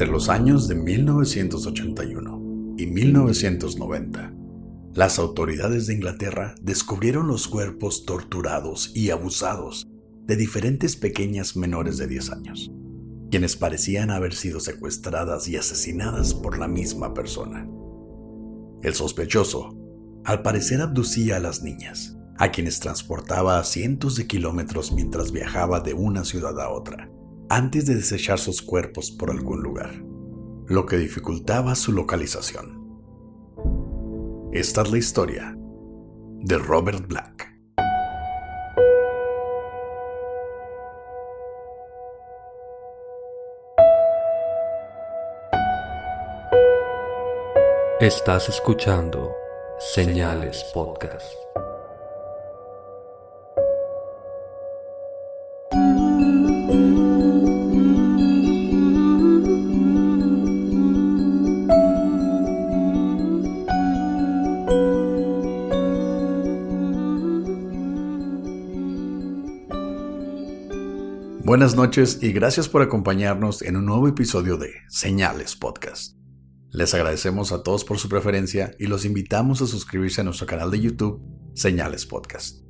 Entre 0.00 0.14
los 0.14 0.30
años 0.30 0.66
de 0.66 0.76
1981 0.76 2.74
y 2.78 2.86
1990, 2.86 4.32
las 4.94 5.18
autoridades 5.18 5.86
de 5.86 5.92
Inglaterra 5.92 6.54
descubrieron 6.62 7.28
los 7.28 7.46
cuerpos 7.46 8.06
torturados 8.06 8.92
y 8.96 9.10
abusados 9.10 9.86
de 10.24 10.36
diferentes 10.36 10.96
pequeñas 10.96 11.54
menores 11.54 11.98
de 11.98 12.06
10 12.06 12.30
años, 12.30 12.72
quienes 13.30 13.56
parecían 13.56 14.10
haber 14.10 14.32
sido 14.32 14.58
secuestradas 14.60 15.48
y 15.48 15.58
asesinadas 15.58 16.32
por 16.32 16.58
la 16.58 16.66
misma 16.66 17.12
persona. 17.12 17.68
El 18.82 18.94
sospechoso, 18.94 19.76
al 20.24 20.40
parecer, 20.40 20.80
abducía 20.80 21.36
a 21.36 21.40
las 21.40 21.62
niñas, 21.62 22.16
a 22.38 22.50
quienes 22.50 22.80
transportaba 22.80 23.58
a 23.58 23.64
cientos 23.64 24.16
de 24.16 24.26
kilómetros 24.26 24.92
mientras 24.92 25.30
viajaba 25.30 25.80
de 25.80 25.92
una 25.92 26.24
ciudad 26.24 26.58
a 26.58 26.70
otra 26.70 27.10
antes 27.50 27.84
de 27.84 27.96
desechar 27.96 28.38
sus 28.38 28.62
cuerpos 28.62 29.10
por 29.10 29.28
algún 29.28 29.60
lugar, 29.60 29.90
lo 30.68 30.86
que 30.86 30.96
dificultaba 30.96 31.74
su 31.74 31.92
localización. 31.92 32.78
Esta 34.52 34.82
es 34.82 34.92
la 34.92 34.98
historia 34.98 35.58
de 36.42 36.58
Robert 36.58 37.08
Black. 37.08 37.50
Estás 48.00 48.48
escuchando 48.48 49.34
Señales 49.92 50.64
Podcast. 50.72 51.26
Buenas 71.50 71.74
noches 71.74 72.20
y 72.22 72.30
gracias 72.30 72.68
por 72.68 72.80
acompañarnos 72.80 73.62
en 73.62 73.76
un 73.76 73.84
nuevo 73.84 74.06
episodio 74.06 74.56
de 74.56 74.70
Señales 74.86 75.56
Podcast. 75.56 76.16
Les 76.70 76.94
agradecemos 76.94 77.50
a 77.50 77.64
todos 77.64 77.84
por 77.84 77.98
su 77.98 78.08
preferencia 78.08 78.70
y 78.78 78.86
los 78.86 79.04
invitamos 79.04 79.60
a 79.60 79.66
suscribirse 79.66 80.20
a 80.20 80.24
nuestro 80.24 80.46
canal 80.46 80.70
de 80.70 80.78
YouTube 80.78 81.20
Señales 81.54 82.06
Podcast. 82.06 82.62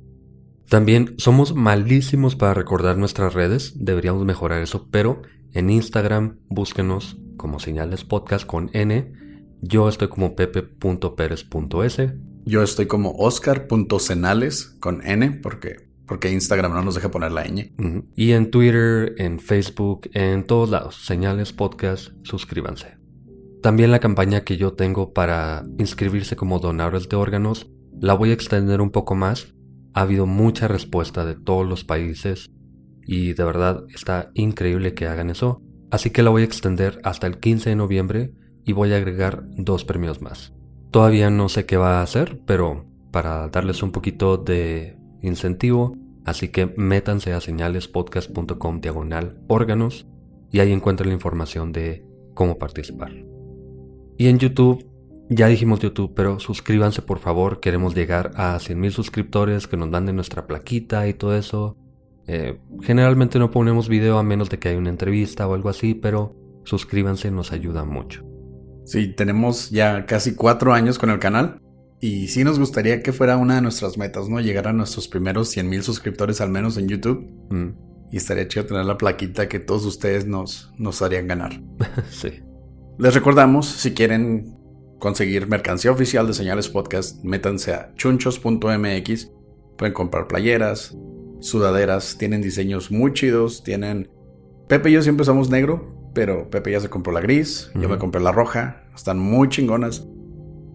También 0.67 1.13
somos 1.19 1.53
malísimos 1.53 2.35
para 2.35 2.55
recordar 2.55 2.97
nuestras 2.97 3.35
redes, 3.35 3.73
deberíamos 3.75 4.25
mejorar 4.25 4.63
eso, 4.63 4.87
pero 4.89 5.21
en 5.53 5.69
Instagram 5.69 6.39
búsquenos 6.49 7.19
como 7.37 7.59
Señales 7.59 8.03
Podcast 8.03 8.47
con 8.47 8.71
N. 8.73 9.13
Yo 9.61 9.89
estoy 9.89 10.07
como 10.07 10.35
pepe.perez.s. 10.35 12.13
Yo 12.45 12.63
estoy 12.63 12.87
como 12.87 13.11
oscar.cenales 13.11 14.75
con 14.79 15.05
N 15.05 15.39
porque 15.43 15.90
porque 16.11 16.29
Instagram 16.29 16.73
no 16.73 16.81
nos 16.81 16.95
deja 16.95 17.09
poner 17.09 17.31
la 17.31 17.45
ñ. 17.45 17.71
Y 18.17 18.33
en 18.33 18.51
Twitter, 18.51 19.15
en 19.17 19.39
Facebook, 19.39 20.09
en 20.11 20.43
todos 20.43 20.69
lados, 20.69 21.05
señales, 21.05 21.53
podcast, 21.53 22.11
suscríbanse. 22.23 22.97
También 23.61 23.91
la 23.91 23.99
campaña 23.99 24.41
que 24.41 24.57
yo 24.57 24.73
tengo 24.73 25.13
para 25.13 25.63
inscribirse 25.77 26.35
como 26.35 26.59
donadores 26.59 27.07
de 27.07 27.15
órganos, 27.15 27.71
la 27.97 28.13
voy 28.13 28.31
a 28.31 28.33
extender 28.33 28.81
un 28.81 28.91
poco 28.91 29.15
más. 29.15 29.53
Ha 29.93 30.01
habido 30.01 30.25
mucha 30.25 30.67
respuesta 30.67 31.23
de 31.23 31.35
todos 31.35 31.65
los 31.65 31.85
países 31.85 32.51
y 33.07 33.31
de 33.31 33.43
verdad 33.45 33.85
está 33.95 34.31
increíble 34.33 34.93
que 34.93 35.07
hagan 35.07 35.29
eso. 35.29 35.61
Así 35.91 36.09
que 36.09 36.23
la 36.23 36.29
voy 36.29 36.41
a 36.41 36.45
extender 36.45 36.99
hasta 37.05 37.25
el 37.25 37.39
15 37.39 37.69
de 37.69 37.75
noviembre 37.77 38.33
y 38.65 38.73
voy 38.73 38.91
a 38.91 38.97
agregar 38.97 39.45
dos 39.51 39.85
premios 39.85 40.21
más. 40.21 40.51
Todavía 40.91 41.29
no 41.29 41.47
sé 41.47 41.65
qué 41.65 41.77
va 41.77 42.01
a 42.01 42.03
hacer, 42.03 42.41
pero 42.45 42.85
para 43.13 43.47
darles 43.47 43.81
un 43.81 43.93
poquito 43.93 44.35
de 44.35 44.97
incentivo, 45.21 45.95
así 46.25 46.49
que 46.49 46.73
métanse 46.77 47.33
a 47.33 47.41
señalespodcast.com 47.41 48.81
diagonal 48.81 49.39
órganos 49.47 50.07
y 50.51 50.59
ahí 50.59 50.71
encuentran 50.71 51.09
la 51.09 51.15
información 51.15 51.71
de 51.71 52.05
cómo 52.33 52.57
participar. 52.57 53.11
Y 54.17 54.27
en 54.27 54.39
YouTube, 54.39 54.85
ya 55.29 55.47
dijimos 55.47 55.79
YouTube, 55.79 56.13
pero 56.15 56.39
suscríbanse 56.39 57.01
por 57.01 57.19
favor, 57.19 57.59
queremos 57.59 57.95
llegar 57.95 58.31
a 58.35 58.57
100.000 58.57 58.91
suscriptores, 58.91 59.67
que 59.67 59.77
nos 59.77 59.89
manden 59.89 60.15
nuestra 60.15 60.45
plaquita 60.45 61.07
y 61.07 61.13
todo 61.13 61.35
eso. 61.35 61.77
Eh, 62.27 62.59
generalmente 62.81 63.39
no 63.39 63.49
ponemos 63.49 63.89
video 63.89 64.17
a 64.17 64.23
menos 64.23 64.49
de 64.49 64.59
que 64.59 64.69
haya 64.69 64.77
una 64.77 64.89
entrevista 64.89 65.47
o 65.47 65.53
algo 65.53 65.69
así, 65.69 65.95
pero 65.95 66.35
suscríbanse, 66.65 67.31
nos 67.31 67.51
ayuda 67.51 67.85
mucho. 67.85 68.25
Sí, 68.83 69.07
tenemos 69.07 69.69
ya 69.69 70.05
casi 70.05 70.35
cuatro 70.35 70.73
años 70.73 70.99
con 70.99 71.09
el 71.09 71.19
canal 71.19 71.60
y 72.01 72.29
sí 72.29 72.43
nos 72.43 72.57
gustaría 72.57 73.03
que 73.03 73.13
fuera 73.13 73.37
una 73.37 73.55
de 73.55 73.61
nuestras 73.61 73.95
metas, 73.95 74.27
¿no? 74.27 74.39
Llegar 74.39 74.67
a 74.67 74.73
nuestros 74.73 75.07
primeros 75.07 75.49
100 75.49 75.69
mil 75.69 75.83
suscriptores 75.83 76.41
al 76.41 76.49
menos 76.49 76.75
en 76.77 76.87
YouTube. 76.87 77.29
Mm. 77.51 77.69
Y 78.11 78.17
estaría 78.17 78.47
chido 78.47 78.65
tener 78.65 78.85
la 78.85 78.97
plaquita 78.97 79.47
que 79.47 79.59
todos 79.59 79.85
ustedes 79.85 80.25
nos, 80.25 80.73
nos 80.79 81.03
harían 81.03 81.27
ganar. 81.27 81.61
sí. 82.09 82.41
Les 82.97 83.13
recordamos, 83.13 83.67
si 83.67 83.93
quieren 83.93 84.57
conseguir 84.99 85.47
mercancía 85.47 85.91
oficial 85.91 86.25
de 86.25 86.33
Señales 86.33 86.69
Podcast, 86.69 87.23
métanse 87.23 87.73
a 87.73 87.93
chunchos.mx. 87.95 89.31
Pueden 89.77 89.93
comprar 89.93 90.27
playeras, 90.27 90.97
sudaderas, 91.39 92.17
tienen 92.17 92.41
diseños 92.41 92.89
muy 92.91 93.13
chidos, 93.13 93.63
tienen... 93.63 94.09
Pepe 94.67 94.89
y 94.89 94.93
yo 94.93 95.03
siempre 95.03 95.21
usamos 95.21 95.51
negro, 95.51 96.11
pero 96.15 96.49
Pepe 96.49 96.71
ya 96.71 96.79
se 96.79 96.89
compró 96.89 97.13
la 97.13 97.21
gris, 97.21 97.71
yo 97.75 97.89
me 97.89 97.97
compré 97.97 98.21
la 98.21 98.31
roja, 98.31 98.85
están 98.95 99.19
muy 99.19 99.49
chingonas. 99.49 100.07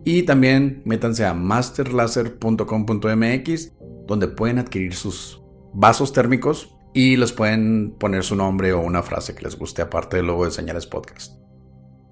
Y 0.09 0.23
también 0.23 0.83
métanse 0.85 1.27
a 1.27 1.35
masterlaser.com.mx 1.35 3.73
donde 4.07 4.29
pueden 4.29 4.61
adquirir 4.61 4.95
sus 4.95 5.43
vasos 5.75 6.13
térmicos 6.13 6.77
y 6.95 7.17
les 7.17 7.33
pueden 7.33 7.91
poner 7.99 8.23
su 8.23 8.37
nombre 8.37 8.73
o 8.73 8.81
una 8.81 9.03
frase 9.03 9.35
que 9.35 9.43
les 9.43 9.59
guste 9.59 9.83
aparte 9.83 10.19
del 10.19 10.29
logo 10.29 10.45
de 10.45 10.53
Señales 10.53 10.87
Podcast. 10.87 11.41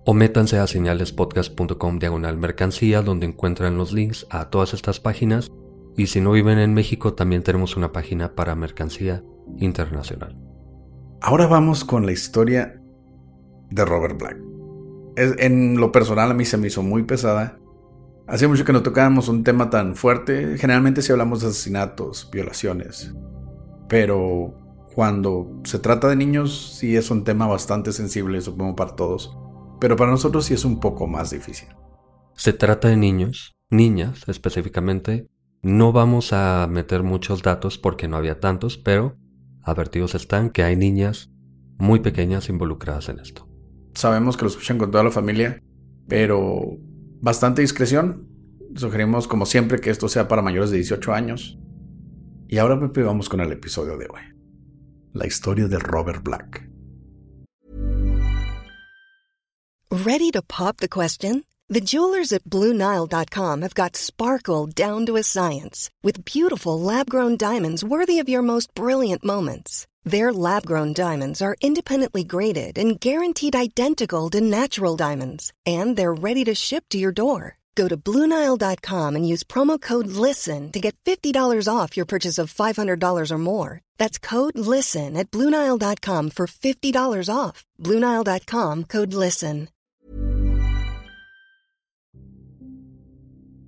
O 0.04 0.12
métanse 0.12 0.58
a 0.58 0.66
señalespodcast.com 0.66 2.00
diagonal 2.00 2.36
mercancía 2.36 3.00
donde 3.00 3.26
encuentran 3.26 3.78
los 3.78 3.92
links 3.92 4.26
a 4.28 4.50
todas 4.50 4.74
estas 4.74 4.98
páginas 4.98 5.52
y 5.96 6.08
si 6.08 6.20
no 6.20 6.32
viven 6.32 6.58
en 6.58 6.74
México 6.74 7.14
también 7.14 7.44
tenemos 7.44 7.76
una 7.76 7.92
página 7.92 8.34
para 8.34 8.56
mercancía 8.56 9.22
internacional. 9.58 10.36
Ahora 11.20 11.46
vamos 11.46 11.84
con 11.84 12.06
la 12.06 12.12
historia 12.12 12.82
de 13.70 13.84
Robert 13.84 14.18
Black. 14.18 14.36
En 15.16 15.76
lo 15.76 15.92
personal 15.92 16.32
a 16.32 16.34
mí 16.34 16.44
se 16.44 16.56
me 16.56 16.66
hizo 16.66 16.82
muy 16.82 17.04
pesada 17.04 17.60
Hacía 18.26 18.48
mucho 18.48 18.64
que 18.64 18.72
no 18.72 18.82
tocábamos 18.82 19.28
un 19.28 19.44
tema 19.44 19.68
tan 19.68 19.96
fuerte. 19.96 20.56
Generalmente 20.56 21.02
si 21.02 21.12
hablamos 21.12 21.42
de 21.42 21.48
asesinatos, 21.48 22.28
violaciones. 22.32 23.14
Pero 23.88 24.54
cuando 24.94 25.60
se 25.64 25.78
trata 25.78 26.08
de 26.08 26.16
niños, 26.16 26.76
sí 26.78 26.96
es 26.96 27.10
un 27.10 27.24
tema 27.24 27.46
bastante 27.46 27.92
sensible, 27.92 28.40
supongo 28.40 28.76
para 28.76 28.96
todos. 28.96 29.36
Pero 29.78 29.96
para 29.96 30.10
nosotros 30.10 30.46
sí 30.46 30.54
es 30.54 30.64
un 30.64 30.80
poco 30.80 31.06
más 31.06 31.30
difícil. 31.30 31.68
Se 32.34 32.54
trata 32.54 32.88
de 32.88 32.96
niños, 32.96 33.56
niñas 33.70 34.22
específicamente. 34.26 35.28
No 35.62 35.92
vamos 35.92 36.32
a 36.32 36.66
meter 36.70 37.02
muchos 37.02 37.42
datos 37.42 37.78
porque 37.78 38.08
no 38.08 38.16
había 38.16 38.40
tantos, 38.40 38.78
pero 38.78 39.16
advertidos 39.62 40.14
están 40.14 40.50
que 40.50 40.62
hay 40.62 40.76
niñas 40.76 41.30
muy 41.78 42.00
pequeñas 42.00 42.48
involucradas 42.48 43.08
en 43.10 43.18
esto. 43.18 43.48
Sabemos 43.94 44.36
que 44.36 44.44
lo 44.44 44.50
escuchan 44.50 44.78
con 44.78 44.90
toda 44.90 45.04
la 45.04 45.10
familia, 45.10 45.62
pero 46.08 46.78
bastante 47.24 47.62
discreción. 47.62 48.28
Sugerimos, 48.76 49.26
como 49.26 49.46
siempre, 49.46 49.80
que 49.80 49.90
esto 49.90 50.08
sea 50.08 50.28
para 50.28 50.42
mayores 50.42 50.70
de 50.70 50.76
18 50.76 51.12
años. 51.12 51.58
Y 52.48 52.58
ahora, 52.58 52.78
Pepe, 52.78 53.02
vamos 53.02 53.28
con 53.28 53.40
el 53.40 53.50
episodio 53.50 53.96
de 53.96 54.06
hoy. 54.06 54.20
La 55.14 55.26
historia 55.26 55.66
de 55.66 55.78
Robert 55.78 56.22
Black. 56.22 56.68
Ready 59.90 60.30
to 60.32 60.42
pop 60.42 60.78
the 60.78 60.88
question? 60.88 61.44
The 61.68 61.80
jewelers 61.80 62.32
at 62.32 62.44
BlueNile.com 62.44 63.62
have 63.62 63.74
got 63.74 63.96
sparkle 63.96 64.66
down 64.66 65.06
to 65.06 65.16
a 65.16 65.22
science 65.22 65.88
with 66.02 66.24
beautiful 66.24 66.78
lab-grown 66.78 67.38
diamonds 67.38 67.82
worthy 67.82 68.18
of 68.18 68.28
your 68.28 68.42
most 68.42 68.74
brilliant 68.74 69.24
moments. 69.24 69.86
Their 70.04 70.32
lab-grown 70.32 70.92
diamonds 70.92 71.40
are 71.40 71.56
independently 71.60 72.24
graded 72.24 72.76
and 72.78 73.00
guaranteed 73.00 73.56
identical 73.56 74.28
to 74.30 74.40
natural 74.40 74.96
diamonds, 74.96 75.52
and 75.64 75.96
they're 75.96 76.14
ready 76.14 76.44
to 76.44 76.54
ship 76.54 76.84
to 76.90 76.98
your 76.98 77.12
door. 77.12 77.56
Go 77.74 77.88
to 77.88 77.96
BlueNile.com 77.96 79.16
and 79.16 79.28
use 79.28 79.42
promo 79.42 79.80
code 79.80 80.06
LISTEN 80.06 80.70
to 80.72 80.80
get 80.80 80.94
$50 81.04 81.66
off 81.68 81.96
your 81.96 82.06
purchase 82.06 82.38
of 82.38 82.54
$500 82.54 83.30
or 83.30 83.38
more. 83.38 83.80
That's 83.98 84.18
code 84.18 84.56
LISTEN 84.56 85.16
at 85.16 85.30
BlueNile.com 85.30 86.30
for 86.30 86.46
$50 86.46 87.28
off. 87.34 87.64
BlueNile.com 87.80 88.84
code 88.84 89.14
LISTEN. 89.14 89.68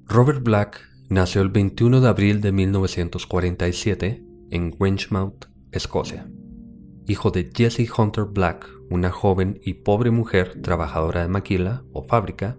Robert 0.08 0.44
Black 0.44 0.82
nació 1.08 1.42
el 1.42 1.48
21 1.48 2.00
de 2.00 2.08
abril 2.08 2.40
de 2.40 2.52
1947 2.52 4.22
en 4.52 4.70
Grangemouth, 4.70 5.46
Escocia. 5.76 6.30
Hijo 7.06 7.30
de 7.30 7.50
Jessie 7.54 7.88
Hunter 7.96 8.24
Black, 8.24 8.68
una 8.90 9.10
joven 9.10 9.60
y 9.62 9.74
pobre 9.74 10.10
mujer 10.10 10.60
trabajadora 10.62 11.22
de 11.22 11.28
maquila 11.28 11.84
o 11.92 12.02
fábrica, 12.02 12.58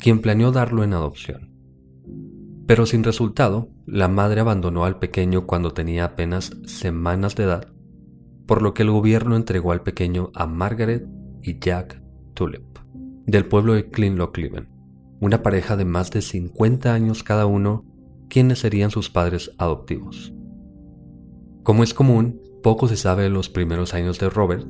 quien 0.00 0.20
planeó 0.20 0.52
darlo 0.52 0.84
en 0.84 0.92
adopción. 0.92 1.52
Pero 2.66 2.86
sin 2.86 3.04
resultado, 3.04 3.70
la 3.86 4.08
madre 4.08 4.40
abandonó 4.40 4.84
al 4.84 4.98
pequeño 4.98 5.46
cuando 5.46 5.72
tenía 5.72 6.04
apenas 6.04 6.56
semanas 6.66 7.36
de 7.36 7.44
edad, 7.44 7.72
por 8.46 8.62
lo 8.62 8.74
que 8.74 8.82
el 8.82 8.90
gobierno 8.90 9.36
entregó 9.36 9.72
al 9.72 9.82
pequeño 9.82 10.30
a 10.34 10.46
Margaret 10.46 11.06
y 11.42 11.58
Jack 11.58 12.02
Tulip, 12.34 12.78
del 13.26 13.46
pueblo 13.46 13.74
de 13.74 13.90
Clean 13.90 14.18
una 15.20 15.42
pareja 15.42 15.76
de 15.76 15.84
más 15.84 16.10
de 16.10 16.22
50 16.22 16.92
años 16.92 17.22
cada 17.22 17.46
uno, 17.46 17.84
quienes 18.28 18.58
serían 18.58 18.90
sus 18.90 19.08
padres 19.08 19.52
adoptivos. 19.58 20.35
Como 21.66 21.82
es 21.82 21.94
común, 21.94 22.40
poco 22.62 22.86
se 22.86 22.96
sabe 22.96 23.24
de 23.24 23.28
los 23.28 23.48
primeros 23.48 23.92
años 23.92 24.20
de 24.20 24.30
Robert, 24.30 24.64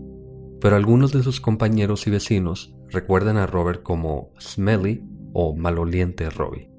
pero 0.62 0.76
algunos 0.76 1.12
de 1.12 1.22
sus 1.22 1.42
compañeros 1.42 2.06
y 2.06 2.10
vecinos 2.10 2.74
recuerdan 2.88 3.36
a 3.36 3.46
Robert 3.46 3.82
como 3.82 4.32
Smelly 4.40 5.04
o 5.34 5.54
maloliente 5.54 6.30
Robbie. 6.30 6.70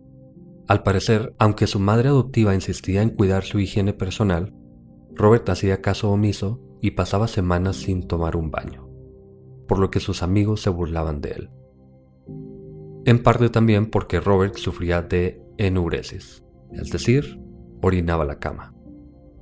Al 0.68 0.82
parecer, 0.82 1.36
aunque 1.38 1.68
su 1.68 1.80
madre 1.80 2.10
adoptiva 2.10 2.56
insistía 2.56 3.04
en 3.04 3.12
cuidar 3.12 3.44
su 3.44 3.60
higiene 3.60 3.94
personal, 3.94 4.56
Robert 5.14 5.48
hacía 5.50 5.84
caso 5.84 6.10
omiso 6.10 6.64
y 6.82 6.92
pasaba 6.92 7.28
semanas 7.28 7.76
sin 7.76 8.08
tomar 8.08 8.36
un 8.36 8.50
baño, 8.50 8.90
por 9.68 9.78
lo 9.78 9.92
que 9.92 10.00
sus 10.00 10.24
amigos 10.24 10.64
se 10.64 10.72
burlaban 10.72 11.22
de 11.22 11.30
él. 11.30 11.50
En 13.06 13.22
parte 13.22 13.50
también 13.50 13.92
porque 13.92 14.20
Robert 14.20 14.56
sufría 14.56 15.04
de 15.04 15.40
enuresis, 15.60 16.44
es 16.72 16.90
decir, 16.90 17.40
orinaba 17.84 18.26
la 18.26 18.40
cama, 18.40 18.74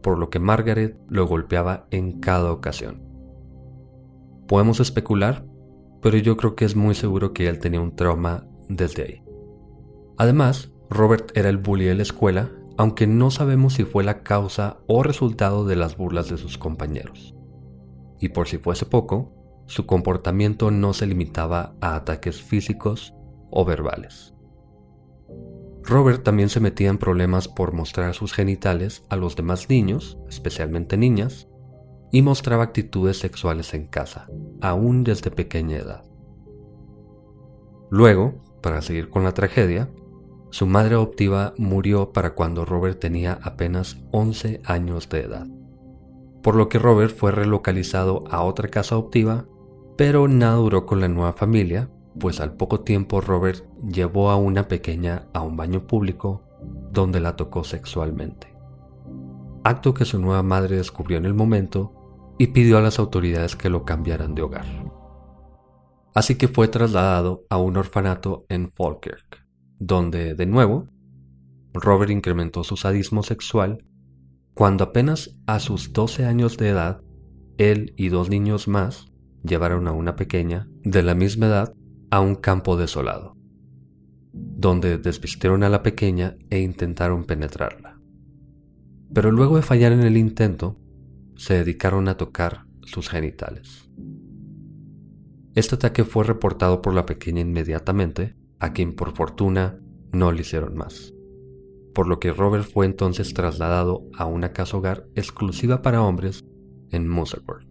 por 0.06 0.20
lo 0.20 0.30
que 0.30 0.38
Margaret 0.38 1.00
lo 1.10 1.26
golpeaba 1.26 1.88
en 1.90 2.20
cada 2.20 2.52
ocasión. 2.52 3.02
Podemos 4.48 4.80
especular, 4.80 5.48
pero 6.00 6.16
yo 6.20 6.38
creo 6.38 6.56
que 6.56 6.64
es 6.64 6.76
muy 6.76 6.94
seguro 6.94 7.34
que 7.34 7.48
él 7.48 7.58
tenía 7.58 7.82
un 7.82 7.96
trauma 7.96 8.48
desde 8.70 9.02
ahí. 9.02 9.24
Además, 10.20 10.72
Robert 10.92 11.36
era 11.36 11.50
el 11.50 11.58
bully 11.58 11.86
de 11.86 11.96
la 11.96 12.04
escuela, 12.04 12.52
aunque 12.78 13.08
no 13.08 13.32
sabemos 13.32 13.74
si 13.74 13.84
fue 13.84 14.04
la 14.04 14.22
causa 14.22 14.78
o 14.86 15.02
resultado 15.02 15.66
de 15.66 15.76
las 15.76 15.98
burlas 15.98 16.30
de 16.30 16.38
sus 16.38 16.60
compañeros. 16.60 17.34
Y 18.20 18.30
por 18.30 18.48
si 18.48 18.60
fuese 18.60 18.86
poco, 18.86 19.34
su 19.66 19.88
comportamiento 19.88 20.70
no 20.70 20.94
se 20.94 21.08
limitaba 21.08 21.74
a 21.82 21.96
ataques 21.96 22.44
físicos 22.44 23.16
o 23.50 23.66
verbales. 23.66 24.35
Robert 25.88 26.24
también 26.24 26.50
se 26.50 26.60
metía 26.60 26.90
en 26.90 26.98
problemas 26.98 27.48
por 27.48 27.74
mostrar 27.74 28.14
sus 28.16 28.34
genitales 28.34 29.04
a 29.10 29.16
los 29.16 29.36
demás 29.36 29.70
niños, 29.70 30.18
especialmente 30.28 30.98
niñas, 30.98 31.48
y 32.12 32.22
mostraba 32.22 32.64
actitudes 32.64 33.20
sexuales 33.20 33.74
en 33.74 33.88
casa, 33.88 34.28
aún 34.62 35.04
desde 35.04 35.32
pequeña 35.32 35.78
edad. 35.78 36.04
Luego, 37.92 38.36
para 38.62 38.82
seguir 38.82 39.10
con 39.10 39.24
la 39.24 39.34
tragedia, 39.34 39.90
su 40.50 40.66
madre 40.66 40.96
adoptiva 40.96 41.54
murió 41.58 42.14
para 42.14 42.34
cuando 42.34 42.66
Robert 42.66 43.00
tenía 43.00 43.38
apenas 43.44 43.98
11 44.12 44.62
años 44.64 45.08
de 45.10 45.20
edad, 45.22 45.48
por 46.42 46.56
lo 46.56 46.68
que 46.68 46.80
Robert 46.80 47.16
fue 47.16 47.32
relocalizado 47.32 48.24
a 48.30 48.44
otra 48.44 48.70
casa 48.70 48.96
adoptiva, 48.96 49.46
pero 49.98 50.28
nada 50.28 50.56
duró 50.56 50.86
con 50.86 51.00
la 51.00 51.10
nueva 51.10 51.34
familia, 51.34 51.90
pues 52.20 52.40
al 52.40 52.56
poco 52.56 52.82
tiempo 52.82 53.22
Robert 53.22 53.64
llevó 53.86 54.30
a 54.30 54.36
una 54.38 54.68
pequeña 54.68 55.28
a 55.34 55.42
un 55.42 55.58
baño 55.58 55.88
público 55.88 56.44
donde 56.92 57.20
la 57.20 57.36
tocó 57.36 57.64
sexualmente. 57.64 58.56
Acto 59.64 59.94
que 59.94 60.06
su 60.06 60.20
nueva 60.20 60.44
madre 60.44 60.78
descubrió 60.78 61.18
en 61.18 61.26
el 61.26 61.34
momento 61.34 61.94
y 62.38 62.48
pidió 62.48 62.78
a 62.78 62.82
las 62.82 63.00
autoridades 63.00 63.56
que 63.56 63.70
lo 63.70 63.86
cambiaran 63.86 64.36
de 64.36 64.42
hogar 64.42 64.66
así 66.16 66.36
que 66.36 66.48
fue 66.48 66.68
trasladado 66.70 67.46
a 67.50 67.58
un 67.58 67.78
orfanato 67.78 68.46
en 68.50 68.72
Falkirk, 68.72 69.46
donde, 69.78 70.34
de 70.34 70.46
nuevo, 70.48 70.88
Robert 71.74 72.10
incrementó 72.10 72.64
su 72.64 72.78
sadismo 72.78 73.22
sexual 73.22 73.86
cuando 74.54 74.86
apenas 74.86 75.38
a 75.46 75.60
sus 75.60 75.92
12 75.92 76.26
años 76.26 76.58
de 76.58 76.70
edad, 76.70 77.02
él 77.58 77.94
y 77.98 78.08
dos 78.08 78.30
niños 78.30 78.70
más 78.70 79.12
llevaron 79.44 79.90
a 79.90 79.92
una 79.92 80.16
pequeña 80.16 80.70
de 80.84 81.04
la 81.04 81.14
misma 81.14 81.48
edad 81.48 81.74
a 82.16 82.22
un 82.22 82.36
campo 82.36 82.78
desolado, 82.78 83.36
donde 84.32 84.98
desvistieron 84.98 85.64
a 85.64 85.70
la 85.70 85.84
pequeña 85.84 86.38
e 86.50 86.62
intentaron 86.62 87.26
penetrarla. 87.26 88.00
Pero 89.14 89.32
luego 89.32 89.58
de 89.58 89.64
fallar 89.64 89.92
en 89.92 90.00
el 90.00 90.16
intento, 90.16 90.80
se 91.36 91.56
dedicaron 91.56 92.08
a 92.08 92.16
tocar 92.16 92.68
sus 92.84 93.10
genitales. 93.10 93.90
Este 95.56 95.76
ataque 95.76 96.06
fue 96.06 96.24
reportado 96.24 96.82
por 96.82 96.94
la 96.94 97.06
pequeña 97.06 97.42
inmediatamente, 97.42 98.38
a 98.60 98.72
quien 98.72 98.96
por 98.96 99.14
fortuna 99.14 99.82
no 100.14 100.32
le 100.32 100.40
hicieron 100.40 100.78
más. 100.78 101.14
Por 101.94 102.08
lo 102.08 102.22
que 102.22 102.32
Robert 102.32 102.64
fue 102.64 102.86
entonces 102.86 103.34
trasladado 103.34 104.06
a 104.18 104.26
una 104.26 104.54
casa 104.54 104.78
hogar 104.78 105.06
exclusiva 105.16 105.82
para 105.82 106.02
hombres 106.02 106.46
en 106.92 107.10
Musselburgh. 107.10 107.68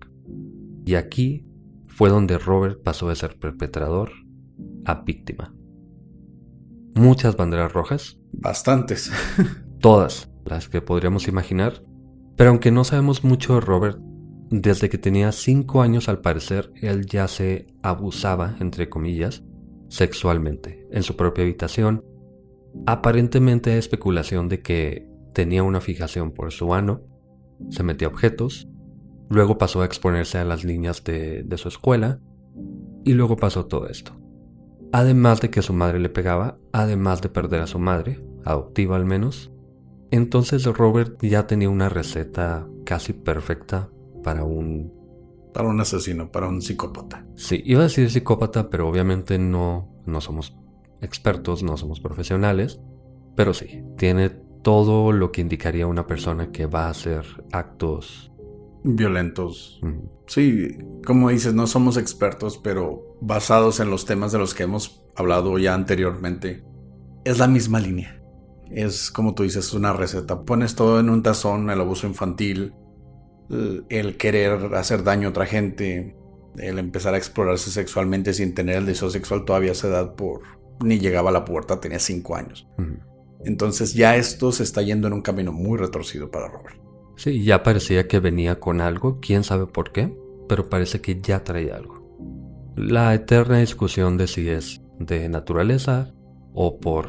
Y 0.84 0.96
aquí 0.96 1.46
fue 1.86 2.10
donde 2.10 2.36
Robert 2.36 2.82
pasó 2.82 3.08
de 3.08 3.16
ser 3.16 3.38
perpetrador 3.38 4.23
a 4.84 5.02
víctima. 5.02 5.54
Muchas 6.94 7.36
banderas 7.36 7.72
rojas. 7.72 8.18
Bastantes. 8.32 9.10
todas 9.84 10.30
las 10.46 10.70
que 10.70 10.80
podríamos 10.80 11.28
imaginar. 11.28 11.82
Pero 12.36 12.48
aunque 12.48 12.70
no 12.70 12.84
sabemos 12.84 13.22
mucho 13.22 13.54
de 13.54 13.60
Robert, 13.60 13.98
desde 14.50 14.88
que 14.88 14.96
tenía 14.96 15.30
5 15.30 15.82
años 15.82 16.08
al 16.08 16.22
parecer, 16.22 16.72
él 16.80 17.04
ya 17.04 17.28
se 17.28 17.66
abusaba, 17.82 18.56
entre 18.60 18.88
comillas, 18.88 19.44
sexualmente 19.88 20.86
en 20.90 21.02
su 21.02 21.16
propia 21.16 21.44
habitación. 21.44 22.02
Aparentemente 22.86 23.72
hay 23.72 23.78
especulación 23.78 24.48
de 24.48 24.62
que 24.62 25.06
tenía 25.34 25.62
una 25.62 25.82
fijación 25.82 26.32
por 26.32 26.50
su 26.50 26.72
ano, 26.72 27.02
se 27.68 27.82
metía 27.82 28.08
objetos, 28.08 28.66
luego 29.28 29.58
pasó 29.58 29.82
a 29.82 29.84
exponerse 29.84 30.38
a 30.38 30.44
las 30.44 30.64
niñas 30.64 31.04
de, 31.04 31.42
de 31.42 31.58
su 31.58 31.68
escuela 31.68 32.20
y 33.04 33.12
luego 33.12 33.36
pasó 33.36 33.66
todo 33.66 33.86
esto. 33.88 34.16
Además 34.94 35.40
de 35.40 35.50
que 35.50 35.60
su 35.60 35.72
madre 35.72 35.98
le 35.98 36.08
pegaba, 36.08 36.56
además 36.70 37.20
de 37.20 37.28
perder 37.28 37.62
a 37.62 37.66
su 37.66 37.80
madre, 37.80 38.24
adoptiva 38.44 38.94
al 38.94 39.04
menos, 39.04 39.50
entonces 40.12 40.64
Robert 40.66 41.20
ya 41.20 41.48
tenía 41.48 41.68
una 41.68 41.88
receta 41.88 42.68
casi 42.84 43.12
perfecta 43.12 43.90
para 44.22 44.44
un... 44.44 44.92
Para 45.52 45.68
un 45.68 45.80
asesino, 45.80 46.30
para 46.30 46.46
un 46.48 46.62
psicópata. 46.62 47.26
Sí, 47.34 47.60
iba 47.64 47.80
a 47.80 47.88
decir 47.88 48.08
psicópata, 48.08 48.70
pero 48.70 48.88
obviamente 48.88 49.36
no, 49.36 49.92
no 50.06 50.20
somos 50.20 50.56
expertos, 51.00 51.64
no 51.64 51.76
somos 51.76 51.98
profesionales. 51.98 52.80
Pero 53.34 53.52
sí, 53.52 53.82
tiene 53.96 54.30
todo 54.62 55.10
lo 55.10 55.32
que 55.32 55.40
indicaría 55.40 55.88
una 55.88 56.06
persona 56.06 56.52
que 56.52 56.66
va 56.66 56.86
a 56.86 56.90
hacer 56.90 57.24
actos 57.50 58.30
violentos. 58.84 59.80
Sí, 60.26 60.68
como 61.04 61.30
dices, 61.30 61.54
no 61.54 61.66
somos 61.66 61.96
expertos, 61.96 62.58
pero 62.62 63.16
basados 63.20 63.80
en 63.80 63.90
los 63.90 64.04
temas 64.04 64.30
de 64.30 64.38
los 64.38 64.54
que 64.54 64.64
hemos 64.64 65.02
hablado 65.16 65.58
ya 65.58 65.74
anteriormente, 65.74 66.62
es 67.24 67.38
la 67.38 67.48
misma 67.48 67.80
línea. 67.80 68.22
Es 68.70 69.10
como 69.10 69.34
tú 69.34 69.42
dices, 69.42 69.72
una 69.72 69.92
receta. 69.92 70.42
Pones 70.42 70.74
todo 70.74 71.00
en 71.00 71.10
un 71.10 71.22
tazón, 71.22 71.70
el 71.70 71.80
abuso 71.80 72.06
infantil, 72.06 72.74
el 73.88 74.16
querer 74.16 74.74
hacer 74.74 75.02
daño 75.02 75.28
a 75.28 75.30
otra 75.30 75.46
gente, 75.46 76.16
el 76.58 76.78
empezar 76.78 77.14
a 77.14 77.18
explorarse 77.18 77.70
sexualmente 77.70 78.32
sin 78.32 78.54
tener 78.54 78.76
el 78.76 78.86
deseo 78.86 79.10
sexual 79.10 79.44
todavía 79.44 79.70
a 79.70 79.72
esa 79.72 79.88
edad 79.88 80.14
por 80.14 80.42
ni 80.82 80.98
llegaba 80.98 81.30
a 81.30 81.32
la 81.32 81.44
puerta, 81.44 81.80
tenía 81.80 81.98
cinco 81.98 82.36
años. 82.36 82.68
Entonces 83.44 83.94
ya 83.94 84.16
esto 84.16 84.52
se 84.52 84.62
está 84.62 84.82
yendo 84.82 85.06
en 85.06 85.14
un 85.14 85.22
camino 85.22 85.52
muy 85.52 85.78
retorcido 85.78 86.30
para 86.30 86.48
Robert. 86.48 86.83
Sí, 87.16 87.44
ya 87.44 87.62
parecía 87.62 88.08
que 88.08 88.20
venía 88.20 88.58
con 88.60 88.80
algo, 88.80 89.18
quién 89.20 89.44
sabe 89.44 89.66
por 89.66 89.92
qué, 89.92 90.16
pero 90.48 90.68
parece 90.68 91.00
que 91.00 91.20
ya 91.20 91.44
traía 91.44 91.76
algo. 91.76 92.04
La 92.76 93.14
eterna 93.14 93.58
discusión 93.58 94.16
de 94.16 94.26
si 94.26 94.48
es 94.48 94.82
de 94.98 95.28
naturaleza 95.28 96.12
o 96.52 96.80
por 96.80 97.08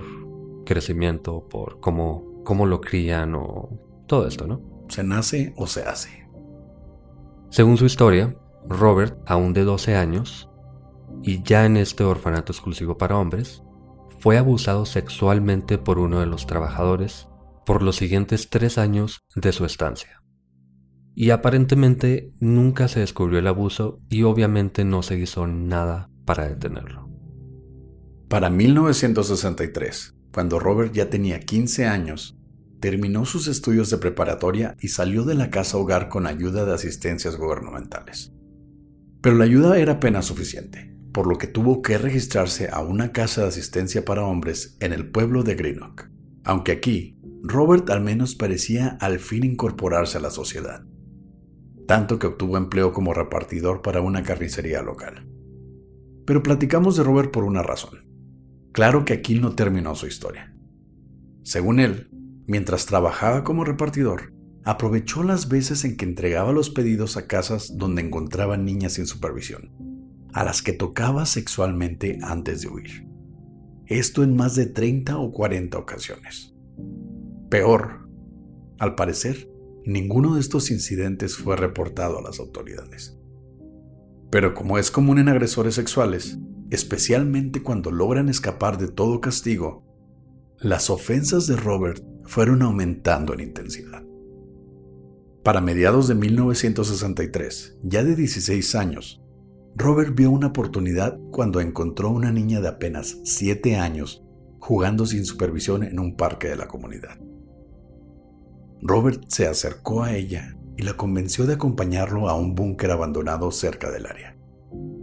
crecimiento, 0.65 1.47
por 1.49 1.79
cómo, 1.79 2.41
cómo 2.43 2.65
lo 2.65 2.81
crían 2.81 3.35
o 3.35 3.69
todo 4.07 4.27
esto, 4.27 4.47
¿no? 4.47 4.61
¿Se 4.89 5.03
nace 5.03 5.53
o 5.57 5.65
se 5.65 5.83
hace? 5.83 6.27
Según 7.49 7.77
su 7.77 7.85
historia, 7.85 8.35
Robert, 8.67 9.17
aún 9.25 9.53
de 9.53 9.63
12 9.63 9.95
años, 9.95 10.49
y 11.23 11.41
ya 11.43 11.65
en 11.65 11.77
este 11.77 12.03
orfanato 12.03 12.51
exclusivo 12.51 12.97
para 12.97 13.17
hombres, 13.17 13.63
fue 14.19 14.37
abusado 14.37 14.85
sexualmente 14.85 15.77
por 15.77 15.99
uno 15.99 16.19
de 16.19 16.25
los 16.25 16.45
trabajadores 16.45 17.27
por 17.65 17.81
los 17.81 17.95
siguientes 17.95 18.49
tres 18.49 18.77
años 18.77 19.25
de 19.35 19.51
su 19.51 19.65
estancia. 19.65 20.21
Y 21.15 21.29
aparentemente 21.29 22.33
nunca 22.39 22.87
se 22.87 22.99
descubrió 22.99 23.39
el 23.39 23.47
abuso 23.47 23.99
y 24.09 24.23
obviamente 24.23 24.83
no 24.83 25.01
se 25.01 25.17
hizo 25.17 25.47
nada 25.47 26.09
para 26.25 26.47
detenerlo. 26.47 27.09
Para 28.27 28.49
1963, 28.49 30.15
cuando 30.33 30.59
Robert 30.59 30.93
ya 30.93 31.09
tenía 31.09 31.39
15 31.39 31.85
años, 31.85 32.37
terminó 32.79 33.25
sus 33.25 33.47
estudios 33.47 33.89
de 33.89 33.97
preparatoria 33.97 34.75
y 34.79 34.89
salió 34.89 35.23
de 35.23 35.35
la 35.35 35.49
casa 35.49 35.77
hogar 35.77 36.09
con 36.09 36.27
ayuda 36.27 36.65
de 36.65 36.73
asistencias 36.73 37.37
gubernamentales. 37.37 38.33
Pero 39.21 39.37
la 39.37 39.45
ayuda 39.45 39.79
era 39.79 39.93
apenas 39.93 40.25
suficiente, 40.25 40.95
por 41.13 41.27
lo 41.27 41.37
que 41.37 41.47
tuvo 41.47 41.81
que 41.81 41.97
registrarse 41.97 42.69
a 42.71 42.81
una 42.81 43.11
casa 43.11 43.41
de 43.41 43.47
asistencia 43.47 44.03
para 44.03 44.25
hombres 44.25 44.75
en 44.81 44.91
el 44.91 45.09
pueblo 45.09 45.43
de 45.43 45.55
Greenock. 45.55 46.09
Aunque 46.43 46.73
aquí, 46.73 47.14
Robert 47.47 47.91
al 47.91 48.01
menos 48.01 48.33
parecía 48.33 48.97
al 48.99 49.19
fin 49.19 49.43
incorporarse 49.43 50.17
a 50.17 50.21
la 50.21 50.31
sociedad, 50.31 50.83
tanto 51.87 52.17
que 52.17 52.25
obtuvo 52.25 52.57
empleo 52.57 52.91
como 52.91 53.13
repartidor 53.13 53.83
para 53.83 54.01
una 54.01 54.23
carnicería 54.23 54.81
local. 54.81 55.29
Pero 56.25 56.41
platicamos 56.41 56.97
de 56.97 57.03
Robert 57.03 57.29
por 57.29 57.43
una 57.43 57.61
razón. 57.61 58.09
Claro 58.71 59.05
que 59.05 59.13
aquí 59.13 59.39
no 59.39 59.53
terminó 59.53 59.93
su 59.93 60.07
historia. 60.07 60.55
Según 61.43 61.79
él, 61.79 62.09
mientras 62.47 62.87
trabajaba 62.87 63.43
como 63.43 63.63
repartidor, 63.63 64.33
aprovechó 64.63 65.21
las 65.21 65.47
veces 65.47 65.85
en 65.85 65.97
que 65.97 66.05
entregaba 66.05 66.51
los 66.51 66.71
pedidos 66.71 67.15
a 67.15 67.27
casas 67.27 67.77
donde 67.77 68.01
encontraba 68.01 68.57
niñas 68.57 68.93
sin 68.93 69.05
supervisión, 69.05 69.69
a 70.33 70.43
las 70.43 70.63
que 70.63 70.73
tocaba 70.73 71.27
sexualmente 71.27 72.17
antes 72.23 72.63
de 72.63 72.69
huir. 72.69 73.07
Esto 73.85 74.23
en 74.23 74.35
más 74.35 74.55
de 74.55 74.65
30 74.65 75.19
o 75.19 75.31
40 75.31 75.77
ocasiones. 75.77 76.55
Peor, 77.55 78.09
al 78.79 78.95
parecer, 78.95 79.49
ninguno 79.85 80.35
de 80.35 80.41
estos 80.41 80.71
incidentes 80.71 81.37
fue 81.37 81.55
reportado 81.55 82.19
a 82.19 82.21
las 82.21 82.41
autoridades. 82.41 83.17
Pero 84.29 84.53
como 84.53 84.77
es 84.77 84.91
común 84.91 85.19
en 85.19 85.29
agresores 85.29 85.75
sexuales, 85.75 86.37
especialmente 86.69 87.63
cuando 87.63 87.91
logran 87.91 88.27
escapar 88.27 88.77
de 88.77 88.89
todo 88.89 89.21
castigo, 89.21 89.85
las 90.59 90.89
ofensas 90.89 91.47
de 91.47 91.55
Robert 91.55 92.03
fueron 92.25 92.61
aumentando 92.61 93.33
en 93.33 93.39
intensidad. 93.39 94.03
Para 95.41 95.61
mediados 95.61 96.09
de 96.09 96.15
1963, 96.15 97.77
ya 97.83 98.03
de 98.03 98.17
16 98.17 98.75
años, 98.75 99.23
Robert 99.77 100.13
vio 100.13 100.29
una 100.29 100.47
oportunidad 100.47 101.17
cuando 101.31 101.61
encontró 101.61 102.09
a 102.09 102.11
una 102.11 102.33
niña 102.33 102.59
de 102.59 102.67
apenas 102.67 103.17
7 103.23 103.77
años 103.77 104.25
jugando 104.59 105.05
sin 105.05 105.23
supervisión 105.23 105.83
en 105.83 106.01
un 106.01 106.17
parque 106.17 106.49
de 106.49 106.57
la 106.57 106.67
comunidad. 106.67 107.17
Robert 108.87 109.23
se 109.29 109.47
acercó 109.47 110.03
a 110.03 110.13
ella 110.13 110.55
y 110.77 110.83
la 110.83 110.93
convenció 110.93 111.47
de 111.47 111.55
acompañarlo 111.55 112.29
a 112.29 112.35
un 112.35 112.53
búnker 112.53 112.91
abandonado 112.91 113.49
cerca 113.49 113.89
del 113.89 114.05
área, 114.05 114.37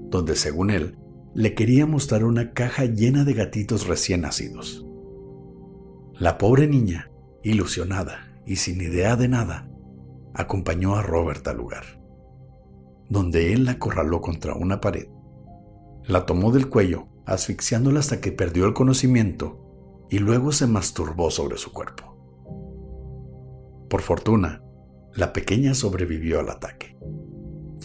donde 0.09 0.37
según 0.37 0.71
él 0.71 0.97
le 1.35 1.55
quería 1.55 1.85
mostrar 1.85 2.23
una 2.23 2.53
caja 2.53 2.85
llena 2.85 3.25
de 3.25 3.35
gatitos 3.35 3.89
recién 3.89 4.21
nacidos. 4.21 4.87
La 6.15 6.39
pobre 6.39 6.69
niña, 6.69 7.11
ilusionada 7.43 8.41
y 8.47 8.57
sin 8.57 8.81
idea 8.81 9.17
de 9.17 9.27
nada, 9.27 9.69
acompañó 10.33 10.95
a 10.95 11.03
Robert 11.03 11.45
al 11.49 11.57
lugar, 11.57 12.01
donde 13.09 13.53
él 13.53 13.65
la 13.65 13.73
acorraló 13.73 14.21
contra 14.21 14.55
una 14.55 14.81
pared. 14.81 15.09
La 16.05 16.25
tomó 16.25 16.53
del 16.53 16.69
cuello, 16.69 17.09
asfixiándola 17.27 17.99
hasta 17.99 18.21
que 18.21 18.31
perdió 18.31 18.65
el 18.65 18.75
conocimiento 18.75 20.07
y 20.09 20.21
luego 20.21 20.53
se 20.53 20.69
masturbó 20.69 21.33
sobre 21.33 21.59
su 21.59 21.73
cuerpo. 21.73 22.12
Por 23.93 24.01
fortuna, 24.01 24.63
la 25.15 25.35
pequeña 25.35 25.75
sobrevivió 25.75 26.41
al 26.41 26.49
ataque 26.49 26.97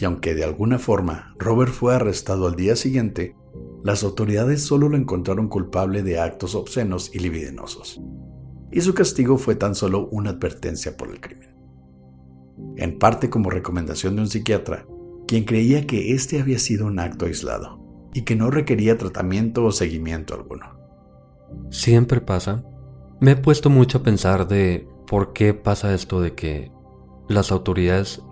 y 0.00 0.06
aunque 0.06 0.34
de 0.34 0.42
alguna 0.42 0.78
forma 0.78 1.34
Robert 1.38 1.70
fue 1.70 1.94
arrestado 1.94 2.46
al 2.46 2.56
día 2.56 2.76
siguiente, 2.76 3.36
las 3.84 4.04
autoridades 4.04 4.62
solo 4.62 4.88
lo 4.88 4.96
encontraron 4.96 5.48
culpable 5.48 6.02
de 6.02 6.18
actos 6.18 6.54
obscenos 6.54 7.14
y 7.14 7.18
libidinosos, 7.18 8.00
y 8.72 8.80
su 8.80 8.94
castigo 8.94 9.36
fue 9.36 9.54
tan 9.54 9.74
solo 9.74 10.08
una 10.10 10.30
advertencia 10.30 10.96
por 10.96 11.10
el 11.10 11.20
crimen. 11.20 11.54
En 12.78 12.98
parte 12.98 13.28
como 13.28 13.50
recomendación 13.50 14.16
de 14.16 14.22
un 14.22 14.28
psiquiatra, 14.28 14.86
quien 15.26 15.44
creía 15.44 15.86
que 15.86 16.14
este 16.14 16.40
había 16.40 16.58
sido 16.58 16.86
un 16.86 17.00
acto 17.00 17.26
aislado 17.26 18.08
y 18.14 18.22
que 18.22 18.34
no 18.34 18.50
requería 18.50 18.96
tratamiento 18.96 19.62
o 19.62 19.72
seguimiento 19.72 20.32
alguno. 20.32 20.78
Siempre 21.68 22.22
pasa. 22.22 22.64
Me 23.20 23.32
he 23.32 23.36
puesto 23.36 23.68
mucho 23.68 23.98
a 23.98 24.02
pensar 24.02 24.48
de 24.48 24.88
por 25.08 25.32
qué 25.32 25.54
pasa 25.54 25.94
esto 25.94 26.20
de 26.20 26.34
que 26.34 26.70
las 27.28 27.50
autoridades 27.50 28.22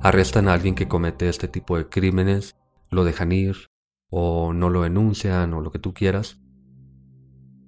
arrestan 0.00 0.48
a 0.48 0.54
alguien 0.54 0.74
que 0.74 0.88
comete 0.88 1.28
este 1.28 1.48
tipo 1.48 1.76
de 1.76 1.88
crímenes, 1.88 2.56
lo 2.90 3.04
dejan 3.04 3.30
ir, 3.30 3.68
o 4.10 4.52
no 4.52 4.70
lo 4.70 4.82
denuncian, 4.82 5.52
o 5.52 5.60
lo 5.60 5.70
que 5.70 5.78
tú 5.78 5.92
quieras. 5.92 6.40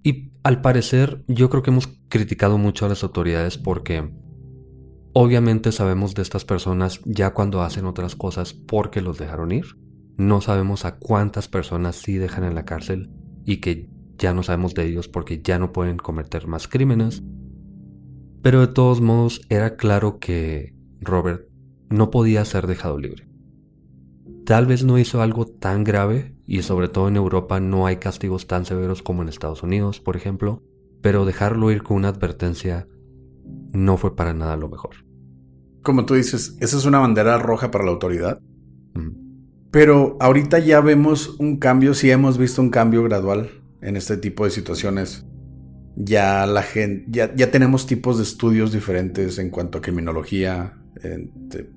Y 0.02 0.32
al 0.42 0.60
parecer 0.62 1.25
yo 1.28 1.50
creo 1.50 1.62
que 1.62 1.70
hemos 1.70 1.88
criticado 2.08 2.56
mucho 2.56 2.86
a 2.86 2.88
las 2.88 3.02
autoridades 3.02 3.58
porque 3.58 4.10
obviamente 5.12 5.72
sabemos 5.72 6.14
de 6.14 6.22
estas 6.22 6.44
personas 6.44 7.00
ya 7.04 7.34
cuando 7.34 7.62
hacen 7.62 7.84
otras 7.84 8.16
cosas 8.16 8.54
porque 8.54 9.02
los 9.02 9.18
dejaron 9.18 9.52
ir. 9.52 9.66
No 10.16 10.40
sabemos 10.40 10.84
a 10.84 10.98
cuántas 10.98 11.48
personas 11.48 11.96
sí 11.96 12.16
dejan 12.16 12.44
en 12.44 12.54
la 12.54 12.64
cárcel 12.64 13.10
y 13.44 13.58
que 13.58 13.90
ya 14.16 14.32
no 14.32 14.42
sabemos 14.42 14.75
de 14.75 14.86
ellos 14.86 15.08
porque 15.08 15.42
ya 15.42 15.58
no 15.58 15.72
pueden 15.72 15.98
cometer 15.98 16.46
más 16.46 16.68
crímenes. 16.68 17.22
Pero 18.42 18.60
de 18.60 18.68
todos 18.68 19.00
modos 19.00 19.40
era 19.48 19.76
claro 19.76 20.18
que 20.18 20.74
Robert 21.00 21.48
no 21.90 22.10
podía 22.10 22.44
ser 22.44 22.66
dejado 22.66 22.98
libre. 22.98 23.28
Tal 24.44 24.66
vez 24.66 24.84
no 24.84 24.98
hizo 24.98 25.22
algo 25.22 25.46
tan 25.46 25.82
grave, 25.82 26.36
y 26.46 26.62
sobre 26.62 26.88
todo 26.88 27.08
en 27.08 27.16
Europa 27.16 27.58
no 27.58 27.86
hay 27.86 27.96
castigos 27.96 28.46
tan 28.46 28.64
severos 28.64 29.02
como 29.02 29.22
en 29.22 29.28
Estados 29.28 29.62
Unidos, 29.62 30.00
por 30.00 30.16
ejemplo, 30.16 30.62
pero 31.02 31.24
dejarlo 31.24 31.70
ir 31.70 31.82
con 31.82 31.96
una 31.96 32.08
advertencia 32.08 32.86
no 33.72 33.96
fue 33.96 34.14
para 34.14 34.34
nada 34.34 34.56
lo 34.56 34.68
mejor. 34.68 35.04
Como 35.82 36.06
tú 36.06 36.14
dices, 36.14 36.56
esa 36.60 36.76
es 36.76 36.84
una 36.84 37.00
bandera 37.00 37.38
roja 37.38 37.70
para 37.70 37.84
la 37.84 37.90
autoridad. 37.90 38.40
Pero 39.70 40.16
ahorita 40.20 40.58
ya 40.58 40.80
vemos 40.80 41.36
un 41.38 41.58
cambio, 41.58 41.94
sí 41.94 42.10
hemos 42.10 42.38
visto 42.38 42.62
un 42.62 42.70
cambio 42.70 43.02
gradual 43.02 43.50
en 43.82 43.96
este 43.96 44.16
tipo 44.16 44.44
de 44.44 44.50
situaciones. 44.50 45.26
Ya 45.96 46.46
la 46.46 46.62
gente, 46.62 47.06
ya, 47.08 47.34
ya 47.34 47.50
tenemos 47.50 47.86
tipos 47.86 48.18
de 48.18 48.22
estudios 48.22 48.72
diferentes 48.72 49.38
en 49.38 49.50
cuanto 49.50 49.78
a 49.78 49.80
criminología, 49.80 50.74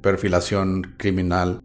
perfilación 0.02 0.96
criminal. 0.98 1.62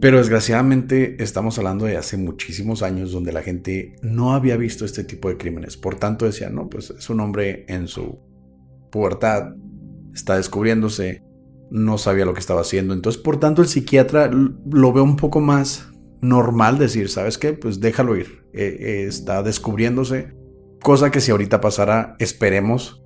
Pero 0.00 0.18
desgraciadamente 0.18 1.22
estamos 1.22 1.58
hablando 1.58 1.86
de 1.86 1.96
hace 1.96 2.16
muchísimos 2.16 2.82
años 2.82 3.12
donde 3.12 3.32
la 3.32 3.42
gente 3.42 3.96
no 4.02 4.34
había 4.34 4.56
visto 4.56 4.84
este 4.84 5.04
tipo 5.04 5.28
de 5.28 5.36
crímenes. 5.36 5.76
Por 5.76 5.96
tanto 5.96 6.26
decía, 6.26 6.50
no, 6.50 6.68
pues 6.68 6.90
es 6.90 7.08
un 7.10 7.20
hombre 7.20 7.64
en 7.68 7.88
su 7.88 8.18
pubertad, 8.90 9.54
está 10.14 10.36
descubriéndose, 10.36 11.22
no 11.70 11.98
sabía 11.98 12.24
lo 12.24 12.34
que 12.34 12.40
estaba 12.40 12.60
haciendo. 12.60 12.92
Entonces, 12.92 13.22
por 13.22 13.38
tanto, 13.40 13.62
el 13.62 13.68
psiquiatra 13.68 14.30
lo 14.30 14.92
ve 14.92 15.00
un 15.00 15.16
poco 15.16 15.40
más 15.40 15.88
normal 16.20 16.78
decir, 16.78 17.08
¿sabes 17.08 17.38
qué? 17.38 17.52
Pues 17.52 17.80
déjalo 17.80 18.16
ir. 18.16 18.44
Eh, 18.52 18.76
eh, 18.80 19.04
está 19.08 19.42
descubriéndose. 19.42 20.34
Cosa 20.82 21.10
que 21.10 21.20
si 21.20 21.30
ahorita 21.30 21.60
pasara, 21.60 22.16
esperemos 22.18 23.02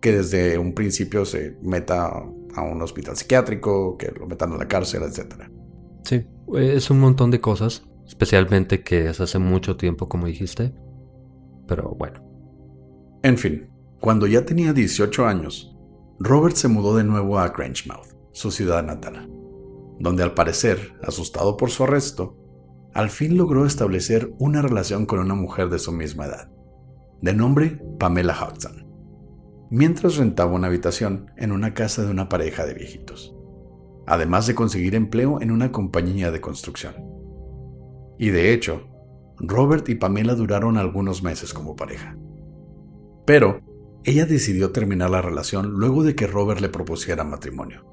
que 0.00 0.12
desde 0.12 0.58
un 0.58 0.74
principio 0.74 1.24
se 1.24 1.56
meta 1.62 2.06
a 2.54 2.62
un 2.62 2.80
hospital 2.82 3.16
psiquiátrico, 3.16 3.96
que 3.96 4.12
lo 4.12 4.26
metan 4.26 4.52
a 4.52 4.56
la 4.56 4.68
cárcel, 4.68 5.02
etc. 5.02 5.50
Sí, 6.04 6.26
es 6.56 6.90
un 6.90 7.00
montón 7.00 7.30
de 7.30 7.40
cosas, 7.40 7.84
especialmente 8.06 8.82
que 8.82 9.10
es 9.10 9.20
hace 9.20 9.38
mucho 9.38 9.76
tiempo, 9.76 10.08
como 10.08 10.26
dijiste. 10.26 10.72
Pero 11.66 11.94
bueno. 11.98 12.22
En 13.22 13.36
fin, 13.36 13.68
cuando 14.00 14.26
ya 14.26 14.44
tenía 14.44 14.72
18 14.72 15.26
años, 15.26 15.76
Robert 16.20 16.56
se 16.56 16.68
mudó 16.68 16.96
de 16.96 17.04
nuevo 17.04 17.38
a 17.38 17.48
Grangemouth, 17.48 18.16
su 18.32 18.50
ciudad 18.50 18.84
natal, 18.84 19.28
donde 19.98 20.22
al 20.22 20.34
parecer, 20.34 20.94
asustado 21.02 21.56
por 21.56 21.70
su 21.70 21.84
arresto, 21.84 22.36
al 22.94 23.10
fin 23.10 23.36
logró 23.36 23.66
establecer 23.66 24.32
una 24.38 24.62
relación 24.62 25.04
con 25.04 25.18
una 25.18 25.34
mujer 25.34 25.68
de 25.68 25.78
su 25.78 25.92
misma 25.92 26.26
edad, 26.26 26.50
de 27.20 27.32
nombre 27.34 27.80
Pamela 27.98 28.36
Hudson, 28.36 28.86
mientras 29.70 30.16
rentaba 30.16 30.52
una 30.52 30.68
habitación 30.68 31.30
en 31.36 31.52
una 31.52 31.74
casa 31.74 32.04
de 32.04 32.10
una 32.10 32.28
pareja 32.28 32.64
de 32.64 32.74
viejitos, 32.74 33.34
además 34.06 34.46
de 34.46 34.54
conseguir 34.54 34.94
empleo 34.94 35.40
en 35.40 35.50
una 35.50 35.72
compañía 35.72 36.30
de 36.30 36.40
construcción. 36.40 36.94
Y 38.18 38.30
de 38.30 38.52
hecho, 38.52 38.88
Robert 39.38 39.88
y 39.88 39.94
Pamela 39.94 40.34
duraron 40.34 40.76
algunos 40.76 41.22
meses 41.22 41.54
como 41.54 41.76
pareja. 41.76 42.16
Pero 43.24 43.60
ella 44.04 44.26
decidió 44.26 44.72
terminar 44.72 45.10
la 45.10 45.22
relación 45.22 45.70
luego 45.70 46.02
de 46.02 46.14
que 46.14 46.26
Robert 46.26 46.60
le 46.60 46.68
propusiera 46.68 47.24
matrimonio, 47.24 47.84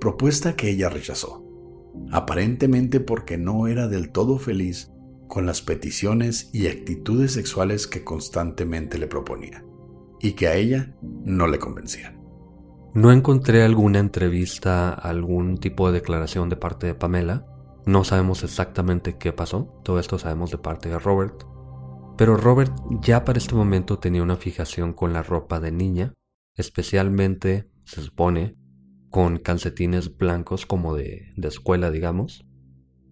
propuesta 0.00 0.56
que 0.56 0.70
ella 0.70 0.88
rechazó, 0.88 1.44
aparentemente 2.12 3.00
porque 3.00 3.38
no 3.38 3.66
era 3.66 3.88
del 3.88 4.12
todo 4.12 4.38
feliz 4.38 4.90
con 5.28 5.46
las 5.46 5.62
peticiones 5.62 6.50
y 6.52 6.66
actitudes 6.68 7.32
sexuales 7.32 7.86
que 7.86 8.04
constantemente 8.04 8.98
le 8.98 9.06
proponía, 9.06 9.64
y 10.20 10.32
que 10.32 10.48
a 10.48 10.54
ella 10.54 10.94
no 11.02 11.46
le 11.46 11.58
convencían. 11.58 12.22
No 12.94 13.10
encontré 13.10 13.64
alguna 13.64 13.98
entrevista, 13.98 14.90
algún 14.90 15.58
tipo 15.58 15.88
de 15.88 15.94
declaración 15.94 16.48
de 16.48 16.54
parte 16.54 16.86
de 16.86 16.94
Pamela. 16.94 17.44
No 17.86 18.04
sabemos 18.04 18.44
exactamente 18.44 19.18
qué 19.18 19.32
pasó, 19.32 19.80
todo 19.82 19.98
esto 19.98 20.16
sabemos 20.16 20.52
de 20.52 20.58
parte 20.58 20.88
de 20.88 21.00
Robert. 21.00 21.42
Pero 22.16 22.36
Robert 22.36 22.72
ya 23.02 23.24
para 23.24 23.38
este 23.38 23.56
momento 23.56 23.98
tenía 23.98 24.22
una 24.22 24.36
fijación 24.36 24.92
con 24.92 25.12
la 25.12 25.24
ropa 25.24 25.58
de 25.58 25.72
niña, 25.72 26.14
especialmente, 26.54 27.68
se 27.84 28.00
supone, 28.00 28.56
con 29.10 29.38
calcetines 29.38 30.16
blancos 30.16 30.64
como 30.64 30.94
de, 30.94 31.32
de 31.36 31.48
escuela, 31.48 31.90
digamos. 31.90 32.46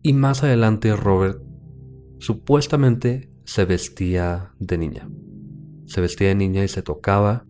Y 0.00 0.12
más 0.12 0.45
adelante 0.45 0.95
Robert 0.95 1.42
Supuestamente 2.23 3.33
se 3.43 3.64
vestía 3.64 4.55
de 4.61 4.79
niña. 4.79 5.11
Se 5.87 6.00
vestía 6.00 6.29
de 6.29 6.37
niña 6.37 6.62
y 6.62 6.69
se 6.69 6.81
tocaba. 6.81 7.47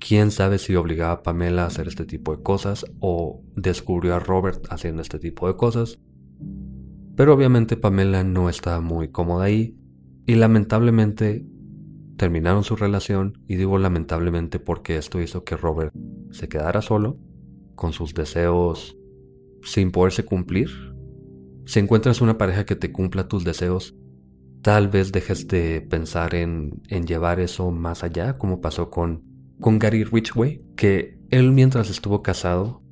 Quién 0.00 0.32
sabe 0.32 0.58
si 0.58 0.74
obligaba 0.74 1.12
a 1.12 1.22
Pamela 1.22 1.62
a 1.62 1.66
hacer 1.68 1.86
este 1.86 2.04
tipo 2.04 2.36
de 2.36 2.42
cosas 2.42 2.84
o 2.98 3.44
descubrió 3.54 4.16
a 4.16 4.18
Robert 4.18 4.66
haciendo 4.70 5.02
este 5.02 5.20
tipo 5.20 5.46
de 5.46 5.54
cosas. 5.54 6.00
Pero 7.14 7.32
obviamente 7.32 7.76
Pamela 7.76 8.24
no 8.24 8.48
estaba 8.48 8.80
muy 8.80 9.06
cómoda 9.06 9.44
ahí 9.44 9.76
y 10.26 10.34
lamentablemente 10.34 11.46
terminaron 12.16 12.64
su 12.64 12.74
relación 12.74 13.38
y 13.46 13.54
digo 13.54 13.78
lamentablemente 13.78 14.58
porque 14.58 14.96
esto 14.96 15.22
hizo 15.22 15.44
que 15.44 15.56
Robert 15.56 15.94
se 16.32 16.48
quedara 16.48 16.82
solo 16.82 17.20
con 17.76 17.92
sus 17.92 18.14
deseos 18.14 18.98
sin 19.62 19.92
poderse 19.92 20.24
cumplir. 20.24 20.70
Si 21.66 21.78
encuentras 21.78 22.20
una 22.20 22.36
pareja 22.36 22.64
que 22.64 22.74
te 22.74 22.90
cumpla 22.90 23.28
tus 23.28 23.44
deseos, 23.44 23.94
tal 24.68 24.88
vez 24.88 25.12
dejes 25.12 25.48
de 25.48 25.80
pensar 25.80 26.34
en, 26.34 26.82
llevar 26.90 27.40
eso 27.40 27.70
más 27.70 28.04
allá, 28.04 28.36
como 28.36 28.60
pasó 28.60 28.90
con, 28.90 29.24
con 29.62 29.78
Gary 29.78 30.04
Ridgway, 30.04 30.62
que 30.76 31.18
él 31.30 31.52
mientras 31.52 31.88
estuvo 31.88 32.20
casado 32.20 32.82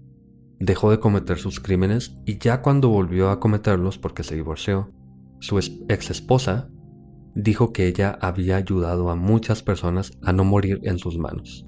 dejó 0.59 0.91
de 0.91 1.01
cometer 1.01 1.37
sus 1.37 1.61
crímenes 1.61 2.17
y 2.25 2.39
ya 2.39 2.63
cuando 2.63 2.89
volvió 2.89 3.29
a 3.29 3.41
cometerlos 3.41 3.99
porque 3.99 4.23
se 4.23 4.37
divorció, 4.37 4.91
su 5.39 5.59
ex 5.59 6.09
esposa 6.09 6.71
dijo 7.35 7.75
que 7.75 7.87
ella 7.89 8.19
había 8.23 8.57
ayudado 8.57 9.11
a 9.11 9.15
muchas 9.15 9.63
personas 9.63 10.13
a 10.23 10.33
no 10.33 10.45
morir 10.45 10.81
en 10.85 10.99
sus 10.99 11.19
manos. 11.19 11.67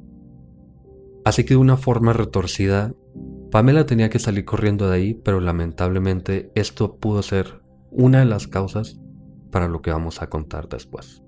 Así 1.26 1.44
que 1.44 1.52
de 1.52 1.58
una 1.58 1.76
forma 1.76 2.14
retorcida, 2.14 2.94
Pamela 3.50 3.84
tenía 3.84 4.08
que 4.08 4.20
salir 4.20 4.46
corriendo 4.46 4.88
de 4.88 4.96
ahí, 4.96 5.12
pero 5.12 5.38
lamentablemente 5.38 6.50
esto 6.54 6.96
pudo 6.96 7.20
ser 7.20 7.60
una 7.90 8.20
de 8.20 8.24
las 8.24 8.48
causas 8.48 8.98
para 9.50 9.68
lo 9.68 9.82
que 9.82 9.90
vamos 9.90 10.22
a 10.22 10.28
contar 10.28 10.68
después. 10.68 11.22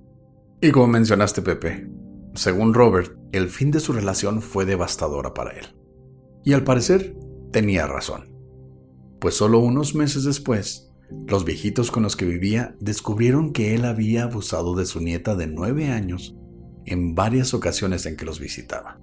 Y 0.60 0.72
como 0.72 0.88
mencionaste, 0.88 1.42
Pepe, 1.42 1.90
según 2.34 2.74
Robert, 2.74 3.16
el 3.32 3.48
fin 3.48 3.70
de 3.70 3.80
su 3.80 3.92
relación 3.92 4.42
fue 4.42 4.64
devastadora 4.64 5.34
para 5.34 5.52
él. 5.52 5.66
Y 6.44 6.52
al 6.52 6.64
parecer, 6.64 7.16
tenía 7.52 7.86
razón. 7.86 8.36
Pues 9.20 9.34
solo 9.34 9.58
unos 9.58 9.94
meses 9.94 10.24
después, 10.24 10.90
los 11.26 11.44
viejitos 11.44 11.90
con 11.90 12.02
los 12.02 12.16
que 12.16 12.24
vivía 12.24 12.76
descubrieron 12.80 13.52
que 13.52 13.74
él 13.74 13.84
había 13.84 14.24
abusado 14.24 14.74
de 14.74 14.86
su 14.86 15.00
nieta 15.00 15.34
de 15.34 15.46
nueve 15.46 15.90
años 15.90 16.36
en 16.86 17.14
varias 17.14 17.52
ocasiones 17.52 18.06
en 18.06 18.16
que 18.16 18.24
los 18.24 18.40
visitaba. 18.40 19.00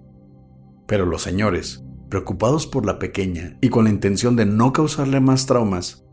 Pero 0.88 1.06
los 1.06 1.22
señores, 1.22 1.84
preocupados 2.10 2.66
por 2.66 2.86
la 2.86 2.98
pequeña 2.98 3.58
y 3.62 3.70
con 3.70 3.86
la 3.86 3.90
intención 3.90 4.36
de 4.36 4.46
no 4.46 4.74
causarle 4.74 5.20
más 5.20 5.46
traumas, 5.46 6.06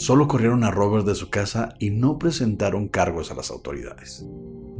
Solo 0.00 0.28
corrieron 0.28 0.64
a 0.64 0.70
Robert 0.70 1.04
de 1.04 1.14
su 1.14 1.28
casa 1.28 1.74
y 1.78 1.90
no 1.90 2.18
presentaron 2.18 2.88
cargos 2.88 3.30
a 3.30 3.34
las 3.34 3.50
autoridades. 3.50 4.26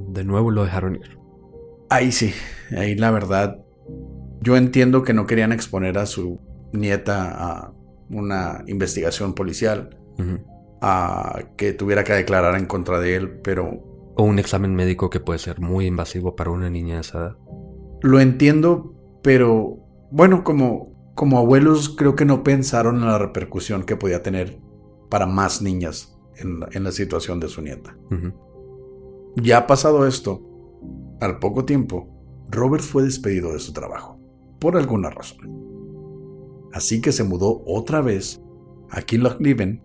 De 0.09 0.25
nuevo 0.25 0.51
lo 0.51 0.65
dejaron 0.65 0.97
ir. 0.97 1.19
Ahí 1.91 2.11
sí, 2.11 2.33
ahí 2.75 2.95
la 2.95 3.11
verdad. 3.11 3.63
Yo 4.41 4.57
entiendo 4.57 5.03
que 5.03 5.13
no 5.13 5.27
querían 5.27 5.53
exponer 5.53 5.99
a 5.99 6.07
su 6.07 6.41
nieta 6.73 7.33
a 7.33 7.75
una 8.09 8.65
investigación 8.67 9.35
policial, 9.35 9.99
a 10.81 11.41
que 11.59 11.75
tuviera 11.75 12.03
que 12.03 12.15
declarar 12.15 12.57
en 12.57 12.65
contra 12.65 12.99
de 12.99 13.17
él, 13.17 13.41
pero... 13.43 14.13
O 14.17 14.23
un 14.23 14.39
examen 14.39 14.75
médico 14.75 15.11
que 15.11 15.21
puede 15.21 15.39
ser 15.39 15.61
muy 15.61 15.85
invasivo 15.85 16.35
para 16.35 16.49
una 16.49 16.71
niña 16.71 16.95
de 16.95 17.01
esa 17.03 17.19
edad. 17.19 17.37
Lo 18.01 18.21
entiendo, 18.21 18.95
pero 19.23 19.81
bueno, 20.11 20.45
como, 20.45 21.13
como 21.15 21.37
abuelos 21.37 21.91
creo 21.91 22.17
que 22.17 22.25
no 22.25 22.43
pensaron 22.43 22.97
en 22.97 23.07
la 23.07 23.19
repercusión 23.19 23.83
que 23.83 23.97
podía 23.97 24.23
tener 24.23 24.70
para 25.11 25.27
más 25.27 25.61
niñas 25.61 26.17
en, 26.37 26.85
la 26.85 26.93
situación 26.93 27.41
de 27.41 27.49
su 27.49 27.61
nieta. 27.61 27.97
Ya 29.37 29.67
pasado 29.67 30.07
esto, 30.07 30.43
al 31.21 31.39
poco 31.39 31.65
tiempo, 31.65 32.09
Robert 32.49 32.83
fue 32.83 33.03
despedido 33.03 33.53
de 33.53 33.59
su 33.59 33.73
trabajo, 33.73 34.19
por 34.59 34.77
alguna 34.77 35.11
razón. 35.11 35.61
Así 36.73 37.01
que 37.01 37.13
se 37.13 37.25
mudó 37.25 37.63
otra 37.67 38.01
vez 38.01 38.41
a 38.91 39.03
Killochleven, 39.03 39.83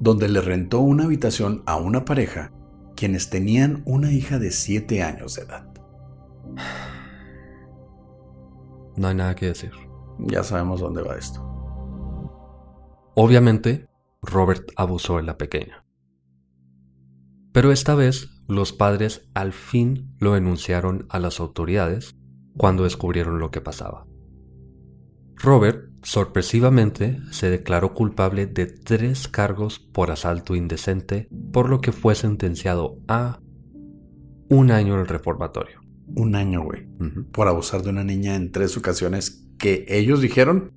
donde 0.00 0.28
le 0.28 0.40
rentó 0.40 0.80
una 0.80 1.04
habitación 1.04 1.62
a 1.66 1.76
una 1.76 2.04
pareja 2.04 2.52
quienes 2.96 3.30
tenían 3.30 3.82
una 3.86 4.12
hija 4.12 4.38
de 4.38 4.50
7 4.50 5.02
años 5.02 5.36
de 5.36 5.42
edad. 5.42 5.66
No 8.96 9.08
hay 9.08 9.14
nada 9.14 9.34
que 9.34 9.46
decir. 9.46 9.72
Ya 10.18 10.44
sabemos 10.44 10.80
dónde 10.80 11.02
va 11.02 11.16
esto. 11.16 11.40
Obviamente, 13.16 13.88
Robert 14.26 14.70
abusó 14.76 15.16
de 15.16 15.22
la 15.22 15.38
pequeña. 15.38 15.84
Pero 17.52 17.70
esta 17.70 17.94
vez 17.94 18.30
los 18.48 18.72
padres 18.72 19.28
al 19.34 19.52
fin 19.52 20.14
lo 20.18 20.34
denunciaron 20.34 21.06
a 21.08 21.18
las 21.18 21.40
autoridades 21.40 22.16
cuando 22.56 22.84
descubrieron 22.84 23.38
lo 23.38 23.50
que 23.50 23.60
pasaba. 23.60 24.06
Robert, 25.36 25.90
sorpresivamente, 26.02 27.20
se 27.30 27.50
declaró 27.50 27.92
culpable 27.92 28.46
de 28.46 28.66
tres 28.66 29.28
cargos 29.28 29.78
por 29.78 30.10
asalto 30.10 30.54
indecente, 30.54 31.28
por 31.52 31.68
lo 31.68 31.80
que 31.80 31.92
fue 31.92 32.14
sentenciado 32.14 32.98
a 33.08 33.40
un 34.48 34.70
año 34.70 34.94
en 34.94 35.00
el 35.00 35.06
reformatorio. 35.06 35.80
Un 36.06 36.34
año, 36.34 36.62
güey. 36.62 36.86
Por 37.32 37.48
abusar 37.48 37.82
de 37.82 37.90
una 37.90 38.04
niña 38.04 38.36
en 38.36 38.52
tres 38.52 38.76
ocasiones 38.76 39.46
que 39.58 39.86
ellos 39.88 40.20
dijeron 40.20 40.72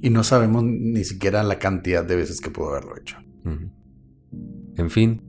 y 0.00 0.10
no 0.10 0.24
sabemos 0.24 0.64
ni 0.64 1.04
siquiera 1.04 1.42
la 1.42 1.58
cantidad 1.58 2.04
de 2.04 2.16
veces 2.16 2.40
que 2.40 2.50
pudo 2.50 2.70
haberlo 2.70 2.96
hecho. 2.96 3.16
En 4.76 4.90
fin, 4.90 5.22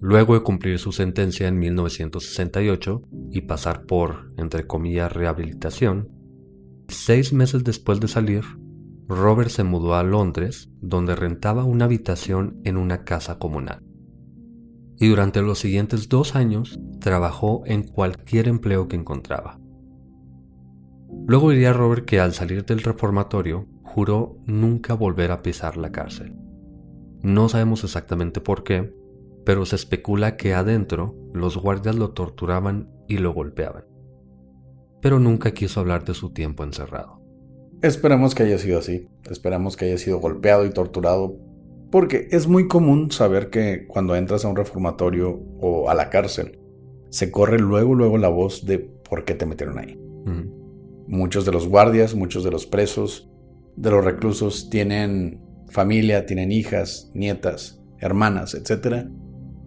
luego 0.00 0.34
de 0.34 0.42
cumplir 0.42 0.78
su 0.78 0.92
sentencia 0.92 1.48
en 1.48 1.58
1968 1.58 3.02
y 3.30 3.42
pasar 3.42 3.84
por, 3.84 4.32
entre 4.36 4.66
comillas, 4.66 5.12
rehabilitación, 5.12 6.08
seis 6.88 7.32
meses 7.32 7.64
después 7.64 8.00
de 8.00 8.08
salir, 8.08 8.44
Robert 9.08 9.50
se 9.50 9.64
mudó 9.64 9.94
a 9.94 10.02
Londres, 10.02 10.70
donde 10.80 11.16
rentaba 11.16 11.64
una 11.64 11.86
habitación 11.86 12.60
en 12.64 12.76
una 12.76 13.04
casa 13.04 13.38
comunal. 13.38 13.82
Y 14.98 15.08
durante 15.08 15.42
los 15.42 15.58
siguientes 15.58 16.08
dos 16.08 16.36
años 16.36 16.78
trabajó 17.00 17.62
en 17.66 17.82
cualquier 17.82 18.48
empleo 18.48 18.88
que 18.88 18.96
encontraba. 18.96 19.58
Luego 21.26 21.50
diría 21.50 21.72
Robert 21.72 22.04
que 22.04 22.20
al 22.20 22.32
salir 22.32 22.64
del 22.64 22.80
reformatorio 22.80 23.68
juró 23.92 24.38
nunca 24.46 24.94
volver 24.94 25.30
a 25.32 25.42
pisar 25.42 25.76
la 25.76 25.92
cárcel. 25.92 26.34
No 27.22 27.48
sabemos 27.48 27.84
exactamente 27.84 28.40
por 28.40 28.64
qué, 28.64 28.94
pero 29.44 29.66
se 29.66 29.76
especula 29.76 30.36
que 30.36 30.54
adentro 30.54 31.14
los 31.34 31.56
guardias 31.56 31.96
lo 31.96 32.10
torturaban 32.10 32.90
y 33.06 33.18
lo 33.18 33.32
golpeaban. 33.34 33.84
Pero 35.00 35.18
nunca 35.18 35.52
quiso 35.52 35.80
hablar 35.80 36.04
de 36.04 36.14
su 36.14 36.30
tiempo 36.30 36.64
encerrado. 36.64 37.20
Esperamos 37.82 38.34
que 38.34 38.44
haya 38.44 38.58
sido 38.58 38.78
así, 38.78 39.08
esperamos 39.28 39.76
que 39.76 39.86
haya 39.86 39.98
sido 39.98 40.20
golpeado 40.20 40.64
y 40.64 40.70
torturado, 40.70 41.36
porque 41.90 42.28
es 42.30 42.46
muy 42.46 42.68
común 42.68 43.10
saber 43.10 43.50
que 43.50 43.86
cuando 43.88 44.16
entras 44.16 44.44
a 44.44 44.48
un 44.48 44.56
reformatorio 44.56 45.42
o 45.60 45.90
a 45.90 45.94
la 45.94 46.08
cárcel, 46.08 46.60
se 47.10 47.30
corre 47.30 47.58
luego 47.58 47.94
luego 47.94 48.16
la 48.16 48.28
voz 48.28 48.64
de 48.64 48.78
por 48.78 49.24
qué 49.24 49.34
te 49.34 49.44
metieron 49.44 49.78
ahí. 49.78 50.00
Muchos 51.08 51.44
de 51.44 51.52
los 51.52 51.68
guardias, 51.68 52.14
muchos 52.14 52.44
de 52.44 52.50
los 52.50 52.66
presos 52.66 53.31
de 53.76 53.90
los 53.90 54.04
reclusos 54.04 54.70
tienen 54.70 55.40
familia, 55.70 56.26
tienen 56.26 56.52
hijas, 56.52 57.10
nietas, 57.14 57.80
hermanas, 57.98 58.54
etc. 58.54 59.06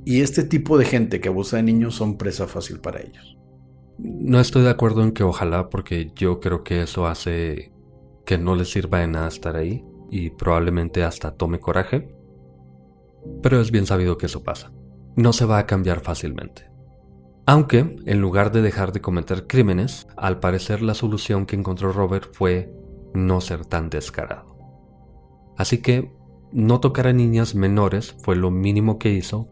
Y 0.05 0.21
este 0.21 0.43
tipo 0.43 0.77
de 0.77 0.85
gente 0.85 1.19
que 1.19 1.29
abusa 1.29 1.57
de 1.57 1.63
niños 1.63 1.95
son 1.95 2.17
presa 2.17 2.47
fácil 2.47 2.79
para 2.79 3.01
ellos. 3.01 3.37
No 3.97 4.39
estoy 4.39 4.63
de 4.63 4.69
acuerdo 4.69 5.03
en 5.03 5.11
que 5.11 5.23
ojalá 5.23 5.69
porque 5.69 6.11
yo 6.15 6.39
creo 6.39 6.63
que 6.63 6.81
eso 6.81 7.07
hace 7.07 7.71
que 8.25 8.37
no 8.37 8.55
le 8.55 8.65
sirva 8.65 8.99
de 8.99 9.07
nada 9.07 9.27
estar 9.27 9.55
ahí 9.55 9.83
y 10.11 10.31
probablemente 10.31 11.03
hasta 11.03 11.31
tome 11.31 11.59
coraje. 11.59 12.13
Pero 13.41 13.59
es 13.59 13.71
bien 13.71 13.85
sabido 13.85 14.17
que 14.17 14.27
eso 14.27 14.43
pasa. 14.43 14.71
No 15.15 15.33
se 15.33 15.45
va 15.45 15.57
a 15.59 15.65
cambiar 15.65 16.01
fácilmente. 16.01 16.69
Aunque, 17.47 17.95
en 18.05 18.21
lugar 18.21 18.51
de 18.51 18.61
dejar 18.61 18.91
de 18.91 19.01
cometer 19.01 19.47
crímenes, 19.47 20.07
al 20.17 20.39
parecer 20.39 20.81
la 20.81 20.95
solución 20.95 21.45
que 21.45 21.55
encontró 21.55 21.91
Robert 21.91 22.29
fue 22.31 22.73
no 23.15 23.41
ser 23.41 23.65
tan 23.65 23.89
descarado. 23.89 24.55
Así 25.57 25.81
que, 25.81 26.13
no 26.51 26.79
tocar 26.79 27.07
a 27.07 27.13
niñas 27.13 27.55
menores 27.55 28.15
fue 28.23 28.35
lo 28.35 28.51
mínimo 28.51 28.99
que 28.99 29.11
hizo, 29.11 29.49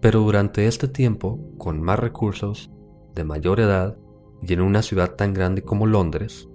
pero 0.00 0.20
durante 0.20 0.66
este 0.66 0.88
tiempo, 0.88 1.38
con 1.58 1.80
más 1.80 1.98
recursos, 1.98 2.70
de 3.14 3.24
mayor 3.24 3.60
edad 3.60 3.96
y 4.40 4.52
en 4.52 4.60
una 4.60 4.82
ciudad 4.82 5.14
tan 5.14 5.34
grande 5.34 5.62
como 5.62 5.86
Londres, 5.86 6.48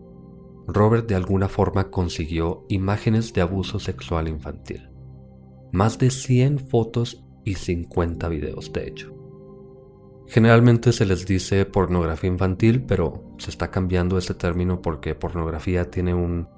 Robert 0.68 1.08
de 1.08 1.16
alguna 1.16 1.48
forma 1.48 1.90
consiguió 1.90 2.66
imágenes 2.68 3.32
de 3.34 3.42
abuso 3.42 3.80
sexual 3.80 4.28
infantil. 4.28 4.90
Más 5.72 5.98
de 5.98 6.10
100 6.10 6.60
fotos 6.60 7.24
y 7.46 7.56
50 7.56 8.28
videos, 8.28 8.74
de 8.74 8.88
hecho. 8.88 9.17
Generalmente 10.28 10.92
se 10.92 11.06
les 11.06 11.26
dice 11.26 11.66
pornografía 11.66 12.30
infantil, 12.30 12.84
pero 12.84 13.36
se 13.38 13.50
está 13.50 13.72
cambiando 13.72 14.18
ese 14.18 14.34
término 14.34 14.82
porque 14.82 15.16
pornografía 15.16 15.90
tiene 15.90 16.14
un... 16.14 16.50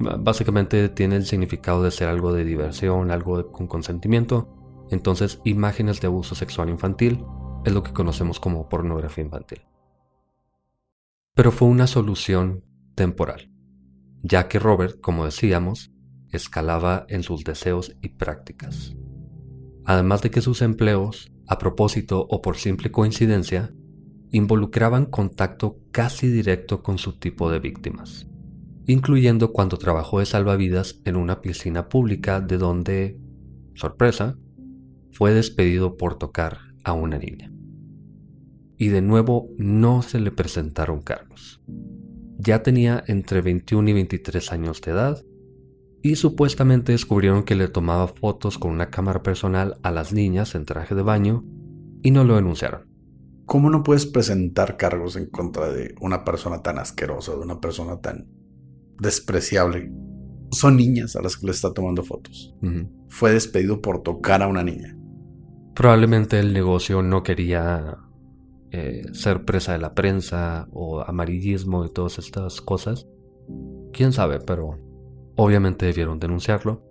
Básicamente 0.00 0.88
tiene 0.88 1.16
el 1.16 1.26
significado 1.26 1.82
de 1.82 1.90
ser 1.90 2.08
algo 2.08 2.32
de 2.32 2.44
diversión, 2.44 3.10
algo 3.10 3.52
con 3.52 3.66
consentimiento. 3.66 4.86
Entonces, 4.90 5.40
imágenes 5.44 6.00
de 6.00 6.06
abuso 6.06 6.34
sexual 6.34 6.70
infantil 6.70 7.24
es 7.64 7.72
lo 7.74 7.82
que 7.82 7.92
conocemos 7.92 8.40
como 8.40 8.68
pornografía 8.68 9.24
infantil. 9.24 9.60
Pero 11.34 11.52
fue 11.52 11.68
una 11.68 11.86
solución 11.86 12.64
temporal, 12.94 13.50
ya 14.22 14.48
que 14.48 14.58
Robert, 14.58 15.00
como 15.00 15.24
decíamos, 15.24 15.92
escalaba 16.30 17.04
en 17.08 17.22
sus 17.22 17.44
deseos 17.44 17.94
y 18.00 18.10
prácticas. 18.10 18.96
Además 19.84 20.22
de 20.22 20.30
que 20.30 20.40
sus 20.40 20.62
empleos 20.62 21.30
a 21.48 21.58
propósito 21.58 22.26
o 22.28 22.42
por 22.42 22.56
simple 22.56 22.90
coincidencia, 22.92 23.72
involucraban 24.30 25.06
contacto 25.06 25.78
casi 25.90 26.28
directo 26.28 26.82
con 26.82 26.98
su 26.98 27.18
tipo 27.18 27.50
de 27.50 27.58
víctimas, 27.58 28.26
incluyendo 28.86 29.52
cuando 29.52 29.78
trabajó 29.78 30.20
de 30.20 30.26
salvavidas 30.26 31.00
en 31.04 31.16
una 31.16 31.40
piscina 31.40 31.88
pública 31.88 32.40
de 32.40 32.58
donde, 32.58 33.18
sorpresa, 33.74 34.38
fue 35.10 35.32
despedido 35.32 35.96
por 35.96 36.18
tocar 36.18 36.58
a 36.84 36.92
una 36.92 37.18
niña. 37.18 37.50
Y 38.76 38.88
de 38.88 39.00
nuevo 39.00 39.48
no 39.56 40.02
se 40.02 40.20
le 40.20 40.30
presentaron 40.30 41.00
cargos. 41.00 41.60
Ya 42.36 42.62
tenía 42.62 43.02
entre 43.08 43.40
21 43.40 43.88
y 43.88 43.92
23 43.94 44.52
años 44.52 44.80
de 44.82 44.92
edad 44.92 45.24
y 46.02 46.16
supuestamente 46.16 46.92
descubrieron 46.92 47.42
que 47.42 47.54
le 47.54 47.68
tomaba 47.68 48.08
fotos 48.08 48.58
con 48.58 48.70
una 48.70 48.90
cámara 48.90 49.22
personal 49.22 49.78
a 49.82 49.90
las 49.90 50.12
niñas 50.12 50.54
en 50.54 50.64
traje 50.64 50.94
de 50.94 51.02
baño 51.02 51.44
y 52.02 52.10
no 52.10 52.24
lo 52.24 52.36
denunciaron. 52.36 52.86
¿Cómo 53.46 53.70
no 53.70 53.82
puedes 53.82 54.06
presentar 54.06 54.76
cargos 54.76 55.16
en 55.16 55.26
contra 55.30 55.72
de 55.72 55.94
una 56.00 56.24
persona 56.24 56.62
tan 56.62 56.78
asquerosa, 56.78 57.32
de 57.32 57.38
una 57.38 57.60
persona 57.60 58.00
tan 58.00 58.28
despreciable? 59.00 59.90
Son 60.50 60.76
niñas 60.76 61.16
a 61.16 61.22
las 61.22 61.36
que 61.36 61.46
le 61.46 61.52
está 61.52 61.72
tomando 61.72 62.04
fotos. 62.04 62.54
Fue 63.08 63.32
despedido 63.32 63.80
por 63.80 64.02
tocar 64.02 64.42
a 64.42 64.48
una 64.48 64.62
niña. 64.62 64.96
Probablemente 65.74 66.38
el 66.38 66.52
negocio 66.52 67.02
no 67.02 67.22
quería 67.22 67.98
eh, 68.70 69.06
ser 69.12 69.44
presa 69.44 69.72
de 69.72 69.78
la 69.78 69.94
prensa 69.94 70.68
o 70.72 71.00
amarillismo 71.00 71.84
y 71.86 71.92
todas 71.92 72.18
estas 72.18 72.60
cosas. 72.60 73.06
Quién 73.92 74.12
sabe, 74.12 74.40
pero 74.40 74.78
Obviamente 75.40 75.86
debieron 75.86 76.18
denunciarlo. 76.18 76.82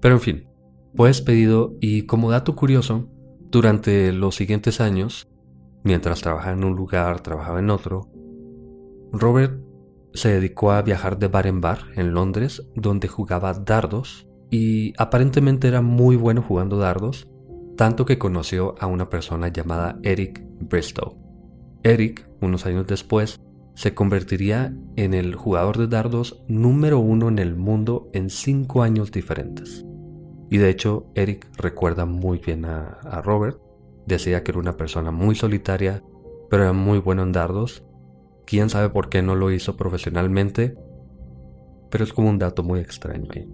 Pero 0.00 0.14
en 0.14 0.20
fin, 0.20 0.48
fue 0.94 1.08
despedido 1.08 1.74
y 1.80 2.02
como 2.02 2.30
dato 2.30 2.54
curioso, 2.54 3.08
durante 3.50 4.12
los 4.12 4.36
siguientes 4.36 4.80
años, 4.80 5.28
mientras 5.82 6.20
trabajaba 6.20 6.52
en 6.52 6.62
un 6.62 6.76
lugar, 6.76 7.20
trabajaba 7.22 7.58
en 7.58 7.70
otro, 7.70 8.08
Robert 9.10 9.60
se 10.14 10.28
dedicó 10.28 10.70
a 10.70 10.82
viajar 10.82 11.18
de 11.18 11.26
bar 11.26 11.48
en 11.48 11.60
bar 11.60 11.78
en 11.96 12.14
Londres, 12.14 12.62
donde 12.76 13.08
jugaba 13.08 13.52
dardos 13.52 14.28
y 14.48 14.94
aparentemente 14.96 15.66
era 15.66 15.82
muy 15.82 16.14
bueno 16.14 16.40
jugando 16.40 16.78
dardos, 16.78 17.28
tanto 17.76 18.06
que 18.06 18.18
conoció 18.18 18.76
a 18.78 18.86
una 18.86 19.10
persona 19.10 19.48
llamada 19.48 19.98
Eric 20.04 20.40
Bristow. 20.60 21.16
Eric, 21.82 22.28
unos 22.40 22.64
años 22.64 22.86
después, 22.86 23.40
se 23.78 23.94
convertiría 23.94 24.74
en 24.96 25.14
el 25.14 25.36
jugador 25.36 25.78
de 25.78 25.86
dardos 25.86 26.42
número 26.48 26.98
uno 26.98 27.28
en 27.28 27.38
el 27.38 27.54
mundo 27.54 28.10
en 28.12 28.28
cinco 28.28 28.82
años 28.82 29.12
diferentes. 29.12 29.84
Y 30.50 30.58
de 30.58 30.68
hecho, 30.68 31.06
Eric 31.14 31.46
recuerda 31.56 32.04
muy 32.04 32.38
bien 32.38 32.64
a, 32.64 32.98
Robert. 33.22 33.60
Decía 34.04 34.42
que 34.42 34.50
era 34.50 34.58
una 34.58 34.76
persona 34.76 35.12
muy 35.12 35.36
solitaria, 35.36 36.02
pero 36.50 36.64
era 36.64 36.72
muy 36.72 36.98
bueno 36.98 37.22
en 37.22 37.30
dardos. 37.30 37.84
Quién 38.46 38.68
sabe 38.68 38.88
por 38.88 39.10
qué 39.10 39.22
no 39.22 39.36
lo 39.36 39.52
hizo 39.52 39.76
profesionalmente, 39.76 40.76
pero 41.88 42.02
es 42.02 42.12
como 42.12 42.30
un 42.30 42.40
dato 42.40 42.64
muy 42.64 42.80
extraño 42.80 43.30
ahí. 43.32 43.48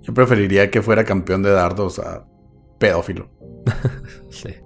Yo 0.00 0.14
preferiría 0.14 0.70
que 0.70 0.80
fuera 0.80 1.04
campeón 1.04 1.42
de 1.42 1.50
dardos 1.50 1.98
a 1.98 2.26
pedófilo. 2.78 3.28
sí. 4.30 4.63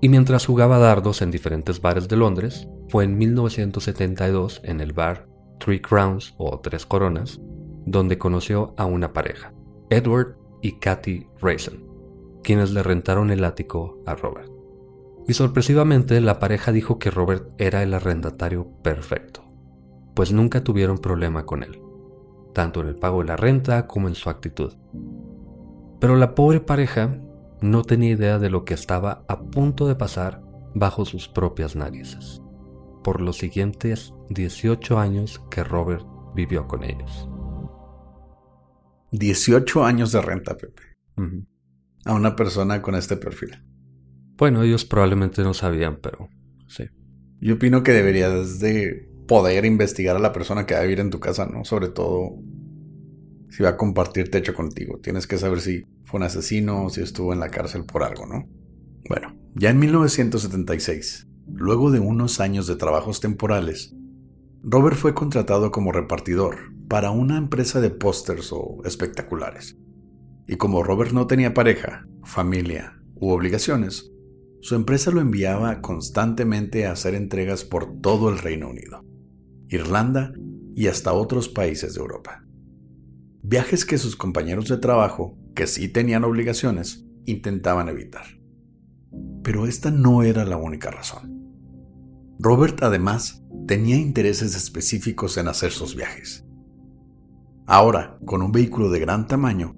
Y 0.00 0.08
mientras 0.08 0.46
jugaba 0.46 0.78
dardos 0.78 1.20
en 1.20 1.30
diferentes 1.30 1.80
bares 1.80 2.08
de 2.08 2.16
Londres, 2.16 2.68
fue 2.88 3.04
en 3.04 3.18
1972 3.18 4.60
en 4.64 4.80
el 4.80 4.92
bar 4.92 5.28
Three 5.58 5.82
Crowns 5.82 6.34
o 6.38 6.58
Tres 6.60 6.86
Coronas, 6.86 7.40
donde 7.84 8.18
conoció 8.18 8.74
a 8.78 8.86
una 8.86 9.12
pareja, 9.12 9.52
Edward 9.90 10.36
y 10.62 10.78
Kathy 10.78 11.26
Rayson, 11.40 11.84
quienes 12.42 12.70
le 12.72 12.82
rentaron 12.82 13.30
el 13.30 13.44
ático 13.44 14.02
a 14.06 14.14
Robert. 14.14 14.50
Y 15.28 15.34
sorpresivamente 15.34 16.20
la 16.20 16.38
pareja 16.38 16.72
dijo 16.72 16.98
que 16.98 17.10
Robert 17.10 17.50
era 17.58 17.82
el 17.82 17.92
arrendatario 17.92 18.68
perfecto, 18.82 19.44
pues 20.14 20.32
nunca 20.32 20.64
tuvieron 20.64 20.98
problema 20.98 21.44
con 21.44 21.62
él, 21.62 21.80
tanto 22.54 22.80
en 22.80 22.88
el 22.88 22.96
pago 22.96 23.20
de 23.20 23.26
la 23.26 23.36
renta 23.36 23.86
como 23.86 24.08
en 24.08 24.14
su 24.14 24.30
actitud. 24.30 24.72
Pero 26.00 26.16
la 26.16 26.34
pobre 26.34 26.60
pareja 26.60 27.20
no 27.62 27.82
tenía 27.82 28.10
idea 28.10 28.38
de 28.38 28.50
lo 28.50 28.64
que 28.64 28.74
estaba 28.74 29.24
a 29.28 29.40
punto 29.40 29.86
de 29.86 29.94
pasar 29.94 30.42
bajo 30.74 31.04
sus 31.04 31.28
propias 31.28 31.76
narices, 31.76 32.42
por 33.02 33.20
los 33.20 33.38
siguientes 33.38 34.12
18 34.30 34.98
años 34.98 35.42
que 35.50 35.64
Robert 35.64 36.04
vivió 36.34 36.66
con 36.66 36.84
ellos. 36.84 37.28
18 39.12 39.84
años 39.84 40.12
de 40.12 40.22
renta, 40.22 40.56
Pepe. 40.56 40.82
A 42.04 42.14
una 42.14 42.36
persona 42.36 42.80
con 42.80 42.94
este 42.94 43.16
perfil. 43.16 43.62
Bueno, 44.36 44.62
ellos 44.62 44.84
probablemente 44.84 45.42
no 45.42 45.52
sabían, 45.52 45.98
pero 46.00 46.28
sí. 46.66 46.84
Yo 47.40 47.54
opino 47.56 47.82
que 47.82 47.92
deberías 47.92 48.60
de 48.60 49.10
poder 49.26 49.64
investigar 49.64 50.16
a 50.16 50.20
la 50.20 50.32
persona 50.32 50.66
que 50.66 50.74
va 50.74 50.80
a 50.80 50.84
vivir 50.84 51.00
en 51.00 51.10
tu 51.10 51.20
casa, 51.20 51.46
¿no? 51.46 51.64
Sobre 51.64 51.88
todo 51.88 52.38
si 53.50 53.62
va 53.62 53.70
a 53.70 53.76
compartir 53.76 54.30
techo 54.30 54.54
contigo. 54.54 54.98
Tienes 55.02 55.26
que 55.26 55.38
saber 55.38 55.60
si 55.60 55.84
fue 56.04 56.18
un 56.18 56.24
asesino 56.24 56.84
o 56.84 56.90
si 56.90 57.02
estuvo 57.02 57.32
en 57.32 57.40
la 57.40 57.50
cárcel 57.50 57.84
por 57.84 58.02
algo, 58.02 58.26
¿no? 58.26 58.48
Bueno, 59.08 59.36
ya 59.54 59.70
en 59.70 59.78
1976, 59.78 61.26
luego 61.46 61.90
de 61.90 62.00
unos 62.00 62.40
años 62.40 62.66
de 62.66 62.76
trabajos 62.76 63.20
temporales, 63.20 63.94
Robert 64.62 64.96
fue 64.96 65.14
contratado 65.14 65.70
como 65.70 65.92
repartidor 65.92 66.56
para 66.88 67.10
una 67.10 67.38
empresa 67.38 67.80
de 67.80 67.90
pósters 67.90 68.52
o 68.52 68.82
espectaculares. 68.84 69.76
Y 70.46 70.56
como 70.56 70.82
Robert 70.82 71.12
no 71.12 71.26
tenía 71.26 71.54
pareja, 71.54 72.06
familia 72.24 73.00
u 73.14 73.30
obligaciones, 73.30 74.10
su 74.60 74.74
empresa 74.74 75.10
lo 75.10 75.20
enviaba 75.20 75.80
constantemente 75.80 76.86
a 76.86 76.92
hacer 76.92 77.14
entregas 77.14 77.64
por 77.64 78.00
todo 78.00 78.28
el 78.28 78.38
Reino 78.38 78.68
Unido, 78.68 79.04
Irlanda 79.68 80.32
y 80.74 80.88
hasta 80.88 81.12
otros 81.12 81.48
países 81.48 81.94
de 81.94 82.00
Europa. 82.00 82.44
Viajes 83.50 83.84
que 83.84 83.98
sus 83.98 84.14
compañeros 84.14 84.68
de 84.68 84.76
trabajo, 84.76 85.36
que 85.56 85.66
sí 85.66 85.88
tenían 85.88 86.22
obligaciones, 86.22 87.04
intentaban 87.24 87.88
evitar. 87.88 88.22
Pero 89.42 89.66
esta 89.66 89.90
no 89.90 90.22
era 90.22 90.44
la 90.44 90.56
única 90.56 90.92
razón. 90.92 91.50
Robert 92.38 92.80
además 92.84 93.42
tenía 93.66 93.96
intereses 93.96 94.54
específicos 94.54 95.36
en 95.36 95.48
hacer 95.48 95.72
sus 95.72 95.96
viajes. 95.96 96.46
Ahora, 97.66 98.20
con 98.24 98.40
un 98.40 98.52
vehículo 98.52 98.88
de 98.88 99.00
gran 99.00 99.26
tamaño, 99.26 99.74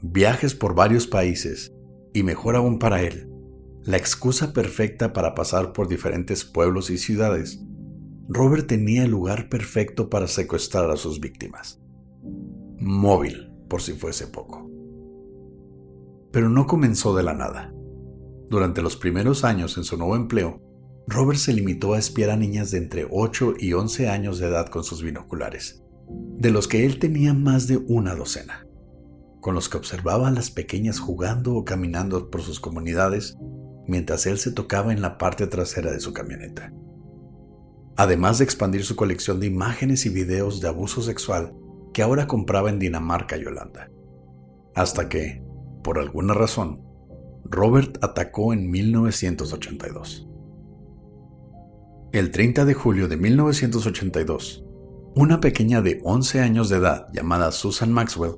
viajes 0.00 0.54
por 0.54 0.76
varios 0.76 1.08
países 1.08 1.74
y 2.14 2.22
mejor 2.22 2.54
aún 2.54 2.78
para 2.78 3.02
él, 3.02 3.28
la 3.82 3.96
excusa 3.96 4.52
perfecta 4.52 5.12
para 5.12 5.34
pasar 5.34 5.72
por 5.72 5.88
diferentes 5.88 6.44
pueblos 6.44 6.90
y 6.90 6.96
ciudades, 6.96 7.60
Robert 8.28 8.68
tenía 8.68 9.02
el 9.02 9.10
lugar 9.10 9.48
perfecto 9.48 10.08
para 10.08 10.28
secuestrar 10.28 10.92
a 10.92 10.96
sus 10.96 11.18
víctimas 11.18 11.79
móvil, 12.80 13.52
por 13.68 13.82
si 13.82 13.92
fuese 13.92 14.26
poco. 14.26 14.68
Pero 16.32 16.48
no 16.48 16.66
comenzó 16.66 17.14
de 17.14 17.22
la 17.22 17.34
nada. 17.34 17.72
Durante 18.48 18.82
los 18.82 18.96
primeros 18.96 19.44
años 19.44 19.76
en 19.76 19.84
su 19.84 19.96
nuevo 19.96 20.16
empleo, 20.16 20.60
Robert 21.06 21.38
se 21.38 21.52
limitó 21.52 21.94
a 21.94 21.98
espiar 21.98 22.30
a 22.30 22.36
niñas 22.36 22.70
de 22.70 22.78
entre 22.78 23.06
8 23.10 23.54
y 23.58 23.72
11 23.72 24.08
años 24.08 24.38
de 24.38 24.48
edad 24.48 24.66
con 24.66 24.84
sus 24.84 25.02
binoculares, 25.02 25.82
de 26.08 26.50
los 26.50 26.68
que 26.68 26.86
él 26.86 26.98
tenía 26.98 27.34
más 27.34 27.66
de 27.66 27.76
una 27.76 28.14
docena, 28.14 28.66
con 29.40 29.54
los 29.54 29.68
que 29.68 29.76
observaba 29.76 30.28
a 30.28 30.32
las 30.32 30.50
pequeñas 30.50 30.98
jugando 31.00 31.54
o 31.54 31.64
caminando 31.64 32.30
por 32.30 32.42
sus 32.42 32.60
comunidades 32.60 33.36
mientras 33.86 34.26
él 34.26 34.38
se 34.38 34.52
tocaba 34.52 34.92
en 34.92 35.02
la 35.02 35.18
parte 35.18 35.46
trasera 35.46 35.90
de 35.90 36.00
su 36.00 36.12
camioneta. 36.12 36.72
Además 37.96 38.38
de 38.38 38.44
expandir 38.44 38.84
su 38.84 38.96
colección 38.96 39.40
de 39.40 39.46
imágenes 39.46 40.06
y 40.06 40.10
videos 40.10 40.60
de 40.60 40.68
abuso 40.68 41.02
sexual 41.02 41.52
que 41.92 42.02
ahora 42.02 42.26
compraba 42.26 42.70
en 42.70 42.78
Dinamarca 42.78 43.36
y 43.36 43.44
Holanda. 43.44 43.90
Hasta 44.74 45.08
que, 45.08 45.42
por 45.82 45.98
alguna 45.98 46.34
razón, 46.34 46.82
Robert 47.44 47.98
atacó 48.02 48.52
en 48.52 48.70
1982. 48.70 50.28
El 52.12 52.30
30 52.30 52.64
de 52.64 52.74
julio 52.74 53.08
de 53.08 53.16
1982, 53.16 54.64
una 55.14 55.40
pequeña 55.40 55.80
de 55.80 56.00
11 56.04 56.40
años 56.40 56.68
de 56.68 56.76
edad 56.76 57.08
llamada 57.12 57.50
Susan 57.52 57.92
Maxwell 57.92 58.36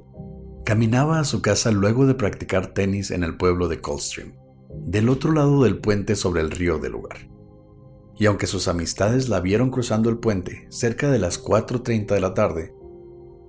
caminaba 0.64 1.18
a 1.18 1.24
su 1.24 1.42
casa 1.42 1.70
luego 1.70 2.06
de 2.06 2.14
practicar 2.14 2.68
tenis 2.68 3.10
en 3.10 3.24
el 3.24 3.36
pueblo 3.36 3.68
de 3.68 3.80
Coldstream, 3.80 4.34
del 4.84 5.08
otro 5.08 5.32
lado 5.32 5.62
del 5.64 5.78
puente 5.78 6.16
sobre 6.16 6.40
el 6.40 6.50
río 6.50 6.78
del 6.78 6.92
lugar. 6.92 7.28
Y 8.18 8.26
aunque 8.26 8.46
sus 8.46 8.68
amistades 8.68 9.28
la 9.28 9.40
vieron 9.40 9.70
cruzando 9.70 10.08
el 10.08 10.18
puente 10.18 10.66
cerca 10.70 11.10
de 11.10 11.18
las 11.18 11.42
4.30 11.42 12.14
de 12.14 12.20
la 12.20 12.34
tarde, 12.34 12.74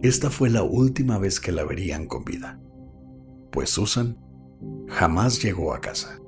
esta 0.03 0.29
fue 0.29 0.49
la 0.49 0.63
última 0.63 1.17
vez 1.17 1.39
que 1.39 1.53
la 1.53 1.63
verían 1.63 2.07
con 2.07 2.25
vida, 2.25 2.59
pues 3.53 3.69
Susan 3.69 4.17
jamás 4.89 5.41
llegó 5.41 5.73
a 5.73 5.79
casa. 5.79 6.19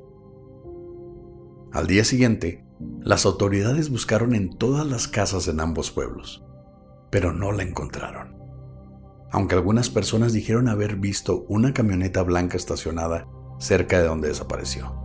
Al 1.73 1.85
día 1.85 2.05
siguiente, 2.05 2.65
las 3.01 3.25
autoridades 3.25 3.89
buscaron 3.89 4.33
en 4.33 4.57
todas 4.57 4.88
las 4.88 5.09
casas 5.09 5.49
en 5.49 5.59
ambos 5.59 5.91
pueblos, 5.91 6.41
pero 7.11 7.33
no 7.33 7.51
la 7.51 7.63
encontraron. 7.63 8.38
Aunque 9.29 9.55
algunas 9.55 9.89
personas 9.89 10.31
dijeron 10.31 10.69
haber 10.69 10.95
visto 10.95 11.43
una 11.49 11.73
camioneta 11.73 12.23
blanca 12.23 12.55
estacionada 12.55 13.27
cerca 13.59 13.99
de 13.99 14.07
donde 14.07 14.29
desapareció, 14.29 14.95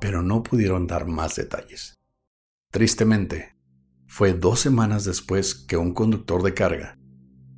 pero 0.00 0.22
no 0.22 0.44
pudieron 0.44 0.86
dar 0.86 1.06
más 1.06 1.34
detalles. 1.34 1.98
Tristemente, 2.70 3.56
fue 4.06 4.32
dos 4.32 4.60
semanas 4.60 5.04
después 5.04 5.56
que 5.56 5.76
un 5.76 5.92
conductor 5.92 6.44
de 6.44 6.54
carga 6.54 6.99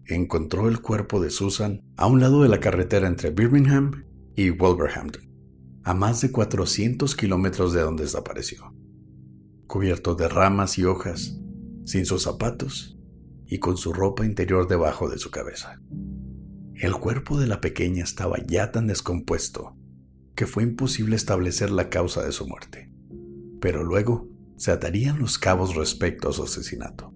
encontró 0.06 0.68
el 0.68 0.80
cuerpo 0.80 1.20
de 1.20 1.30
Susan 1.30 1.82
a 1.96 2.06
un 2.06 2.20
lado 2.20 2.42
de 2.42 2.48
la 2.48 2.60
carretera 2.60 3.08
entre 3.08 3.30
Birmingham 3.30 4.04
y 4.34 4.50
Wolverhampton, 4.50 5.30
a 5.84 5.94
más 5.94 6.20
de 6.20 6.30
400 6.30 7.14
kilómetros 7.16 7.72
de 7.72 7.82
donde 7.82 8.04
desapareció, 8.04 8.74
cubierto 9.66 10.14
de 10.14 10.28
ramas 10.28 10.78
y 10.78 10.84
hojas, 10.84 11.38
sin 11.84 12.06
sus 12.06 12.22
zapatos 12.22 12.98
y 13.46 13.58
con 13.58 13.76
su 13.76 13.92
ropa 13.92 14.24
interior 14.24 14.68
debajo 14.68 15.08
de 15.08 15.18
su 15.18 15.30
cabeza. 15.30 15.80
El 16.74 16.94
cuerpo 16.94 17.38
de 17.38 17.46
la 17.46 17.60
pequeña 17.60 18.02
estaba 18.02 18.38
ya 18.46 18.72
tan 18.72 18.86
descompuesto 18.86 19.76
que 20.34 20.46
fue 20.46 20.62
imposible 20.62 21.16
establecer 21.16 21.70
la 21.70 21.90
causa 21.90 22.24
de 22.24 22.32
su 22.32 22.46
muerte, 22.48 22.90
pero 23.60 23.84
luego 23.84 24.28
se 24.56 24.70
atarían 24.70 25.18
los 25.18 25.38
cabos 25.38 25.74
respecto 25.74 26.28
a 26.28 26.32
su 26.32 26.44
asesinato. 26.44 27.11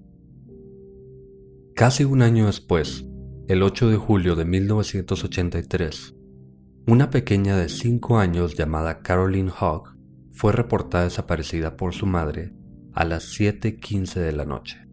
Casi 1.76 2.04
un 2.04 2.22
año 2.22 2.46
después, 2.46 3.04
el 3.48 3.62
8 3.62 3.90
de 3.90 3.98
julio 3.98 4.34
de 4.34 4.46
1983, 4.46 6.16
una 6.86 7.10
pequeña 7.10 7.54
de 7.58 7.68
5 7.68 8.18
años 8.18 8.54
llamada 8.54 9.02
Caroline 9.02 9.52
Hogg 9.60 9.94
fue 10.32 10.52
reportada 10.52 11.04
desaparecida 11.04 11.76
por 11.76 11.92
su 11.92 12.06
madre 12.06 12.54
a 12.94 13.04
las 13.04 13.38
7.15 13.38 14.14
de 14.20 14.32
la 14.32 14.46
noche, 14.46 14.88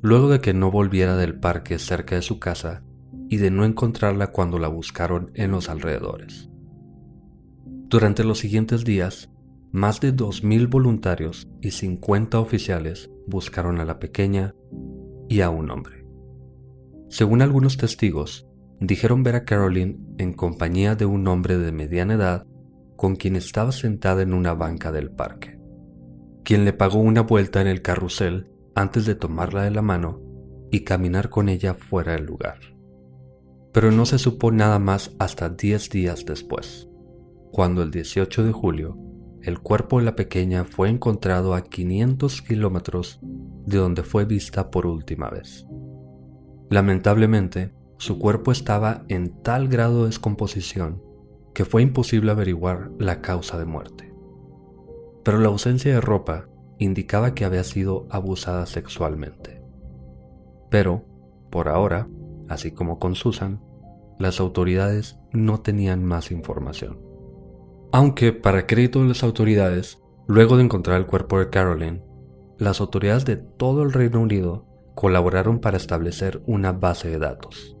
luego 0.00 0.28
de 0.28 0.40
que 0.40 0.54
no 0.54 0.70
volviera 0.70 1.16
del 1.16 1.40
parque 1.40 1.76
cerca 1.80 2.14
de 2.14 2.22
su 2.22 2.38
casa 2.38 2.84
y 3.28 3.38
de 3.38 3.50
no 3.50 3.64
encontrarla 3.64 4.28
cuando 4.28 4.60
la 4.60 4.68
buscaron 4.68 5.32
en 5.34 5.50
los 5.50 5.68
alrededores. 5.68 6.48
Durante 7.88 8.22
los 8.22 8.38
siguientes 8.38 8.84
días, 8.84 9.28
más 9.72 10.00
de 10.00 10.14
2.000 10.14 10.70
voluntarios 10.70 11.48
y 11.60 11.72
50 11.72 12.38
oficiales 12.38 13.10
buscaron 13.26 13.80
a 13.80 13.84
la 13.84 13.98
pequeña 13.98 14.54
y 15.28 15.40
a 15.40 15.50
un 15.50 15.72
hombre. 15.72 15.97
Según 17.08 17.42
algunos 17.42 17.76
testigos, 17.76 18.46
dijeron 18.80 19.22
ver 19.22 19.36
a 19.36 19.44
Caroline 19.44 19.98
en 20.18 20.32
compañía 20.32 20.94
de 20.94 21.06
un 21.06 21.26
hombre 21.26 21.58
de 21.58 21.72
mediana 21.72 22.14
edad 22.14 22.46
con 22.96 23.16
quien 23.16 23.36
estaba 23.36 23.72
sentada 23.72 24.22
en 24.22 24.34
una 24.34 24.54
banca 24.54 24.92
del 24.92 25.10
parque, 25.10 25.58
quien 26.44 26.64
le 26.64 26.72
pagó 26.72 26.98
una 26.98 27.22
vuelta 27.22 27.60
en 27.60 27.66
el 27.66 27.82
carrusel 27.82 28.50
antes 28.74 29.06
de 29.06 29.14
tomarla 29.14 29.62
de 29.62 29.70
la 29.70 29.82
mano 29.82 30.20
y 30.70 30.80
caminar 30.80 31.30
con 31.30 31.48
ella 31.48 31.74
fuera 31.74 32.12
del 32.12 32.26
lugar. 32.26 32.58
Pero 33.72 33.90
no 33.90 34.06
se 34.06 34.18
supo 34.18 34.50
nada 34.50 34.78
más 34.78 35.14
hasta 35.18 35.48
10 35.48 35.90
días 35.90 36.24
después, 36.26 36.88
cuando 37.52 37.82
el 37.82 37.90
18 37.90 38.44
de 38.44 38.52
julio 38.52 38.98
el 39.42 39.60
cuerpo 39.60 39.98
de 39.98 40.04
la 40.04 40.16
pequeña 40.16 40.64
fue 40.64 40.90
encontrado 40.90 41.54
a 41.54 41.62
500 41.62 42.42
kilómetros 42.42 43.20
de 43.22 43.78
donde 43.78 44.02
fue 44.02 44.24
vista 44.24 44.70
por 44.70 44.84
última 44.86 45.30
vez. 45.30 45.64
Lamentablemente, 46.70 47.72
su 47.96 48.18
cuerpo 48.18 48.52
estaba 48.52 49.04
en 49.08 49.42
tal 49.42 49.68
grado 49.68 50.00
de 50.00 50.06
descomposición 50.06 51.02
que 51.54 51.64
fue 51.64 51.82
imposible 51.82 52.30
averiguar 52.30 52.92
la 52.98 53.20
causa 53.20 53.58
de 53.58 53.64
muerte. 53.64 54.14
Pero 55.24 55.38
la 55.38 55.48
ausencia 55.48 55.92
de 55.92 56.00
ropa 56.00 56.48
indicaba 56.78 57.34
que 57.34 57.44
había 57.44 57.64
sido 57.64 58.06
abusada 58.10 58.64
sexualmente. 58.66 59.60
Pero, 60.70 61.04
por 61.50 61.68
ahora, 61.68 62.08
así 62.48 62.70
como 62.70 63.00
con 63.00 63.16
Susan, 63.16 63.60
las 64.20 64.38
autoridades 64.38 65.18
no 65.32 65.60
tenían 65.60 66.04
más 66.04 66.30
información. 66.30 67.00
Aunque, 67.90 68.32
para 68.32 68.66
crédito 68.66 69.02
de 69.02 69.08
las 69.08 69.24
autoridades, 69.24 69.98
luego 70.28 70.56
de 70.56 70.64
encontrar 70.64 70.98
el 70.98 71.06
cuerpo 71.06 71.40
de 71.40 71.50
Caroline, 71.50 72.04
las 72.58 72.80
autoridades 72.80 73.24
de 73.24 73.36
todo 73.36 73.82
el 73.82 73.92
Reino 73.92 74.20
Unido 74.20 74.67
colaboraron 74.98 75.60
para 75.60 75.76
establecer 75.76 76.42
una 76.46 76.72
base 76.72 77.08
de 77.08 77.18
datos 77.18 77.78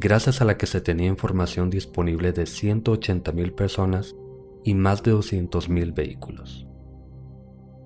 gracias 0.00 0.40
a 0.40 0.44
la 0.44 0.56
que 0.56 0.66
se 0.66 0.80
tenía 0.80 1.08
información 1.08 1.70
disponible 1.70 2.32
de 2.32 2.44
180.000 2.44 3.54
personas 3.54 4.14
y 4.64 4.74
más 4.74 5.02
de 5.02 5.12
200.000 5.12 5.94
vehículos. 5.94 6.66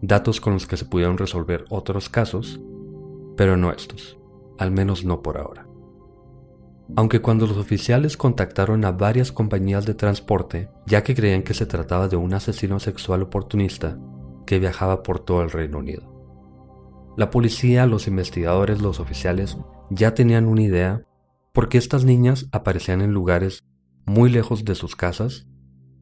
Datos 0.03 0.41
con 0.41 0.53
los 0.55 0.67
que 0.67 0.77
se 0.77 0.85
pudieron 0.85 1.17
resolver 1.17 1.65
otros 1.71 2.09
casos, 2.09 2.61
pero 3.37 3.57
no 3.57 3.73
estos, 3.73 4.19
al 4.59 4.73
menos 4.73 5.05
no 5.05 5.23
por 5.23 5.39
ahora. 5.39 5.67
Aunque 6.97 7.23
cuando 7.23 7.47
los 7.47 7.57
oficiales 7.57 8.17
contactaron 8.17 8.85
a 8.85 8.93
varias 8.93 9.33
compañías 9.33 9.87
de 9.87 9.95
transporte, 9.95 10.69
ya 10.87 11.03
que 11.03 11.15
creían 11.15 11.43
que 11.43 11.55
se 11.55 11.65
trataba 11.65 12.09
de 12.09 12.17
un 12.17 12.35
asesino 12.35 12.79
sexual 12.79 13.23
oportunista 13.23 13.99
que 14.45 14.59
viajaba 14.59 15.03
por 15.03 15.21
todo 15.21 15.43
el 15.43 15.51
Reino 15.51 15.79
Unido. 15.79 16.12
La 17.17 17.31
policía, 17.31 17.87
los 17.87 18.09
investigadores, 18.09 18.81
los 18.81 18.99
oficiales 18.99 19.59
ya 19.91 20.15
tenían 20.15 20.47
una 20.47 20.63
idea 20.63 21.07
porque 21.53 21.77
estas 21.77 22.05
niñas 22.05 22.49
aparecían 22.53 23.03
en 23.03 23.13
lugares 23.13 23.65
muy 24.07 24.31
lejos 24.31 24.65
de 24.65 24.75
sus 24.75 24.97
casas, 24.97 25.47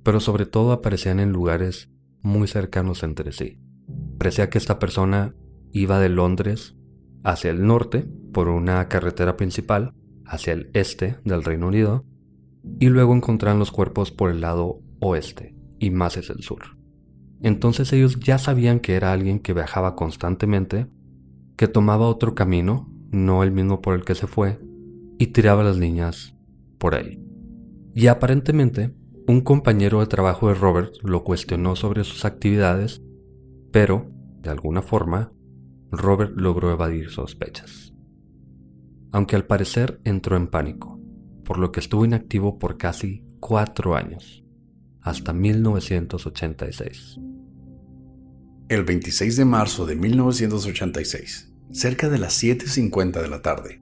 pero 0.04 0.20
sobre 0.20 0.46
todo 0.46 0.72
aparecían 0.72 1.18
en 1.18 1.32
lugares 1.32 1.90
muy 2.22 2.46
cercanos 2.46 3.02
entre 3.02 3.32
sí. 3.32 3.58
Parecía 4.18 4.50
que 4.50 4.58
esta 4.58 4.78
persona 4.78 5.34
iba 5.72 5.98
de 5.98 6.08
Londres 6.08 6.76
hacia 7.24 7.50
el 7.50 7.66
norte 7.66 8.08
por 8.32 8.48
una 8.48 8.86
carretera 8.88 9.36
principal, 9.36 9.92
hacia 10.24 10.52
el 10.52 10.70
este 10.74 11.16
del 11.24 11.42
Reino 11.42 11.66
Unido, 11.66 12.04
y 12.78 12.86
luego 12.88 13.14
encontraron 13.14 13.58
los 13.58 13.72
cuerpos 13.72 14.10
por 14.10 14.30
el 14.30 14.40
lado 14.40 14.80
oeste 15.00 15.56
y 15.78 15.90
más 15.90 16.16
hacia 16.16 16.34
el 16.34 16.42
sur. 16.42 16.78
Entonces 17.42 17.92
ellos 17.92 18.20
ya 18.20 18.38
sabían 18.38 18.80
que 18.80 18.94
era 18.94 19.12
alguien 19.12 19.40
que 19.40 19.54
viajaba 19.54 19.96
constantemente, 19.96 20.86
que 21.60 21.68
tomaba 21.68 22.08
otro 22.08 22.34
camino, 22.34 22.90
no 23.10 23.42
el 23.42 23.52
mismo 23.52 23.82
por 23.82 23.94
el 23.94 24.02
que 24.02 24.14
se 24.14 24.26
fue, 24.26 24.58
y 25.18 25.26
tiraba 25.26 25.62
las 25.62 25.76
niñas 25.76 26.34
por 26.78 26.94
ahí. 26.94 27.22
Y 27.94 28.06
aparentemente, 28.06 28.94
un 29.28 29.42
compañero 29.42 30.00
de 30.00 30.06
trabajo 30.06 30.48
de 30.48 30.54
Robert 30.54 30.94
lo 31.02 31.22
cuestionó 31.22 31.76
sobre 31.76 32.04
sus 32.04 32.24
actividades, 32.24 33.02
pero, 33.72 34.10
de 34.40 34.48
alguna 34.48 34.80
forma, 34.80 35.34
Robert 35.90 36.32
logró 36.34 36.72
evadir 36.72 37.10
sospechas. 37.10 37.92
Aunque 39.12 39.36
al 39.36 39.44
parecer 39.44 40.00
entró 40.04 40.38
en 40.38 40.46
pánico, 40.46 40.98
por 41.44 41.58
lo 41.58 41.72
que 41.72 41.80
estuvo 41.80 42.06
inactivo 42.06 42.58
por 42.58 42.78
casi 42.78 43.22
cuatro 43.38 43.96
años, 43.96 44.46
hasta 45.02 45.34
1986. 45.34 47.20
El 48.70 48.84
26 48.84 49.36
de 49.36 49.44
marzo 49.44 49.84
de 49.84 49.96
1986, 49.96 51.49
cerca 51.72 52.08
de 52.08 52.18
las 52.18 52.42
7.50 52.42 53.22
de 53.22 53.28
la 53.28 53.42
tarde, 53.42 53.80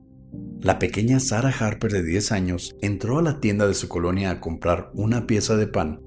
la 0.61 0.79
pequeña 0.79 1.21
Sarah 1.21 1.55
Harper 1.59 1.93
de 1.93 2.03
10 2.03 2.33
años 2.33 2.77
entró 2.83 3.19
a 3.19 3.23
la 3.23 3.41
tienda 3.41 3.67
de 3.67 3.75
su 3.75 3.89
colonia 3.89 4.31
a 4.31 4.41
comprar 4.41 4.91
una 4.93 5.27
pieza 5.27 5.57
de 5.57 5.67
pan 5.67 6.03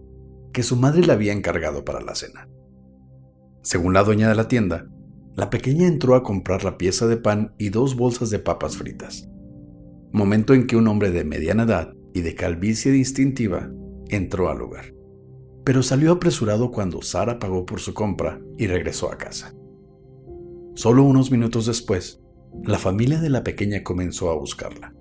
que 0.53 0.63
su 0.63 0.75
madre 0.75 1.05
le 1.05 1.13
había 1.13 1.33
encargado 1.33 1.85
para 1.85 2.01
la 2.01 2.15
cena. 2.15 2.47
Según 3.63 3.93
la 3.93 4.03
dueña 4.03 4.27
de 4.27 4.35
la 4.35 4.47
tienda, 4.47 4.87
la 5.35 5.49
pequeña 5.49 5.87
entró 5.87 6.15
a 6.15 6.23
comprar 6.23 6.63
la 6.63 6.77
pieza 6.77 7.07
de 7.07 7.17
pan 7.17 7.55
y 7.57 7.69
dos 7.69 7.95
bolsas 7.95 8.29
de 8.29 8.39
papas 8.39 8.75
fritas. 8.75 9.29
Momento 10.11 10.53
en 10.53 10.67
que 10.67 10.75
un 10.75 10.87
hombre 10.87 11.11
de 11.11 11.23
mediana 11.23 11.63
edad 11.63 11.93
y 12.13 12.21
de 12.21 12.35
calvicie 12.35 12.91
distintiva 12.91 13.71
entró 14.09 14.49
al 14.49 14.57
lugar. 14.57 14.93
Pero 15.63 15.81
salió 15.83 16.11
apresurado 16.11 16.71
cuando 16.71 17.01
Sara 17.01 17.39
pagó 17.39 17.65
por 17.65 17.79
su 17.79 17.93
compra 17.93 18.41
y 18.57 18.67
regresó 18.67 19.11
a 19.11 19.17
casa. 19.17 19.53
Solo 20.73 21.03
unos 21.03 21.31
minutos 21.31 21.65
después, 21.65 22.21
la 22.63 22.77
familia 22.77 23.19
de 23.19 23.29
la 23.29 23.43
pequeña 23.43 23.83
comenzó 23.83 24.29
a 24.29 24.35
buscarla. 24.35 24.93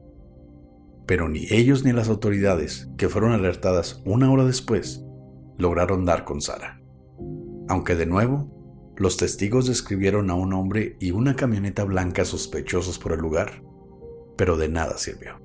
Pero 1.07 1.29
ni 1.29 1.47
ellos 1.51 1.85
ni 1.85 1.93
las 1.93 2.09
autoridades, 2.09 2.89
que 2.97 3.09
fueron 3.09 3.33
alertadas 3.33 4.03
una 4.05 4.31
hora 4.31 4.45
después, 4.45 5.05
lograron 5.59 6.05
dar 6.05 6.25
con 6.25 6.41
Sara. 6.41 6.81
Aunque 7.69 7.95
de 7.95 8.07
nuevo, 8.07 8.95
los 8.97 9.17
testigos 9.17 9.67
describieron 9.67 10.31
a 10.31 10.35
un 10.35 10.53
hombre 10.53 10.97
y 11.01 11.13
una 11.13 11.37
camioneta 11.37 11.85
blanca 11.85 12.25
sospechosos 12.25 12.99
por 12.99 13.13
el 13.13 13.21
lugar, 13.21 13.63
pero 14.37 14.57
de 14.57 14.69
nada 14.69 14.99
sirvió. 14.99 15.41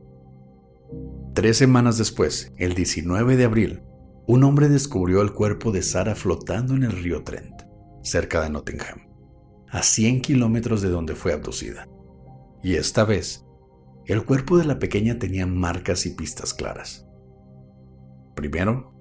Tres 1.33 1.57
semanas 1.57 1.97
después, 1.97 2.53
el 2.57 2.73
19 2.73 3.37
de 3.37 3.43
abril, 3.43 3.83
un 4.27 4.43
hombre 4.43 4.69
descubrió 4.69 5.21
el 5.21 5.33
cuerpo 5.33 5.71
de 5.71 5.83
Sara 5.83 6.15
flotando 6.15 6.73
en 6.75 6.83
el 6.83 6.91
río 6.91 7.23
Trent, 7.23 7.61
cerca 8.01 8.41
de 8.41 8.49
Nottingham, 8.49 9.07
a 9.75 9.83
100 9.83 10.21
kilómetros 10.21 10.81
de 10.81 10.87
donde 10.87 11.15
fue 11.15 11.33
abducida. 11.33 11.89
Y 12.63 12.75
esta 12.75 13.03
vez, 13.03 13.45
el 14.05 14.23
cuerpo 14.23 14.57
de 14.57 14.63
la 14.63 14.79
pequeña 14.79 15.19
tenía 15.19 15.45
marcas 15.45 16.05
y 16.05 16.11
pistas 16.11 16.53
claras. 16.53 17.05
Primero, 18.35 18.93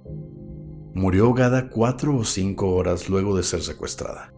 murió 0.92 1.26
ahogada 1.26 1.70
cuatro 1.70 2.16
o 2.16 2.24
cinco 2.24 2.74
horas 2.74 3.08
luego 3.08 3.36
de 3.36 3.44
ser 3.44 3.62
secuestrada. 3.62 4.34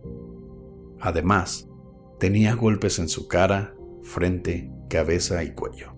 Además, 1.01 1.70
tenía 2.18 2.55
golpes 2.55 2.99
en 2.99 3.09
su 3.09 3.29
cara, 3.29 3.75
frente, 4.03 4.70
cabeza 4.90 5.42
y 5.42 5.55
cuello 5.55 5.94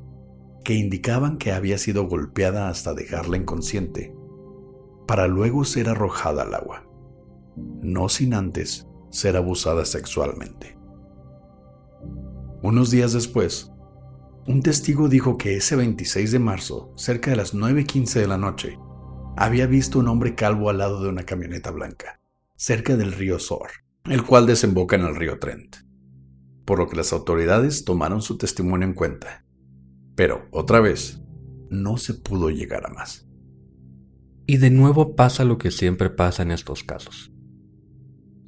que 0.65 0.75
indicaban 0.75 1.39
que 1.39 1.53
había 1.53 1.79
sido 1.79 2.09
golpeada 2.09 2.69
hasta 2.69 2.93
dejarla 2.93 3.39
inconsciente, 3.39 4.15
para 5.07 5.27
luego 5.27 5.65
ser 5.65 5.89
arrojada 5.89 6.43
al 6.43 6.53
agua, 6.53 6.87
no 7.57 8.11
sin 8.11 8.35
antes 8.35 8.88
ser 9.11 9.37
abusada 9.37 9.85
sexualmente. 9.85 10.79
Unos 12.63 12.91
días 12.91 13.13
después, 13.13 13.71
un 14.47 14.63
testigo 14.63 15.09
dijo 15.09 15.39
que 15.39 15.57
ese 15.57 15.77
26 15.77 16.33
de 16.33 16.39
marzo, 16.39 16.93
cerca 16.97 17.31
de 17.31 17.37
las 17.37 17.55
9.15 17.55 18.21
de 18.21 18.27
la 18.27 18.39
noche, 18.39 18.79
había 19.37 19.67
visto 19.67 19.99
un 19.99 20.09
hombre 20.09 20.35
calvo 20.35 20.71
al 20.71 20.79
lado 20.79 21.03
de 21.03 21.09
una 21.09 21.25
camioneta 21.25 21.71
blanca, 21.71 22.21
cerca 22.57 22.97
del 22.97 23.13
río 23.13 23.39
Sor, 23.39 23.69
el 24.05 24.25
cual 24.25 24.47
desemboca 24.47 24.97
en 24.97 25.03
el 25.03 25.17
río 25.17 25.39
Trent, 25.39 25.77
por 26.65 26.79
lo 26.79 26.89
que 26.89 26.97
las 26.97 27.13
autoridades 27.13 27.85
tomaron 27.85 28.23
su 28.23 28.37
testimonio 28.37 28.89
en 28.89 28.95
cuenta 28.95 29.45
pero, 30.19 30.49
otra 30.51 30.81
vez, 30.81 31.23
no 31.71 31.97
se 31.97 32.13
pudo 32.13 32.51
llegar 32.51 32.85
a 32.85 32.89
más. 32.89 33.29
Y 34.47 34.57
de 34.57 34.69
nuevo 34.69 35.15
pasa 35.15 35.45
lo 35.45 35.59
que 35.59 35.71
siempre 35.71 36.11
pasa 36.11 36.43
en 36.43 36.51
estos 36.51 36.83
casos. 36.83 37.33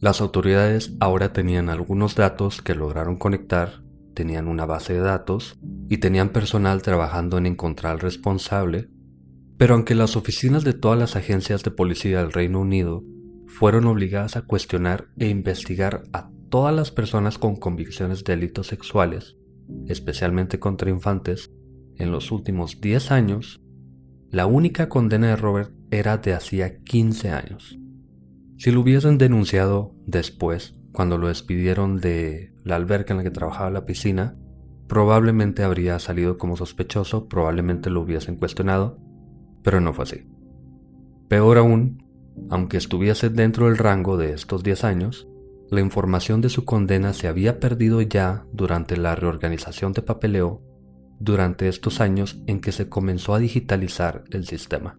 Las 0.00 0.22
autoridades 0.22 0.94
ahora 0.98 1.34
tenían 1.34 1.68
algunos 1.68 2.14
datos 2.14 2.62
que 2.62 2.74
lograron 2.74 3.16
conectar, 3.16 3.82
tenían 4.14 4.48
una 4.48 4.64
base 4.64 4.94
de 4.94 5.00
datos 5.00 5.58
y 5.90 5.98
tenían 5.98 6.30
personal 6.30 6.80
trabajando 6.80 7.36
en 7.36 7.44
encontrar 7.44 7.92
al 7.92 8.00
responsable, 8.00 8.88
pero 9.58 9.74
aunque 9.74 9.94
las 9.94 10.16
oficinas 10.16 10.64
de 10.64 10.72
todas 10.72 10.98
las 10.98 11.16
agencias 11.16 11.62
de 11.64 11.70
policía 11.70 12.20
del 12.22 12.32
Reino 12.32 12.60
Unido 12.60 13.04
fueron 13.46 13.86
obligadas 13.86 14.36
a 14.36 14.42
cuestionar 14.42 15.08
e 15.18 15.28
investigar 15.28 16.04
a 16.14 16.30
todas 16.48 16.74
las 16.74 16.90
personas 16.90 17.36
con 17.36 17.56
convicciones 17.56 18.24
de 18.24 18.34
delitos 18.34 18.68
sexuales, 18.68 19.36
especialmente 19.86 20.58
contra 20.58 20.88
infantes, 20.88 21.50
en 21.98 22.10
los 22.10 22.32
últimos 22.32 22.80
10 22.80 23.10
años, 23.10 23.60
la 24.30 24.46
única 24.46 24.88
condena 24.88 25.26
de 25.26 25.36
Robert 25.36 25.72
era 25.90 26.16
de 26.16 26.32
hacía 26.32 26.78
15 26.78 27.28
años. 27.28 27.78
Si 28.60 28.70
lo 28.70 28.82
hubiesen 28.82 29.16
denunciado 29.16 29.94
después, 30.04 30.74
cuando 30.92 31.16
lo 31.16 31.28
despidieron 31.28 31.96
de 31.96 32.52
la 32.62 32.76
alberca 32.76 33.14
en 33.14 33.16
la 33.16 33.22
que 33.22 33.30
trabajaba 33.30 33.70
la 33.70 33.86
piscina, 33.86 34.36
probablemente 34.86 35.62
habría 35.62 35.98
salido 35.98 36.36
como 36.36 36.58
sospechoso, 36.58 37.26
probablemente 37.26 37.88
lo 37.88 38.02
hubiesen 38.02 38.36
cuestionado, 38.36 38.98
pero 39.62 39.80
no 39.80 39.94
fue 39.94 40.02
así. 40.02 40.26
Peor 41.28 41.56
aún, 41.56 42.04
aunque 42.50 42.76
estuviese 42.76 43.30
dentro 43.30 43.64
del 43.64 43.78
rango 43.78 44.18
de 44.18 44.34
estos 44.34 44.62
10 44.62 44.84
años, 44.84 45.26
la 45.70 45.80
información 45.80 46.42
de 46.42 46.50
su 46.50 46.66
condena 46.66 47.14
se 47.14 47.28
había 47.28 47.60
perdido 47.60 48.02
ya 48.02 48.44
durante 48.52 48.98
la 48.98 49.14
reorganización 49.14 49.94
de 49.94 50.02
papeleo 50.02 50.60
durante 51.18 51.66
estos 51.66 52.02
años 52.02 52.42
en 52.46 52.60
que 52.60 52.72
se 52.72 52.90
comenzó 52.90 53.32
a 53.32 53.38
digitalizar 53.38 54.24
el 54.32 54.46
sistema. 54.46 54.98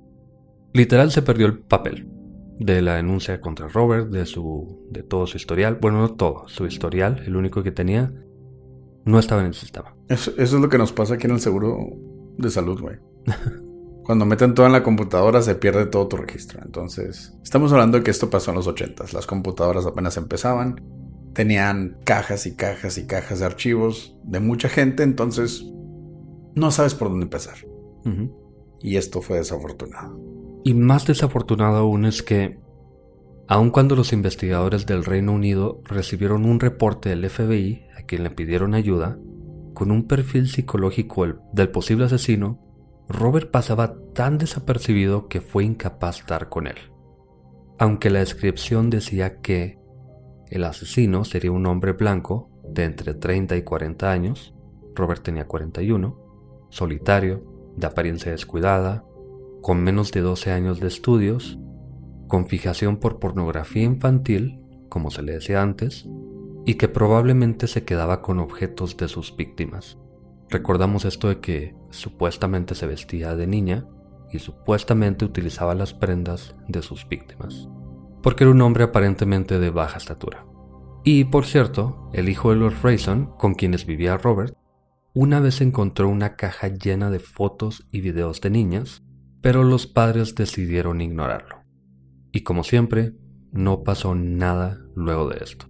Literal 0.73 1.11
se 1.11 1.21
perdió 1.21 1.45
el 1.45 1.59
papel 1.59 2.20
de 2.59 2.81
la 2.81 2.95
denuncia 2.95 3.41
contra 3.41 3.67
Robert, 3.67 4.09
de, 4.09 4.25
su, 4.25 4.87
de 4.89 5.03
todo 5.03 5.27
su 5.27 5.37
historial, 5.37 5.79
bueno, 5.81 5.99
no 5.99 6.13
todo, 6.13 6.47
su 6.47 6.65
historial, 6.65 7.23
el 7.25 7.35
único 7.35 7.63
que 7.63 7.71
tenía, 7.71 8.13
no 9.05 9.19
estaba 9.19 9.41
en 9.41 9.47
el 9.47 9.53
sistema. 9.53 9.95
Eso, 10.07 10.31
es 10.37 10.51
lo 10.53 10.69
que 10.69 10.77
nos 10.77 10.93
pasa 10.93 11.15
aquí 11.15 11.27
en 11.27 11.33
el 11.33 11.39
seguro 11.39 11.77
de 12.37 12.49
salud, 12.49 12.79
güey. 12.79 12.97
Cuando 14.03 14.25
meten 14.25 14.53
todo 14.53 14.65
en 14.65 14.71
la 14.71 14.83
computadora 14.83 15.41
se 15.41 15.55
pierde 15.55 15.85
todo 15.85 16.07
tu 16.07 16.17
registro. 16.17 16.59
Entonces, 16.63 17.37
estamos 17.43 17.71
hablando 17.71 17.97
de 17.97 18.03
que 18.03 18.11
esto 18.11 18.29
pasó 18.29 18.51
en 18.51 18.57
los 18.57 18.67
80 18.67 19.05
Las 19.13 19.27
computadoras 19.27 19.85
apenas 19.85 20.17
empezaban. 20.17 20.81
Tenían 21.33 21.97
cajas 22.03 22.45
y 22.45 22.55
cajas 22.55 22.97
y 22.97 23.05
cajas 23.07 23.39
de 23.39 23.45
archivos 23.45 24.17
de 24.23 24.39
mucha 24.39 24.69
gente. 24.69 25.03
Entonces, 25.03 25.65
no 26.55 26.71
sabes 26.71 26.95
por 26.95 27.09
dónde 27.09 27.23
empezar. 27.23 27.55
Y 28.81 28.97
esto 28.97 29.21
fue 29.21 29.37
desafortunado. 29.37 30.19
Y 30.63 30.73
más 30.73 31.07
desafortunado 31.07 31.77
aún 31.77 32.05
es 32.05 32.21
que, 32.21 32.59
aun 33.47 33.71
cuando 33.71 33.95
los 33.95 34.13
investigadores 34.13 34.85
del 34.85 35.03
Reino 35.03 35.33
Unido 35.33 35.81
recibieron 35.85 36.45
un 36.45 36.59
reporte 36.59 37.09
del 37.09 37.27
FBI 37.29 37.87
a 37.97 38.03
quien 38.03 38.23
le 38.23 38.29
pidieron 38.29 38.73
ayuda, 38.73 39.17
con 39.73 39.91
un 39.91 40.07
perfil 40.07 40.47
psicológico 40.47 41.25
del 41.53 41.69
posible 41.69 42.05
asesino, 42.05 42.59
Robert 43.09 43.49
pasaba 43.51 43.95
tan 44.13 44.37
desapercibido 44.37 45.27
que 45.27 45.41
fue 45.41 45.65
incapaz 45.65 46.19
de 46.19 46.25
dar 46.27 46.49
con 46.49 46.67
él. 46.67 46.77
Aunque 47.79 48.09
la 48.09 48.19
descripción 48.19 48.89
decía 48.89 49.41
que 49.41 49.79
el 50.49 50.63
asesino 50.63 51.25
sería 51.25 51.51
un 51.51 51.65
hombre 51.65 51.93
blanco 51.93 52.49
de 52.63 52.83
entre 52.83 53.13
30 53.13 53.57
y 53.57 53.63
40 53.63 54.11
años, 54.11 54.53
Robert 54.95 55.23
tenía 55.23 55.47
41, 55.47 56.67
solitario, 56.69 57.73
de 57.75 57.87
apariencia 57.87 58.31
descuidada, 58.31 59.05
con 59.61 59.83
menos 59.83 60.11
de 60.11 60.21
12 60.21 60.51
años 60.51 60.79
de 60.79 60.87
estudios, 60.87 61.59
con 62.27 62.47
fijación 62.47 62.97
por 62.97 63.19
pornografía 63.19 63.83
infantil, 63.83 64.59
como 64.89 65.11
se 65.11 65.21
le 65.21 65.33
decía 65.33 65.61
antes, 65.61 66.07
y 66.65 66.75
que 66.75 66.87
probablemente 66.87 67.67
se 67.67 67.83
quedaba 67.83 68.21
con 68.21 68.39
objetos 68.39 68.97
de 68.97 69.07
sus 69.07 69.35
víctimas. 69.35 69.97
Recordamos 70.49 71.05
esto 71.05 71.29
de 71.29 71.39
que 71.39 71.75
supuestamente 71.89 72.75
se 72.75 72.87
vestía 72.87 73.35
de 73.35 73.47
niña 73.47 73.87
y 74.31 74.39
supuestamente 74.39 75.25
utilizaba 75.25 75.75
las 75.75 75.93
prendas 75.93 76.55
de 76.67 76.81
sus 76.81 77.07
víctimas, 77.07 77.69
porque 78.21 78.43
era 78.43 78.51
un 78.51 78.61
hombre 78.61 78.83
aparentemente 78.83 79.59
de 79.59 79.69
baja 79.69 79.97
estatura. 79.97 80.45
Y 81.03 81.25
por 81.25 81.45
cierto, 81.45 82.09
el 82.13 82.29
hijo 82.29 82.51
de 82.51 82.57
Lord 82.57 82.75
Rayson, 82.83 83.33
con 83.37 83.55
quienes 83.55 83.85
vivía 83.85 84.17
Robert, 84.17 84.55
una 85.13 85.39
vez 85.39 85.61
encontró 85.61 86.07
una 86.07 86.35
caja 86.35 86.69
llena 86.69 87.09
de 87.09 87.19
fotos 87.19 87.87
y 87.91 88.01
videos 88.01 88.39
de 88.39 88.49
niñas, 88.49 89.03
pero 89.41 89.63
los 89.63 89.87
padres 89.87 90.35
decidieron 90.35 91.01
ignorarlo. 91.01 91.63
Y 92.31 92.41
como 92.41 92.63
siempre, 92.63 93.13
no 93.51 93.83
pasó 93.83 94.15
nada 94.15 94.79
luego 94.95 95.29
de 95.29 95.43
esto. 95.43 95.67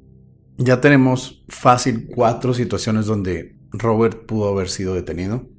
Ya 0.57 0.81
tenemos 0.81 1.43
fácil 1.47 2.07
cuatro 2.13 2.53
situaciones 2.53 3.05
donde 3.07 3.57
Robert 3.71 4.25
pudo 4.25 4.49
haber 4.49 4.69
sido 4.69 4.93
detenido. 4.93 5.49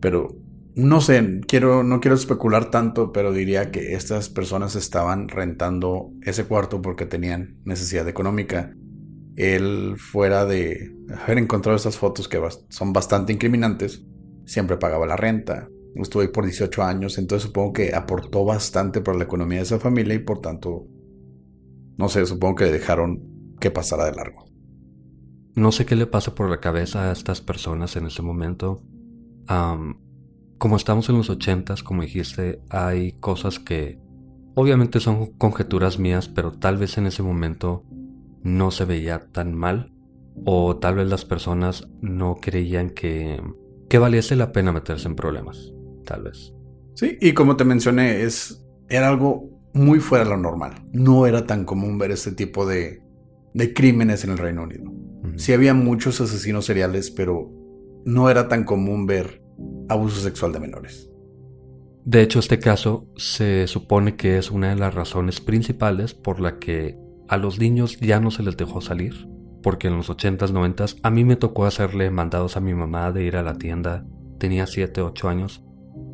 Pero 0.00 0.38
no 0.74 1.00
sé, 1.00 1.40
quiero, 1.46 1.82
no 1.82 2.00
quiero 2.00 2.14
especular 2.14 2.70
tanto, 2.70 3.12
pero 3.12 3.32
diría 3.32 3.70
que 3.70 3.94
estas 3.94 4.28
personas 4.28 4.76
estaban 4.76 5.28
rentando 5.28 6.12
ese 6.22 6.44
cuarto 6.44 6.80
porque 6.80 7.04
tenían 7.04 7.58
necesidad 7.64 8.08
económica. 8.08 8.72
Él, 9.36 9.96
fuera 9.98 10.46
de 10.46 10.96
haber 11.24 11.38
encontrado 11.38 11.76
estas 11.76 11.98
fotos 11.98 12.28
que 12.28 12.40
son 12.68 12.92
bastante 12.92 13.32
incriminantes, 13.32 14.04
siempre 14.46 14.76
pagaba 14.76 15.06
la 15.06 15.16
renta. 15.16 15.68
Estuve 16.02 16.24
ahí 16.24 16.28
por 16.28 16.44
18 16.44 16.82
años, 16.82 17.18
entonces 17.18 17.46
supongo 17.46 17.72
que 17.72 17.94
aportó 17.94 18.44
bastante 18.44 19.00
para 19.00 19.18
la 19.18 19.24
economía 19.24 19.58
de 19.58 19.64
esa 19.64 19.78
familia 19.78 20.14
y 20.14 20.20
por 20.20 20.40
tanto, 20.40 20.86
no 21.96 22.08
sé, 22.08 22.24
supongo 22.26 22.56
que 22.56 22.64
dejaron 22.66 23.54
que 23.60 23.70
pasara 23.70 24.04
de 24.04 24.12
largo. 24.12 24.46
No 25.54 25.72
sé 25.72 25.86
qué 25.86 25.96
le 25.96 26.06
pasa 26.06 26.34
por 26.34 26.48
la 26.48 26.60
cabeza 26.60 27.08
a 27.08 27.12
estas 27.12 27.40
personas 27.40 27.96
en 27.96 28.06
ese 28.06 28.22
momento. 28.22 28.82
como 30.58 30.76
estamos 30.76 31.08
en 31.08 31.16
los 31.16 31.30
ochentas, 31.30 31.82
como 31.82 32.02
dijiste, 32.02 32.60
hay 32.68 33.12
cosas 33.12 33.58
que 33.58 34.00
Obviamente 34.60 34.98
son 34.98 35.26
conjeturas 35.38 36.00
mías, 36.00 36.26
pero 36.28 36.50
tal 36.50 36.78
vez 36.78 36.98
en 36.98 37.06
ese 37.06 37.22
momento 37.22 37.84
no 38.42 38.72
se 38.72 38.84
veía 38.84 39.28
tan 39.30 39.54
mal 39.54 39.92
o 40.44 40.78
tal 40.78 40.96
vez 40.96 41.08
las 41.08 41.24
personas 41.24 41.86
no 42.00 42.38
creían 42.42 42.90
que, 42.90 43.40
que 43.88 43.98
valiese 43.98 44.34
la 44.34 44.50
pena 44.50 44.72
meterse 44.72 45.06
en 45.06 45.14
problemas, 45.14 45.72
tal 46.08 46.24
vez. 46.24 46.54
Sí, 46.94 47.18
y 47.20 47.32
como 47.32 47.56
te 47.56 47.64
mencioné, 47.64 48.22
es, 48.22 48.64
era 48.88 49.08
algo 49.08 49.50
muy 49.74 50.00
fuera 50.00 50.24
de 50.24 50.30
lo 50.30 50.36
normal. 50.38 50.86
No 50.92 51.26
era 51.26 51.46
tan 51.46 51.64
común 51.64 51.98
ver 51.98 52.10
este 52.10 52.32
tipo 52.32 52.66
de, 52.66 53.02
de 53.54 53.74
crímenes 53.74 54.24
en 54.24 54.30
el 54.30 54.38
Reino 54.38 54.62
Unido. 54.62 54.90
Sí 55.36 55.52
había 55.52 55.74
muchos 55.74 56.20
asesinos 56.20 56.64
seriales, 56.64 57.10
pero 57.10 57.52
no 58.04 58.30
era 58.30 58.48
tan 58.48 58.64
común 58.64 59.06
ver 59.06 59.42
abuso 59.88 60.20
sexual 60.20 60.52
de 60.52 60.60
menores. 60.60 61.10
De 62.04 62.22
hecho, 62.22 62.38
este 62.38 62.58
caso 62.58 63.06
se 63.16 63.66
supone 63.66 64.16
que 64.16 64.38
es 64.38 64.50
una 64.50 64.70
de 64.70 64.76
las 64.76 64.94
razones 64.94 65.40
principales 65.40 66.14
por 66.14 66.40
la 66.40 66.58
que 66.58 66.98
a 67.28 67.36
los 67.36 67.58
niños 67.58 67.98
ya 68.00 68.18
no 68.18 68.30
se 68.30 68.42
les 68.42 68.56
dejó 68.56 68.80
salir. 68.80 69.28
Porque 69.62 69.88
en 69.88 69.96
los 69.96 70.08
80s, 70.08 70.52
90s 70.52 70.98
a 71.02 71.10
mí 71.10 71.24
me 71.24 71.36
tocó 71.36 71.66
hacerle 71.66 72.10
mandados 72.10 72.56
a 72.56 72.60
mi 72.60 72.74
mamá 72.74 73.12
de 73.12 73.24
ir 73.24 73.36
a 73.36 73.42
la 73.42 73.58
tienda. 73.58 74.06
Tenía 74.38 74.66
7, 74.66 75.02
8 75.02 75.28
años. 75.28 75.64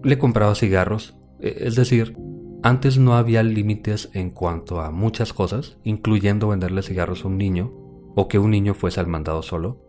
Le 0.05 0.19
compraba 0.19 0.55
cigarros. 0.55 1.17
E, 1.41 1.67
es 1.67 1.75
decir, 1.75 2.17
antes 2.63 2.99
no 2.99 3.15
había 3.15 3.43
límites 3.43 4.11
en 4.15 4.31
cuanto 4.31 4.81
a 4.81 4.91
muchas 4.91 5.33
cosas, 5.33 5.77
incluyendo 5.83 6.49
venderle 6.49 6.83
cigarros 6.83 7.25
a 7.25 7.29
un 7.29 7.39
niño 7.39 7.73
o 8.15 8.29
que 8.29 8.39
un 8.39 8.51
niño 8.51 8.75
fuese 8.75 9.01
al 9.01 9.07
mandado 9.07 9.43
solo. 9.43 9.81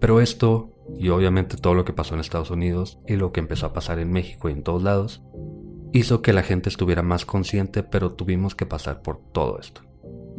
Pero 0.00 0.20
esto, 0.20 0.72
y 0.98 1.10
obviamente 1.10 1.56
todo 1.56 1.74
lo 1.74 1.84
que 1.84 1.92
pasó 1.92 2.14
en 2.14 2.20
Estados 2.20 2.50
Unidos 2.50 2.98
y 3.06 3.16
lo 3.16 3.32
que 3.32 3.40
empezó 3.40 3.66
a 3.66 3.72
pasar 3.72 3.98
en 3.98 4.10
México 4.10 4.48
y 4.48 4.52
en 4.52 4.62
todos 4.62 4.82
lados, 4.82 5.22
hizo 5.92 6.22
que 6.22 6.32
la 6.32 6.42
gente 6.42 6.68
estuviera 6.68 7.02
más 7.02 7.24
consciente, 7.24 7.82
pero 7.82 8.12
tuvimos 8.12 8.54
que 8.54 8.66
pasar 8.66 9.02
por 9.02 9.20
todo 9.32 9.58
esto. 9.58 9.82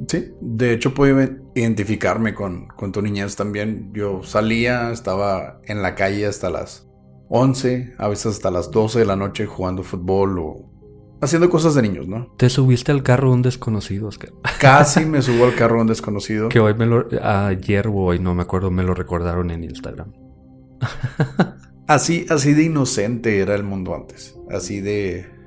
Sí, 0.07 0.31
de 0.39 0.73
hecho 0.73 0.93
puedo 0.93 1.17
identificarme 1.55 2.33
con, 2.33 2.67
con 2.67 2.91
tu 2.91 3.01
niñez 3.01 3.35
también. 3.35 3.91
Yo 3.93 4.23
salía, 4.23 4.91
estaba 4.91 5.59
en 5.65 5.81
la 5.81 5.95
calle 5.95 6.25
hasta 6.25 6.49
las 6.49 6.88
11, 7.29 7.93
a 7.97 8.07
veces 8.07 8.25
hasta 8.27 8.51
las 8.51 8.71
12 8.71 8.99
de 8.99 9.05
la 9.05 9.15
noche 9.15 9.45
jugando 9.45 9.83
fútbol 9.83 10.39
o 10.39 10.69
haciendo 11.21 11.49
cosas 11.49 11.75
de 11.75 11.83
niños, 11.83 12.07
¿no? 12.07 12.33
Te 12.37 12.49
subiste 12.49 12.91
al 12.91 13.03
carro 13.03 13.29
de 13.29 13.35
un 13.35 13.41
desconocido, 13.41 14.07
Oscar. 14.07 14.31
Casi 14.59 15.05
me 15.05 15.21
subo 15.21 15.45
al 15.45 15.55
carro 15.55 15.75
de 15.75 15.81
un 15.81 15.87
desconocido. 15.87 16.49
Que 16.49 16.59
hoy 16.59 16.73
me 16.73 16.85
lo, 16.85 17.07
ayer 17.21 17.87
o 17.87 17.95
hoy 17.95 18.19
no 18.19 18.33
me 18.33 18.41
acuerdo, 18.41 18.71
me 18.71 18.83
lo 18.83 18.93
recordaron 18.93 19.51
en 19.51 19.63
Instagram. 19.63 20.11
así, 21.87 22.25
así 22.29 22.53
de 22.53 22.63
inocente 22.63 23.39
era 23.39 23.55
el 23.55 23.63
mundo 23.63 23.93
antes. 23.93 24.35
Así 24.49 24.81
de 24.81 25.39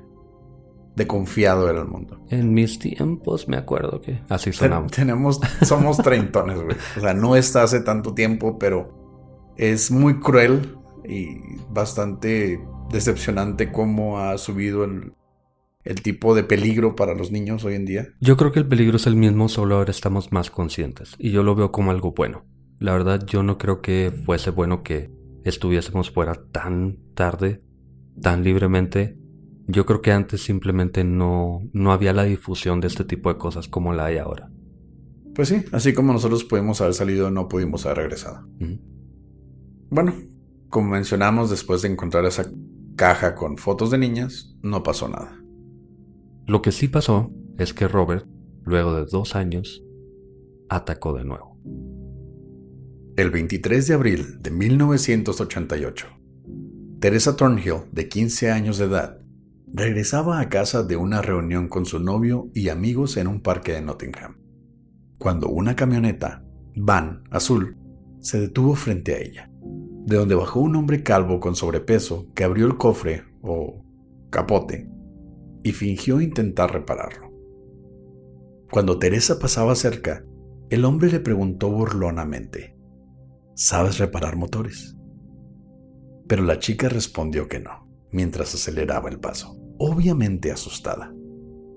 de 0.95 1.07
confiado 1.07 1.69
era 1.69 1.81
el 1.81 1.87
mundo. 1.87 2.23
En 2.29 2.53
mis 2.53 2.79
tiempos 2.79 3.47
me 3.47 3.57
acuerdo 3.57 3.99
que 4.01 4.21
así 4.29 4.53
sonamos. 4.53 4.91
tenemos, 4.91 5.39
somos 5.63 5.97
treintones, 5.97 6.61
güey. 6.61 6.77
O 6.97 7.01
sea, 7.01 7.13
no 7.13 7.35
está 7.35 7.63
hace 7.63 7.79
tanto 7.79 8.13
tiempo, 8.13 8.59
pero 8.59 9.53
es 9.57 9.91
muy 9.91 10.19
cruel 10.19 10.77
y 11.07 11.39
bastante 11.69 12.59
decepcionante 12.91 13.71
cómo 13.71 14.19
ha 14.19 14.37
subido 14.37 14.83
el, 14.83 15.13
el 15.83 16.01
tipo 16.01 16.35
de 16.35 16.43
peligro 16.43 16.95
para 16.95 17.15
los 17.15 17.31
niños 17.31 17.63
hoy 17.63 17.75
en 17.75 17.85
día. 17.85 18.07
Yo 18.19 18.37
creo 18.37 18.51
que 18.51 18.59
el 18.59 18.67
peligro 18.67 18.97
es 18.97 19.07
el 19.07 19.15
mismo, 19.15 19.49
solo 19.49 19.75
ahora 19.75 19.91
estamos 19.91 20.31
más 20.31 20.49
conscientes 20.49 21.15
y 21.17 21.31
yo 21.31 21.43
lo 21.43 21.55
veo 21.55 21.71
como 21.71 21.91
algo 21.91 22.13
bueno. 22.13 22.45
La 22.79 22.93
verdad, 22.93 23.25
yo 23.25 23.43
no 23.43 23.57
creo 23.57 23.81
que 23.81 24.11
fuese 24.25 24.49
bueno 24.49 24.83
que 24.83 25.11
estuviésemos 25.43 26.11
fuera 26.11 26.35
tan 26.51 26.97
tarde, 27.13 27.61
tan 28.21 28.43
libremente 28.43 29.17
yo 29.67 29.85
creo 29.85 30.01
que 30.01 30.11
antes 30.11 30.43
simplemente 30.43 31.03
no, 31.03 31.61
no 31.71 31.91
había 31.91 32.13
la 32.13 32.23
difusión 32.23 32.81
de 32.81 32.87
este 32.87 33.03
tipo 33.05 33.29
de 33.29 33.37
cosas 33.37 33.67
como 33.67 33.93
la 33.93 34.05
hay 34.05 34.17
ahora. 34.17 34.51
Pues 35.35 35.49
sí, 35.49 35.63
así 35.71 35.93
como 35.93 36.13
nosotros 36.13 36.43
pudimos 36.43 36.81
haber 36.81 36.93
salido, 36.93 37.31
no 37.31 37.47
pudimos 37.47 37.85
haber 37.85 37.99
regresado. 37.99 38.47
Bueno, 39.89 40.13
como 40.73 40.89
mencionamos, 40.89 41.51
después 41.51 41.83
de 41.83 41.89
encontrar 41.89 42.25
esa 42.25 42.51
caja 42.95 43.35
con 43.35 43.57
fotos 43.59 43.91
de 43.91 43.99
niñas, 43.99 44.55
no 44.63 44.81
pasó 44.81 45.07
nada. 45.07 45.39
Lo 46.47 46.63
que 46.63 46.71
sí 46.71 46.87
pasó 46.87 47.31
es 47.59 47.75
que 47.75 47.87
Robert, 47.87 48.25
luego 48.63 48.95
de 48.95 49.05
dos 49.05 49.35
años, 49.35 49.85
atacó 50.69 51.13
de 51.13 51.25
nuevo. 51.25 51.59
El 53.15 53.29
23 53.29 53.87
de 53.87 53.93
abril 53.93 54.41
de 54.41 54.49
1988, 54.49 56.07
Teresa 56.99 57.35
Thornhill, 57.35 57.83
de 57.91 58.09
15 58.09 58.49
años 58.49 58.79
de 58.79 58.85
edad, 58.85 59.19
regresaba 59.71 60.39
a 60.39 60.49
casa 60.49 60.81
de 60.81 60.95
una 60.95 61.21
reunión 61.21 61.67
con 61.67 61.85
su 61.85 61.99
novio 61.99 62.49
y 62.55 62.69
amigos 62.69 63.17
en 63.17 63.27
un 63.27 63.41
parque 63.41 63.73
de 63.73 63.83
Nottingham, 63.83 64.39
cuando 65.19 65.49
una 65.49 65.75
camioneta, 65.75 66.43
van, 66.75 67.25
azul, 67.29 67.77
se 68.21 68.39
detuvo 68.39 68.73
frente 68.73 69.13
a 69.13 69.19
ella, 69.19 69.52
de 70.05 70.17
donde 70.17 70.35
bajó 70.35 70.59
un 70.59 70.75
hombre 70.75 71.03
calvo 71.03 71.39
con 71.39 71.55
sobrepeso 71.55 72.27
que 72.33 72.43
abrió 72.43 72.65
el 72.65 72.77
cofre 72.77 73.23
o 73.41 73.83
capote 74.29 74.89
y 75.63 75.71
fingió 75.71 76.21
intentar 76.21 76.73
repararlo. 76.73 77.31
Cuando 78.71 78.99
Teresa 78.99 79.39
pasaba 79.39 79.75
cerca, 79.75 80.25
el 80.69 80.85
hombre 80.85 81.11
le 81.11 81.19
preguntó 81.19 81.69
burlonamente, 81.69 82.75
¿sabes 83.55 83.99
reparar 83.99 84.35
motores? 84.35 84.95
Pero 86.27 86.43
la 86.43 86.59
chica 86.59 86.89
respondió 86.89 87.47
que 87.47 87.59
no, 87.59 87.87
mientras 88.11 88.53
aceleraba 88.55 89.09
el 89.09 89.19
paso 89.19 89.63
obviamente 89.77 90.51
asustada, 90.51 91.13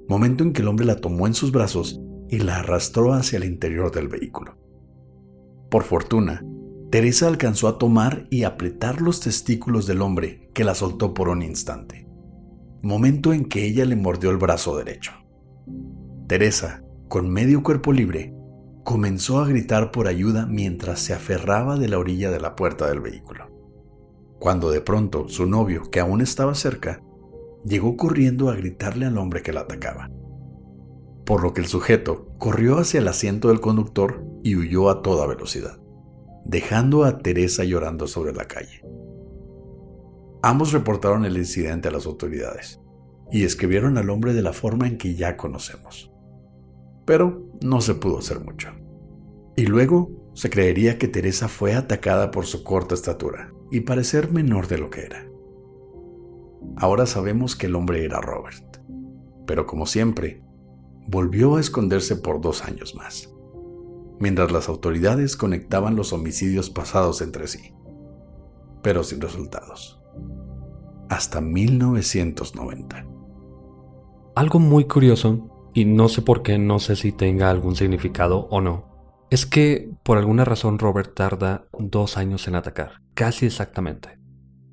momento 0.08 0.44
en 0.44 0.52
que 0.52 0.62
el 0.62 0.68
hombre 0.68 0.86
la 0.86 0.96
tomó 0.96 1.26
en 1.26 1.34
sus 1.34 1.50
brazos 1.52 2.00
y 2.28 2.38
la 2.38 2.58
arrastró 2.58 3.12
hacia 3.12 3.38
el 3.38 3.44
interior 3.44 3.90
del 3.90 4.08
vehículo. 4.08 4.56
Por 5.70 5.82
fortuna, 5.82 6.44
Teresa 6.90 7.26
alcanzó 7.26 7.66
a 7.66 7.78
tomar 7.78 8.26
y 8.30 8.44
apretar 8.44 9.00
los 9.00 9.20
testículos 9.20 9.86
del 9.86 10.02
hombre 10.02 10.50
que 10.54 10.62
la 10.62 10.74
soltó 10.74 11.14
por 11.14 11.28
un 11.28 11.42
instante, 11.42 12.06
momento 12.82 13.32
en 13.32 13.46
que 13.46 13.66
ella 13.66 13.84
le 13.84 13.96
mordió 13.96 14.30
el 14.30 14.36
brazo 14.36 14.76
derecho. 14.76 15.12
Teresa, 16.28 16.84
con 17.08 17.28
medio 17.28 17.64
cuerpo 17.64 17.92
libre, 17.92 18.34
comenzó 18.84 19.40
a 19.40 19.48
gritar 19.48 19.90
por 19.90 20.06
ayuda 20.06 20.46
mientras 20.46 21.00
se 21.00 21.12
aferraba 21.12 21.76
de 21.76 21.88
la 21.88 21.98
orilla 21.98 22.30
de 22.30 22.38
la 22.38 22.54
puerta 22.54 22.88
del 22.88 23.00
vehículo. 23.00 23.50
Cuando 24.38 24.70
de 24.70 24.80
pronto 24.80 25.28
su 25.28 25.46
novio, 25.46 25.90
que 25.90 25.98
aún 25.98 26.20
estaba 26.20 26.54
cerca, 26.54 27.02
llegó 27.64 27.96
corriendo 27.96 28.48
a 28.48 28.54
gritarle 28.54 29.06
al 29.06 29.18
hombre 29.18 29.42
que 29.42 29.52
la 29.52 29.62
atacaba. 29.62 30.08
Por 31.24 31.42
lo 31.42 31.52
que 31.52 31.62
el 31.62 31.66
sujeto 31.66 32.28
corrió 32.38 32.78
hacia 32.78 33.00
el 33.00 33.08
asiento 33.08 33.48
del 33.48 33.60
conductor 33.60 34.24
y 34.44 34.54
huyó 34.54 34.88
a 34.88 35.02
toda 35.02 35.26
velocidad, 35.26 35.80
dejando 36.48 37.04
a 37.04 37.18
Teresa 37.18 37.64
llorando 37.64 38.06
sobre 38.06 38.32
la 38.32 38.46
calle. 38.46 38.82
Ambos 40.42 40.72
reportaron 40.72 41.24
el 41.24 41.36
incidente 41.36 41.88
a 41.88 41.90
las 41.90 42.06
autoridades 42.06 42.80
y 43.32 43.44
escribieron 43.44 43.98
al 43.98 44.10
hombre 44.10 44.32
de 44.32 44.42
la 44.42 44.52
forma 44.52 44.86
en 44.86 44.96
que 44.96 45.14
ya 45.14 45.36
conocemos. 45.36 46.12
Pero 47.04 47.50
no 47.62 47.80
se 47.80 47.94
pudo 47.94 48.18
hacer 48.18 48.40
mucho. 48.40 48.68
Y 49.56 49.66
luego 49.66 50.30
se 50.34 50.50
creería 50.50 50.98
que 50.98 51.08
Teresa 51.08 51.48
fue 51.48 51.74
atacada 51.74 52.30
por 52.30 52.46
su 52.46 52.62
corta 52.62 52.94
estatura 52.94 53.52
y 53.70 53.80
parecer 53.80 54.30
menor 54.30 54.68
de 54.68 54.78
lo 54.78 54.90
que 54.90 55.00
era. 55.00 55.26
Ahora 56.76 57.06
sabemos 57.06 57.56
que 57.56 57.66
el 57.66 57.74
hombre 57.74 58.04
era 58.04 58.20
Robert, 58.20 58.80
pero 59.46 59.66
como 59.66 59.86
siempre, 59.86 60.42
volvió 61.08 61.56
a 61.56 61.60
esconderse 61.60 62.16
por 62.16 62.40
dos 62.40 62.64
años 62.64 62.94
más, 62.94 63.32
mientras 64.18 64.52
las 64.52 64.68
autoridades 64.68 65.36
conectaban 65.36 65.96
los 65.96 66.12
homicidios 66.12 66.70
pasados 66.70 67.20
entre 67.22 67.46
sí, 67.46 67.74
pero 68.82 69.02
sin 69.02 69.20
resultados, 69.20 70.02
hasta 71.08 71.40
1990. 71.40 73.06
Algo 74.34 74.58
muy 74.58 74.84
curioso, 74.84 75.70
y 75.74 75.84
no 75.84 76.08
sé 76.08 76.22
por 76.22 76.42
qué, 76.42 76.58
no 76.58 76.78
sé 76.78 76.96
si 76.96 77.12
tenga 77.12 77.50
algún 77.50 77.76
significado 77.76 78.48
o 78.50 78.60
no, 78.60 78.96
es 79.28 79.44
que 79.44 79.90
por 80.04 80.18
alguna 80.18 80.44
razón 80.44 80.78
Robert 80.78 81.14
tarda 81.14 81.66
dos 81.78 82.16
años 82.16 82.46
en 82.46 82.54
atacar, 82.54 83.02
casi 83.14 83.46
exactamente. 83.46 84.18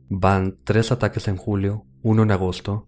Van 0.09 0.59
tres 0.63 0.91
ataques 0.91 1.27
en 1.27 1.37
julio, 1.37 1.85
uno 2.03 2.23
en 2.23 2.31
agosto. 2.31 2.87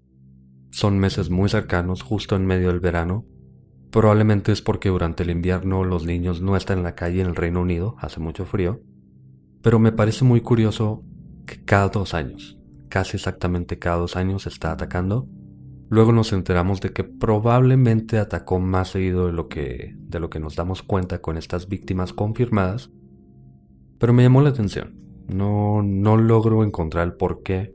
Son 0.70 1.00
meses 1.00 1.30
muy 1.30 1.50
cercanos, 1.50 2.04
justo 2.04 2.36
en 2.36 2.46
medio 2.46 2.68
del 2.68 2.82
verano. 2.82 3.26
Probablemente 3.96 4.52
es 4.52 4.62
porque 4.62 4.90
durante 4.90 5.24
el 5.24 5.30
invierno 5.30 5.86
los 5.86 6.06
niños 6.06 6.42
no 6.42 6.58
están 6.58 6.80
en 6.80 6.84
la 6.84 6.96
calle 6.96 7.22
en 7.22 7.28
el 7.28 7.36
Reino 7.38 7.62
Unido, 7.62 7.96
hace 8.00 8.20
mucho 8.20 8.46
frío. 8.46 8.82
Pero 9.62 9.80
me 9.80 9.94
parece 9.94 10.26
muy 10.26 10.42
curioso 10.42 11.02
que 11.46 11.64
cada 11.64 11.88
dos 11.88 12.14
años, 12.14 12.60
casi 12.90 13.16
exactamente 13.16 13.80
cada 13.80 13.96
dos 13.96 14.18
años, 14.18 14.48
está 14.48 14.74
atacando. 14.74 15.30
Luego 15.88 16.12
nos 16.12 16.34
enteramos 16.34 16.82
de 16.82 16.92
que 16.92 17.06
probablemente 17.06 18.20
atacó 18.20 18.60
más 18.60 18.90
seguido 18.90 19.28
de 19.28 19.32
lo 19.32 19.48
que, 19.48 19.96
de 19.98 20.20
lo 20.20 20.30
que 20.30 20.42
nos 20.42 20.58
damos 20.58 20.84
cuenta 20.84 21.22
con 21.22 21.38
estas 21.38 21.70
víctimas 21.70 22.12
confirmadas. 22.12 22.92
Pero 23.98 24.12
me 24.12 24.24
llamó 24.24 24.42
la 24.42 24.50
atención. 24.50 25.00
No, 25.30 25.82
no 25.84 26.18
logro 26.18 26.66
encontrar 26.66 27.08
el 27.08 27.14
por 27.14 27.44
qué, 27.44 27.74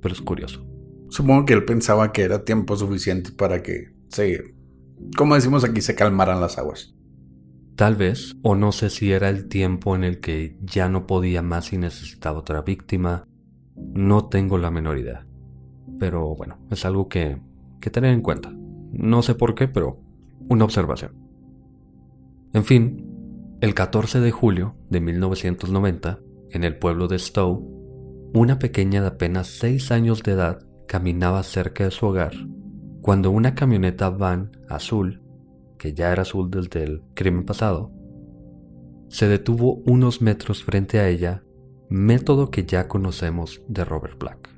pero 0.00 0.14
es 0.14 0.22
curioso. 0.22 0.66
Supongo 1.10 1.44
que 1.44 1.52
él 1.52 1.66
pensaba 1.66 2.12
que 2.12 2.22
era 2.22 2.46
tiempo 2.46 2.76
suficiente 2.76 3.30
para 3.30 3.62
que 3.62 3.92
Sí, 4.08 4.36
como 5.16 5.34
decimos 5.34 5.64
aquí, 5.64 5.80
se 5.80 5.94
calmaran 5.94 6.40
las 6.40 6.58
aguas. 6.58 6.94
Tal 7.76 7.96
vez, 7.96 8.36
o 8.42 8.54
no 8.54 8.72
sé 8.72 8.90
si 8.90 9.12
era 9.12 9.28
el 9.28 9.48
tiempo 9.48 9.96
en 9.96 10.04
el 10.04 10.20
que 10.20 10.56
ya 10.60 10.88
no 10.88 11.06
podía 11.06 11.42
más 11.42 11.72
y 11.72 11.78
necesitaba 11.78 12.38
otra 12.38 12.62
víctima, 12.62 13.26
no 13.76 14.26
tengo 14.26 14.58
la 14.58 14.70
menor 14.70 14.98
idea. 14.98 15.26
Pero 15.98 16.34
bueno, 16.36 16.58
es 16.70 16.84
algo 16.84 17.08
que, 17.08 17.40
que 17.80 17.90
tener 17.90 18.12
en 18.12 18.22
cuenta. 18.22 18.52
No 18.92 19.22
sé 19.22 19.34
por 19.34 19.54
qué, 19.54 19.66
pero 19.66 20.00
una 20.48 20.64
observación. 20.64 21.12
En 22.52 22.64
fin, 22.64 23.56
el 23.60 23.74
14 23.74 24.20
de 24.20 24.30
julio 24.30 24.76
de 24.88 25.00
1990, 25.00 26.20
en 26.50 26.64
el 26.64 26.78
pueblo 26.78 27.08
de 27.08 27.18
Stowe, 27.18 27.60
una 28.34 28.58
pequeña 28.58 29.00
de 29.00 29.08
apenas 29.08 29.48
6 29.58 29.90
años 29.90 30.22
de 30.22 30.32
edad 30.32 30.60
caminaba 30.86 31.42
cerca 31.42 31.84
de 31.84 31.90
su 31.90 32.06
hogar 32.06 32.34
cuando 33.04 33.30
una 33.30 33.54
camioneta 33.54 34.08
van 34.08 34.52
azul, 34.66 35.20
que 35.76 35.92
ya 35.92 36.10
era 36.10 36.22
azul 36.22 36.50
desde 36.50 36.84
el 36.84 37.02
crimen 37.12 37.44
pasado, 37.44 37.92
se 39.08 39.28
detuvo 39.28 39.82
unos 39.84 40.22
metros 40.22 40.64
frente 40.64 41.00
a 41.00 41.08
ella, 41.10 41.42
método 41.90 42.50
que 42.50 42.64
ya 42.64 42.88
conocemos 42.88 43.60
de 43.68 43.84
Robert 43.84 44.18
Black. 44.18 44.48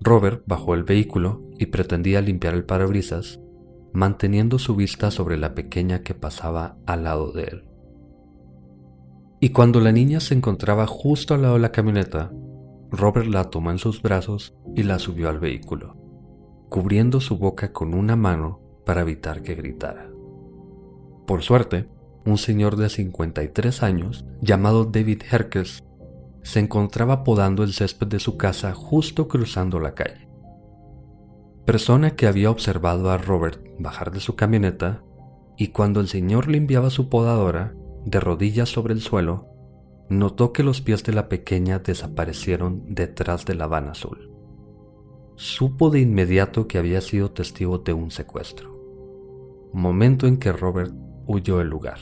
Robert 0.00 0.42
bajó 0.46 0.74
el 0.74 0.82
vehículo 0.82 1.48
y 1.60 1.66
pretendía 1.66 2.22
limpiar 2.22 2.54
el 2.54 2.64
parabrisas, 2.64 3.40
manteniendo 3.92 4.58
su 4.58 4.74
vista 4.74 5.12
sobre 5.12 5.36
la 5.36 5.54
pequeña 5.54 6.02
que 6.02 6.14
pasaba 6.14 6.76
al 6.86 7.04
lado 7.04 7.30
de 7.30 7.44
él. 7.44 7.68
Y 9.38 9.50
cuando 9.50 9.78
la 9.78 9.92
niña 9.92 10.18
se 10.18 10.34
encontraba 10.34 10.88
justo 10.88 11.34
al 11.34 11.42
lado 11.42 11.54
de 11.54 11.60
la 11.60 11.70
camioneta, 11.70 12.32
Robert 12.90 13.28
la 13.28 13.44
tomó 13.44 13.70
en 13.70 13.78
sus 13.78 14.02
brazos 14.02 14.56
y 14.74 14.82
la 14.82 14.98
subió 14.98 15.28
al 15.28 15.38
vehículo 15.38 15.99
cubriendo 16.70 17.20
su 17.20 17.36
boca 17.36 17.72
con 17.72 17.92
una 17.94 18.14
mano 18.16 18.60
para 18.86 19.02
evitar 19.02 19.42
que 19.42 19.56
gritara. 19.56 20.08
Por 21.26 21.42
suerte, 21.42 21.88
un 22.24 22.38
señor 22.38 22.76
de 22.76 22.88
53 22.88 23.82
años, 23.82 24.24
llamado 24.40 24.84
David 24.84 25.22
Herkes, 25.30 25.82
se 26.42 26.60
encontraba 26.60 27.24
podando 27.24 27.64
el 27.64 27.72
césped 27.72 28.06
de 28.06 28.20
su 28.20 28.36
casa 28.36 28.72
justo 28.72 29.26
cruzando 29.26 29.80
la 29.80 29.94
calle. 29.94 30.28
Persona 31.66 32.12
que 32.12 32.26
había 32.26 32.50
observado 32.50 33.10
a 33.10 33.18
Robert 33.18 33.60
bajar 33.78 34.12
de 34.12 34.20
su 34.20 34.36
camioneta 34.36 35.02
y 35.56 35.68
cuando 35.68 36.00
el 36.00 36.08
señor 36.08 36.48
limpiaba 36.48 36.90
su 36.90 37.08
podadora, 37.08 37.74
de 38.04 38.20
rodillas 38.20 38.68
sobre 38.68 38.94
el 38.94 39.00
suelo, 39.00 39.48
notó 40.08 40.52
que 40.52 40.62
los 40.62 40.80
pies 40.80 41.02
de 41.04 41.12
la 41.12 41.28
pequeña 41.28 41.80
desaparecieron 41.80 42.94
detrás 42.94 43.44
de 43.44 43.54
la 43.54 43.66
van 43.66 43.88
azul 43.88 44.29
supo 45.40 45.88
de 45.88 46.00
inmediato 46.00 46.68
que 46.68 46.76
había 46.76 47.00
sido 47.00 47.30
testigo 47.30 47.78
de 47.78 47.94
un 47.94 48.10
secuestro, 48.10 49.70
momento 49.72 50.26
en 50.26 50.36
que 50.36 50.52
Robert 50.52 50.92
huyó 51.26 51.56
del 51.56 51.68
lugar. 51.68 51.96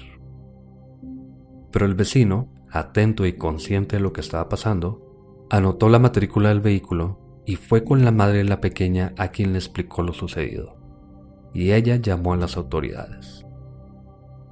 Pero 1.71 1.87
el 1.87 1.95
vecino, 1.95 2.53
atento 2.69 3.27
y 3.27 3.35
consciente 3.35 3.95
de 3.95 4.03
lo 4.03 4.13
que 4.13 4.23
estaba 4.23 4.49
pasando, 4.49 5.47
anotó 5.51 5.89
la 5.89 6.01
matrícula 6.01 6.49
del 6.49 6.61
vehículo 6.61 7.45
y 7.47 7.55
fue 7.55 7.85
con 7.85 8.05
la 8.05 8.11
madre 8.11 8.39
de 8.39 8.45
la 8.45 8.61
pequeña 8.61 9.15
a 9.17 9.29
quien 9.29 9.53
le 9.53 9.61
explicó 9.61 10.03
lo 10.03 10.15
sucedido, 10.15 10.77
y 11.55 11.71
ella 11.71 11.95
llamó 11.95 12.33
a 12.33 12.39
las 12.39 12.57
autoridades. 12.57 13.47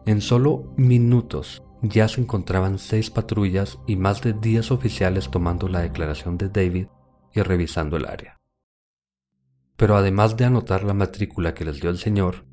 En 0.07 0.21
solo 0.21 0.73
minutos 0.77 1.61
ya 1.83 2.07
se 2.07 2.21
encontraban 2.21 2.79
seis 2.79 3.11
patrullas 3.11 3.81
y 3.89 3.97
más 3.97 4.23
de 4.23 4.33
diez 4.33 4.71
oficiales 4.71 5.29
tomando 5.29 5.67
la 5.67 5.81
declaración 5.81 6.39
de 6.39 6.51
David 6.51 6.87
y 7.35 7.43
revisando 7.43 7.97
el 7.97 8.07
área. 8.07 8.36
Pero 9.77 9.97
además 9.97 10.37
de 10.37 10.45
anotar 10.45 10.85
la 10.85 10.95
matrícula 10.95 11.55
que 11.55 11.65
les 11.65 11.81
dio 11.81 11.91
el 11.91 11.99
señor, 11.99 12.47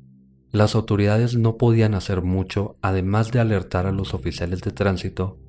las 0.50 0.74
autoridades 0.74 1.36
no 1.36 1.56
podían 1.56 1.94
hacer 1.94 2.22
mucho 2.22 2.76
además 2.80 3.32
de 3.32 3.40
alertar 3.40 3.86
a 3.86 3.92
los 3.92 4.14
oficiales 4.14 4.60
de 4.60 4.70
tránsito 4.70 5.40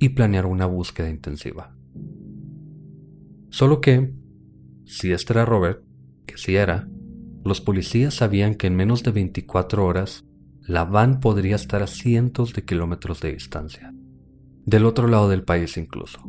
y 0.00 0.10
planear 0.10 0.46
una 0.46 0.66
búsqueda 0.66 1.10
intensiva. 1.10 1.76
Solo 3.50 3.80
que, 3.80 4.12
si 4.84 5.12
este 5.12 5.32
era 5.32 5.44
Robert, 5.44 5.84
que 6.26 6.36
sí 6.36 6.56
era, 6.56 6.88
los 7.44 7.60
policías 7.60 8.14
sabían 8.14 8.54
que 8.54 8.66
en 8.66 8.76
menos 8.76 9.02
de 9.02 9.10
24 9.12 9.84
horas 9.84 10.24
la 10.60 10.84
van 10.84 11.20
podría 11.20 11.56
estar 11.56 11.82
a 11.82 11.86
cientos 11.86 12.52
de 12.52 12.64
kilómetros 12.64 13.20
de 13.20 13.32
distancia, 13.32 13.94
del 14.66 14.84
otro 14.84 15.08
lado 15.08 15.28
del 15.28 15.44
país 15.44 15.76
incluso, 15.76 16.20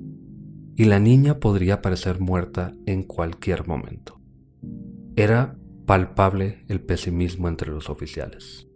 y 0.76 0.86
la 0.86 1.00
niña 1.00 1.39
podría 1.39 1.76
aparecer 1.76 2.20
muerta 2.22 2.74
en 2.86 3.04
cualquier 3.04 3.68
momento. 3.68 4.18
Era 5.20 5.59
palpable 5.86 6.63
el 6.70 6.80
pesimismo 6.80 7.49
entre 7.49 7.70
los 7.70 7.89
oficiales. 7.89 8.70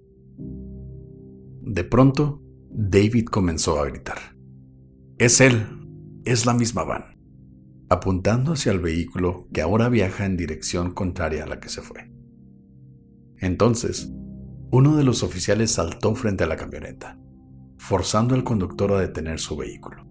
De 1.61 1.85
pronto, 1.85 2.41
David 2.69 3.27
comenzó 3.27 3.79
a 3.79 3.85
gritar. 3.85 4.17
Es 5.17 5.39
él, 5.39 5.65
es 6.25 6.45
la 6.45 6.53
misma 6.53 6.83
van, 6.83 7.17
apuntando 7.87 8.51
hacia 8.51 8.73
el 8.73 8.81
vehículo 8.81 9.47
que 9.53 9.61
ahora 9.61 9.87
viaja 9.87 10.25
en 10.25 10.35
dirección 10.35 10.93
contraria 10.93 11.45
a 11.45 11.47
la 11.47 11.61
que 11.61 11.69
se 11.69 11.81
fue. 11.81 12.11
Entonces, 13.37 14.11
uno 14.69 14.97
de 14.97 15.05
los 15.05 15.23
oficiales 15.23 15.71
saltó 15.71 16.13
frente 16.13 16.43
a 16.43 16.47
la 16.47 16.57
camioneta, 16.57 17.17
forzando 17.77 18.35
al 18.35 18.43
conductor 18.43 18.91
a 18.91 18.99
detener 18.99 19.39
su 19.39 19.55
vehículo. 19.55 20.05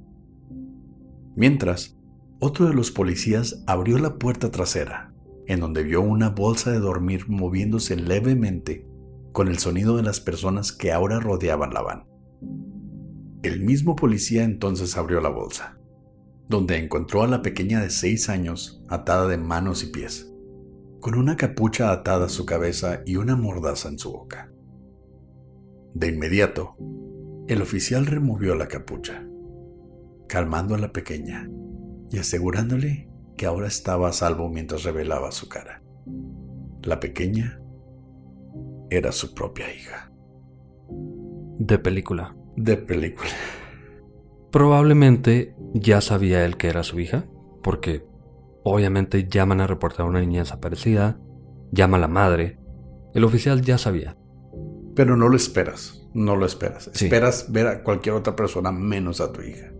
Mientras, 1.36 1.98
otro 2.40 2.68
de 2.68 2.72
los 2.72 2.90
policías 2.90 3.62
abrió 3.66 3.98
la 3.98 4.16
puerta 4.16 4.50
trasera 4.50 5.11
en 5.46 5.60
donde 5.60 5.82
vio 5.82 6.00
una 6.00 6.30
bolsa 6.30 6.70
de 6.70 6.78
dormir 6.78 7.28
moviéndose 7.28 7.96
levemente 7.96 8.86
con 9.32 9.48
el 9.48 9.58
sonido 9.58 9.96
de 9.96 10.02
las 10.02 10.20
personas 10.20 10.72
que 10.72 10.92
ahora 10.92 11.18
rodeaban 11.20 11.72
la 11.72 11.82
van. 11.82 12.06
El 13.42 13.60
mismo 13.60 13.96
policía 13.96 14.44
entonces 14.44 14.96
abrió 14.96 15.20
la 15.20 15.30
bolsa, 15.30 15.78
donde 16.48 16.76
encontró 16.76 17.22
a 17.22 17.26
la 17.26 17.42
pequeña 17.42 17.80
de 17.80 17.90
seis 17.90 18.28
años 18.28 18.84
atada 18.88 19.26
de 19.26 19.38
manos 19.38 19.82
y 19.82 19.86
pies, 19.86 20.32
con 21.00 21.16
una 21.16 21.36
capucha 21.36 21.90
atada 21.90 22.26
a 22.26 22.28
su 22.28 22.46
cabeza 22.46 23.02
y 23.04 23.16
una 23.16 23.34
mordaza 23.34 23.88
en 23.88 23.98
su 23.98 24.12
boca. 24.12 24.52
De 25.94 26.08
inmediato, 26.08 26.76
el 27.48 27.60
oficial 27.60 28.06
removió 28.06 28.54
la 28.54 28.68
capucha, 28.68 29.26
calmando 30.28 30.74
a 30.74 30.78
la 30.78 30.92
pequeña 30.92 31.50
y 32.10 32.18
asegurándole 32.18 33.11
que 33.36 33.46
ahora 33.46 33.66
estaba 33.66 34.08
a 34.08 34.12
salvo 34.12 34.48
mientras 34.48 34.84
revelaba 34.84 35.32
su 35.32 35.48
cara. 35.48 35.82
La 36.82 37.00
pequeña 37.00 37.60
era 38.90 39.12
su 39.12 39.34
propia 39.34 39.72
hija. 39.72 40.10
De 41.58 41.78
película. 41.78 42.36
De 42.56 42.76
película. 42.76 43.30
Probablemente 44.50 45.54
ya 45.72 46.00
sabía 46.00 46.44
él 46.44 46.56
que 46.56 46.68
era 46.68 46.82
su 46.82 47.00
hija, 47.00 47.24
porque 47.62 48.04
obviamente 48.64 49.26
llaman 49.28 49.60
a 49.60 49.66
reportar 49.66 50.06
a 50.06 50.08
una 50.08 50.20
niña 50.20 50.40
desaparecida, 50.40 51.18
llama 51.70 51.96
a 51.96 52.00
la 52.00 52.08
madre. 52.08 52.58
El 53.14 53.24
oficial 53.24 53.62
ya 53.62 53.78
sabía. 53.78 54.16
Pero 54.94 55.16
no 55.16 55.28
lo 55.28 55.36
esperas, 55.36 56.06
no 56.12 56.36
lo 56.36 56.44
esperas. 56.44 56.88
Esperas 56.88 57.50
ver 57.50 57.66
a 57.66 57.82
cualquier 57.82 58.14
otra 58.14 58.36
persona 58.36 58.72
menos 58.72 59.20
a 59.20 59.32
tu 59.32 59.40
hija. 59.40 59.72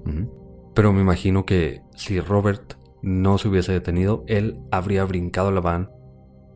Pero 0.75 0.93
me 0.93 1.03
imagino 1.03 1.45
que 1.45 1.83
si 1.95 2.21
Robert 2.21 2.75
no 3.03 3.39
se 3.39 3.49
hubiese 3.49 3.73
detenido, 3.73 4.25
él 4.27 4.61
habría 4.71 5.05
brincado 5.05 5.51
la 5.51 5.61
van, 5.61 5.91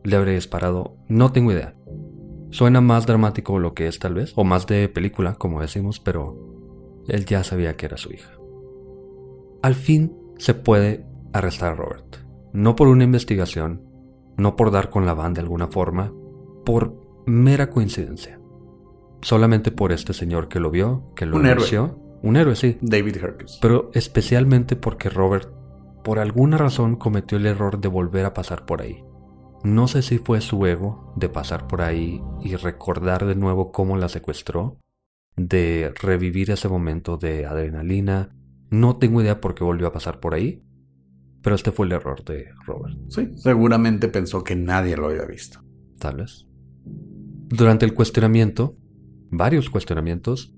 le 0.03 0.15
habría 0.15 0.33
disparado, 0.35 0.97
no 1.07 1.31
tengo 1.31 1.51
idea. 1.51 1.75
Suena 2.49 2.79
más 2.79 3.05
dramático 3.05 3.59
lo 3.59 3.73
que 3.73 3.87
es 3.87 3.99
tal 3.99 4.13
vez, 4.13 4.33
o 4.35 4.43
más 4.43 4.65
de 4.67 4.87
película, 4.87 5.35
como 5.35 5.61
decimos, 5.61 5.99
pero 5.99 7.03
él 7.07 7.25
ya 7.25 7.43
sabía 7.43 7.75
que 7.75 7.85
era 7.85 7.97
su 7.97 8.13
hija. 8.13 8.31
Al 9.61 9.75
fin 9.75 10.15
se 10.37 10.53
puede 10.53 11.05
arrestar 11.33 11.73
a 11.73 11.75
Robert, 11.75 12.17
no 12.53 12.75
por 12.75 12.87
una 12.87 13.03
investigación, 13.03 13.83
no 14.37 14.55
por 14.55 14.71
dar 14.71 14.89
con 14.89 15.05
la 15.05 15.13
van 15.13 15.33
de 15.33 15.41
alguna 15.41 15.67
forma, 15.67 16.13
por 16.63 16.95
mera 17.25 17.69
coincidencia. 17.69 18.39
Solamente 19.21 19.71
por 19.71 19.91
este 19.91 20.13
señor 20.13 20.47
que 20.47 20.59
lo 20.59 20.71
vio, 20.71 21.11
que 21.15 21.25
lo 21.25 21.37
un 21.37 21.45
héroe. 21.45 21.91
Un 22.21 22.35
héroe, 22.35 22.55
sí. 22.55 22.77
David 22.81 23.17
Hercules. 23.17 23.57
Pero 23.61 23.91
especialmente 23.93 24.75
porque 24.75 25.09
Robert 25.09 25.49
por 26.07 26.19
alguna 26.19 26.57
razón 26.57 26.95
cometió 26.95 27.37
el 27.37 27.45
error 27.45 27.81
de 27.81 27.89
volver 27.89 28.23
a 28.23 28.33
pasar 28.33 28.65
por 28.65 28.81
ahí. 28.81 29.03
No 29.65 29.89
sé 29.89 30.01
si 30.01 30.19
fue 30.19 30.39
su 30.39 30.65
ego 30.65 31.11
de 31.17 31.27
pasar 31.27 31.67
por 31.67 31.81
ahí 31.81 32.21
y 32.41 32.55
recordar 32.55 33.25
de 33.25 33.35
nuevo 33.35 33.73
cómo 33.73 33.97
la 33.97 34.07
secuestró, 34.07 34.79
de 35.35 35.91
revivir 36.01 36.49
ese 36.49 36.69
momento 36.69 37.17
de 37.17 37.45
adrenalina. 37.45 38.33
No 38.69 38.95
tengo 38.95 39.21
idea 39.21 39.41
por 39.41 39.53
qué 39.53 39.65
volvió 39.65 39.87
a 39.87 39.91
pasar 39.91 40.21
por 40.21 40.33
ahí, 40.33 40.63
pero 41.41 41.57
este 41.57 41.73
fue 41.73 41.87
el 41.87 41.91
error 41.91 42.23
de 42.23 42.51
Robert. 42.65 42.95
Sí, 43.09 43.27
seguramente 43.35 44.07
pensó 44.07 44.45
que 44.45 44.55
nadie 44.55 44.95
lo 44.95 45.07
había 45.07 45.25
visto. 45.25 45.59
Tal 45.99 46.15
vez. 46.15 46.47
Durante 46.85 47.85
el 47.85 47.93
cuestionamiento, 47.93 48.77
varios 49.29 49.69
cuestionamientos, 49.69 50.55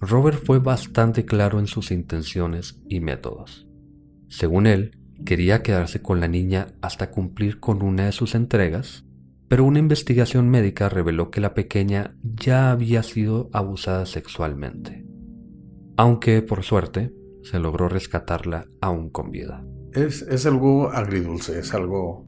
Robert 0.00 0.42
fue 0.44 0.58
bastante 0.58 1.24
claro 1.24 1.60
en 1.60 1.68
sus 1.68 1.92
intenciones 1.92 2.82
y 2.88 2.98
métodos. 2.98 3.67
Según 4.28 4.66
él, 4.66 4.98
quería 5.24 5.62
quedarse 5.62 6.00
con 6.00 6.20
la 6.20 6.28
niña 6.28 6.68
hasta 6.80 7.10
cumplir 7.10 7.60
con 7.60 7.82
una 7.82 8.06
de 8.06 8.12
sus 8.12 8.34
entregas 8.34 9.04
pero 9.48 9.64
una 9.64 9.78
investigación 9.78 10.50
médica 10.50 10.90
reveló 10.90 11.30
que 11.30 11.40
la 11.40 11.54
pequeña 11.54 12.14
ya 12.22 12.70
había 12.70 13.02
sido 13.02 13.48
abusada 13.54 14.04
sexualmente, 14.04 15.06
aunque 15.96 16.42
por 16.42 16.62
suerte 16.62 17.14
se 17.42 17.58
logró 17.58 17.88
rescatarla 17.88 18.66
aún 18.82 19.08
con 19.08 19.30
vida. 19.30 19.64
Es, 19.92 20.44
algo 20.44 20.90
agridulce, 20.90 21.58
es 21.58 21.72
algo... 21.72 22.26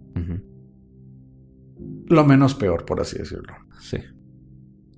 Lo 2.07 2.25
menos 2.25 2.55
peor, 2.55 2.87
por 2.87 3.01
así 3.01 3.19
decirlo. 3.19 3.55
Sí. 3.81 3.99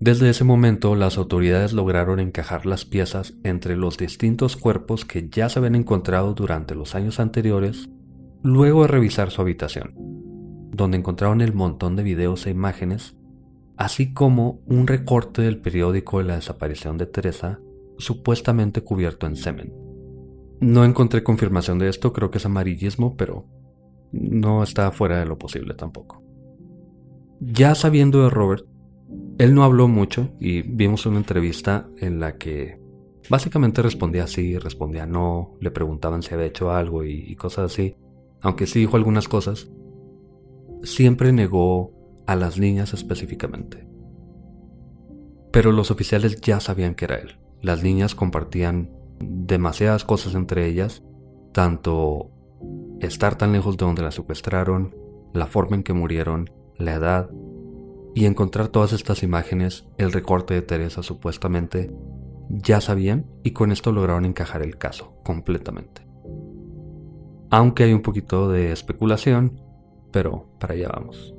Desde 0.05 0.29
ese 0.31 0.43
momento, 0.43 0.97
las 0.97 1.17
autoridades 1.17 1.73
lograron 1.73 2.19
encajar 2.19 2.67
las 2.67 2.85
piezas 2.85 3.35
entre 3.45 3.77
los 3.77 3.99
distintos 3.99 4.57
cuerpos 4.57 5.05
que 5.05 5.29
ya 5.29 5.49
se 5.49 5.61
habían 5.61 5.77
encontrado 5.77 6.35
durante 6.35 6.75
los 6.75 6.97
años 6.97 7.21
anteriores, 7.21 7.89
luego 8.43 8.83
de 8.83 8.89
revisar 8.89 9.31
su 9.31 9.41
habitación, 9.43 9.95
donde 10.73 10.97
encontraron 10.97 11.41
el 11.41 11.55
montón 11.55 11.95
de 11.95 12.03
videos 12.03 12.49
e 12.49 12.51
imágenes, 12.51 13.15
así 13.77 14.13
como 14.13 14.61
un 14.67 14.89
recorte 14.89 15.43
del 15.43 15.61
periódico 15.61 16.19
de 16.19 16.25
la 16.25 16.35
desaparición 16.35 16.99
de 16.99 17.07
Teresa, 17.07 17.61
supuestamente 17.97 18.81
cubierto 18.81 19.29
en 19.29 19.37
semen. 19.37 19.73
No 20.59 20.85
encontré 20.85 21.23
confirmación 21.23 21.79
de 21.79 21.89
esto, 21.89 22.13
creo 22.13 22.33
que 22.33 22.39
es 22.39 22.47
amarillismo, 22.47 23.17
pero 23.17 23.47
no 24.11 24.65
está 24.65 24.91
fuera 24.91 25.21
de 25.21 25.27
lo 25.27 25.39
posible 25.39 25.75
tampoco. 25.75 26.25
Ya 27.39 27.77
sabiendo 27.77 28.25
de 28.25 28.31
Robert, 28.31 28.67
él 29.39 29.55
no 29.55 29.65
habló 29.65 29.89
mucho 29.89 30.31
y 30.41 30.63
vimos 30.63 31.07
una 31.07 31.19
entrevista 31.19 31.89
en 31.99 32.21
la 32.21 32.37
que 32.37 32.81
básicamente 33.29 33.83
respondía 33.83 34.27
sí, 34.27 34.59
respondía 34.59 35.07
no, 35.07 35.57
le 35.61 35.71
preguntaban 35.71 36.23
si 36.23 36.35
había 36.35 36.47
hecho 36.47 36.71
algo 36.71 37.05
y, 37.05 37.35
cosas 37.37 37.73
así, 37.73 37.97
aunque 38.41 38.67
sí 38.67 38.81
dijo 38.81 38.97
algunas 38.97 39.29
cosas, 39.29 39.71
siempre 40.83 41.33
negó 41.33 41.93
a 42.27 42.37
las 42.37 42.59
niñas 42.59 42.93
específicamente. 42.93 43.87
Pero 45.51 45.73
los 45.73 45.91
oficiales 45.91 46.41
ya 46.41 46.61
sabían 46.61 46.95
que 46.95 47.05
era 47.05 47.17
él. 47.17 47.39
Las 47.61 47.83
niñas 47.83 48.15
compartían 48.15 48.91
demasiadas 49.21 50.05
cosas 50.05 50.35
entre 50.35 50.67
ellas, 50.67 51.03
tanto 51.53 52.31
estar 53.01 53.37
tan 53.37 53.53
lejos 53.53 53.77
de 53.77 53.85
donde 53.85 54.03
la 54.03 54.11
secuestraron, 54.11 54.97
la 55.35 55.47
forma 55.47 55.77
en 55.77 55.83
que 55.83 55.93
murieron, 55.93 56.51
la 56.77 56.95
edad, 56.95 57.31
y 58.15 58.27
encontrar 58.27 58.69
todas 58.69 58.93
estas 58.93 59.23
imágenes, 59.23 59.87
el 59.99 60.13
recorte 60.13 60.55
de 60.55 60.63
Teresa 60.63 61.03
supuestamente, 61.03 61.91
ya 62.49 62.81
sabían 62.81 63.27
y 63.43 63.53
con 63.53 63.73
esto 63.73 63.93
lograron 63.93 64.25
encajar 64.25 64.63
el 64.63 64.77
caso 64.77 65.17
completamente. 65.25 66.07
Aunque 67.51 67.85
hay 67.85 67.93
un 67.93 68.03
poquito 68.03 68.49
de 68.49 68.73
especulación, 68.73 69.61
pero 70.11 70.49
para 70.59 70.75
allá 70.75 70.89
vamos. 70.89 71.35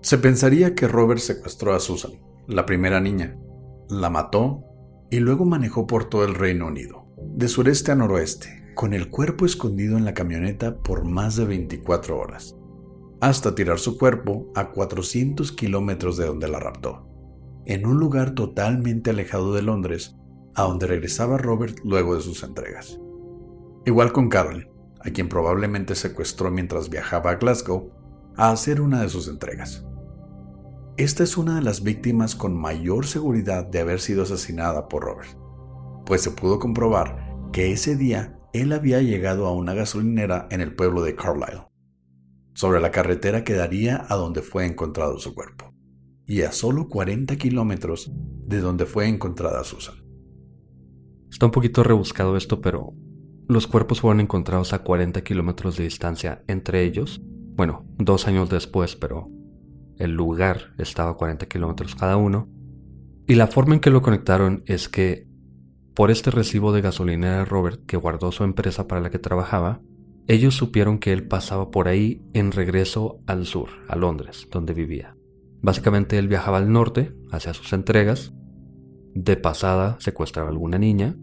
Se 0.00 0.18
pensaría 0.18 0.74
que 0.74 0.88
Robert 0.88 1.20
secuestró 1.20 1.74
a 1.74 1.80
Susan, 1.80 2.12
la 2.46 2.64
primera 2.64 3.00
niña, 3.00 3.36
la 3.90 4.08
mató 4.08 4.62
y 5.10 5.20
luego 5.20 5.44
manejó 5.44 5.86
por 5.86 6.08
todo 6.08 6.24
el 6.24 6.34
Reino 6.34 6.66
Unido, 6.66 7.06
de 7.16 7.48
sureste 7.48 7.92
a 7.92 7.94
noroeste, 7.94 8.72
con 8.74 8.94
el 8.94 9.10
cuerpo 9.10 9.46
escondido 9.46 9.96
en 9.98 10.04
la 10.04 10.14
camioneta 10.14 10.76
por 10.76 11.04
más 11.04 11.36
de 11.36 11.46
24 11.46 12.18
horas 12.18 12.55
hasta 13.20 13.54
tirar 13.54 13.78
su 13.78 13.98
cuerpo 13.98 14.50
a 14.54 14.70
400 14.70 15.52
kilómetros 15.52 16.16
de 16.16 16.26
donde 16.26 16.48
la 16.48 16.60
raptó, 16.60 17.08
en 17.64 17.86
un 17.86 17.98
lugar 17.98 18.34
totalmente 18.34 19.10
alejado 19.10 19.54
de 19.54 19.62
Londres, 19.62 20.16
a 20.54 20.62
donde 20.62 20.86
regresaba 20.86 21.38
Robert 21.38 21.78
luego 21.84 22.14
de 22.14 22.20
sus 22.20 22.42
entregas. 22.42 23.00
Igual 23.84 24.12
con 24.12 24.28
Carolyn, 24.28 24.68
a 25.00 25.10
quien 25.10 25.28
probablemente 25.28 25.94
secuestró 25.94 26.50
mientras 26.50 26.90
viajaba 26.90 27.30
a 27.30 27.34
Glasgow 27.36 27.92
a 28.36 28.50
hacer 28.50 28.80
una 28.80 29.02
de 29.02 29.08
sus 29.08 29.28
entregas. 29.28 29.86
Esta 30.96 31.22
es 31.22 31.36
una 31.36 31.56
de 31.56 31.62
las 31.62 31.82
víctimas 31.82 32.34
con 32.34 32.56
mayor 32.56 33.06
seguridad 33.06 33.66
de 33.66 33.80
haber 33.80 34.00
sido 34.00 34.22
asesinada 34.22 34.88
por 34.88 35.04
Robert, 35.04 35.38
pues 36.04 36.22
se 36.22 36.30
pudo 36.30 36.58
comprobar 36.58 37.34
que 37.52 37.72
ese 37.72 37.96
día 37.96 38.38
él 38.52 38.72
había 38.72 39.00
llegado 39.02 39.46
a 39.46 39.52
una 39.52 39.74
gasolinera 39.74 40.48
en 40.50 40.60
el 40.60 40.74
pueblo 40.74 41.02
de 41.02 41.14
Carlisle 41.14 41.75
sobre 42.56 42.80
la 42.80 42.90
carretera 42.90 43.44
que 43.44 43.52
daría 43.52 44.06
a 44.08 44.16
donde 44.16 44.40
fue 44.40 44.64
encontrado 44.64 45.18
su 45.18 45.34
cuerpo, 45.34 45.74
y 46.24 46.40
a 46.40 46.52
solo 46.52 46.88
40 46.88 47.36
kilómetros 47.36 48.10
de 48.14 48.60
donde 48.60 48.86
fue 48.86 49.08
encontrada 49.08 49.62
Susan. 49.62 49.96
Está 51.30 51.44
un 51.46 51.52
poquito 51.52 51.82
rebuscado 51.82 52.34
esto, 52.34 52.62
pero 52.62 52.94
los 53.46 53.66
cuerpos 53.66 54.00
fueron 54.00 54.20
encontrados 54.20 54.72
a 54.72 54.78
40 54.78 55.22
kilómetros 55.22 55.76
de 55.76 55.84
distancia 55.84 56.42
entre 56.46 56.82
ellos. 56.82 57.20
Bueno, 57.54 57.84
dos 57.98 58.26
años 58.26 58.48
después, 58.48 58.96
pero 58.96 59.28
el 59.98 60.12
lugar 60.12 60.74
estaba 60.78 61.10
a 61.10 61.14
40 61.14 61.46
kilómetros 61.46 61.94
cada 61.94 62.16
uno. 62.16 62.48
Y 63.26 63.34
la 63.34 63.48
forma 63.48 63.74
en 63.74 63.80
que 63.80 63.90
lo 63.90 64.00
conectaron 64.00 64.62
es 64.64 64.88
que 64.88 65.28
por 65.94 66.10
este 66.10 66.30
recibo 66.30 66.72
de 66.72 66.80
gasolina 66.80 67.38
de 67.38 67.44
Robert 67.44 67.84
que 67.84 67.98
guardó 67.98 68.32
su 68.32 68.44
empresa 68.44 68.86
para 68.88 69.02
la 69.02 69.10
que 69.10 69.18
trabajaba, 69.18 69.82
ellos 70.28 70.56
supieron 70.56 70.98
que 70.98 71.12
él 71.12 71.26
pasaba 71.26 71.70
por 71.70 71.88
ahí 71.88 72.22
en 72.32 72.52
regreso 72.52 73.20
al 73.26 73.46
sur, 73.46 73.68
a 73.88 73.96
Londres, 73.96 74.48
donde 74.50 74.74
vivía. 74.74 75.16
Básicamente 75.62 76.18
él 76.18 76.28
viajaba 76.28 76.58
al 76.58 76.72
norte, 76.72 77.14
hacia 77.30 77.54
sus 77.54 77.72
entregas, 77.72 78.34
de 79.14 79.36
pasada 79.36 79.96
secuestraba 80.00 80.48
a 80.48 80.52
alguna 80.52 80.78
niña, 80.78 81.16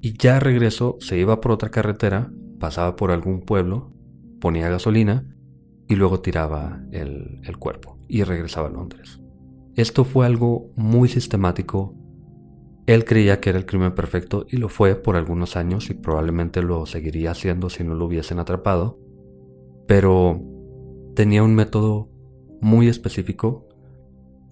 y 0.00 0.16
ya 0.16 0.34
de 0.34 0.40
regreso 0.40 0.96
se 1.00 1.18
iba 1.18 1.40
por 1.40 1.52
otra 1.52 1.70
carretera, 1.70 2.32
pasaba 2.58 2.96
por 2.96 3.10
algún 3.10 3.42
pueblo, 3.42 3.92
ponía 4.40 4.70
gasolina 4.70 5.26
y 5.86 5.96
luego 5.96 6.20
tiraba 6.20 6.82
el, 6.90 7.40
el 7.44 7.58
cuerpo 7.58 7.98
y 8.08 8.22
regresaba 8.22 8.68
a 8.68 8.72
Londres. 8.72 9.20
Esto 9.76 10.04
fue 10.04 10.24
algo 10.24 10.72
muy 10.76 11.08
sistemático 11.08 11.94
él 12.92 13.04
creía 13.04 13.38
que 13.38 13.50
era 13.50 13.58
el 13.58 13.66
crimen 13.66 13.94
perfecto 13.94 14.46
y 14.48 14.56
lo 14.56 14.68
fue 14.68 14.96
por 14.96 15.14
algunos 15.14 15.56
años 15.56 15.90
y 15.90 15.94
probablemente 15.94 16.60
lo 16.60 16.86
seguiría 16.86 17.30
haciendo 17.30 17.70
si 17.70 17.84
no 17.84 17.94
lo 17.94 18.06
hubiesen 18.06 18.40
atrapado, 18.40 18.98
pero 19.86 20.40
tenía 21.14 21.44
un 21.44 21.54
método 21.54 22.08
muy 22.60 22.88
específico, 22.88 23.68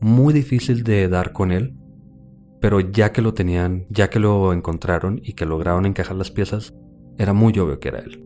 muy 0.00 0.32
difícil 0.32 0.84
de 0.84 1.08
dar 1.08 1.32
con 1.32 1.50
él, 1.50 1.74
pero 2.60 2.78
ya 2.78 3.10
que 3.10 3.22
lo 3.22 3.34
tenían, 3.34 3.86
ya 3.90 4.08
que 4.08 4.20
lo 4.20 4.52
encontraron 4.52 5.20
y 5.20 5.32
que 5.32 5.44
lograron 5.44 5.84
encajar 5.84 6.14
las 6.14 6.30
piezas, 6.30 6.74
era 7.18 7.32
muy 7.32 7.58
obvio 7.58 7.80
que 7.80 7.88
era 7.88 7.98
él. 7.98 8.24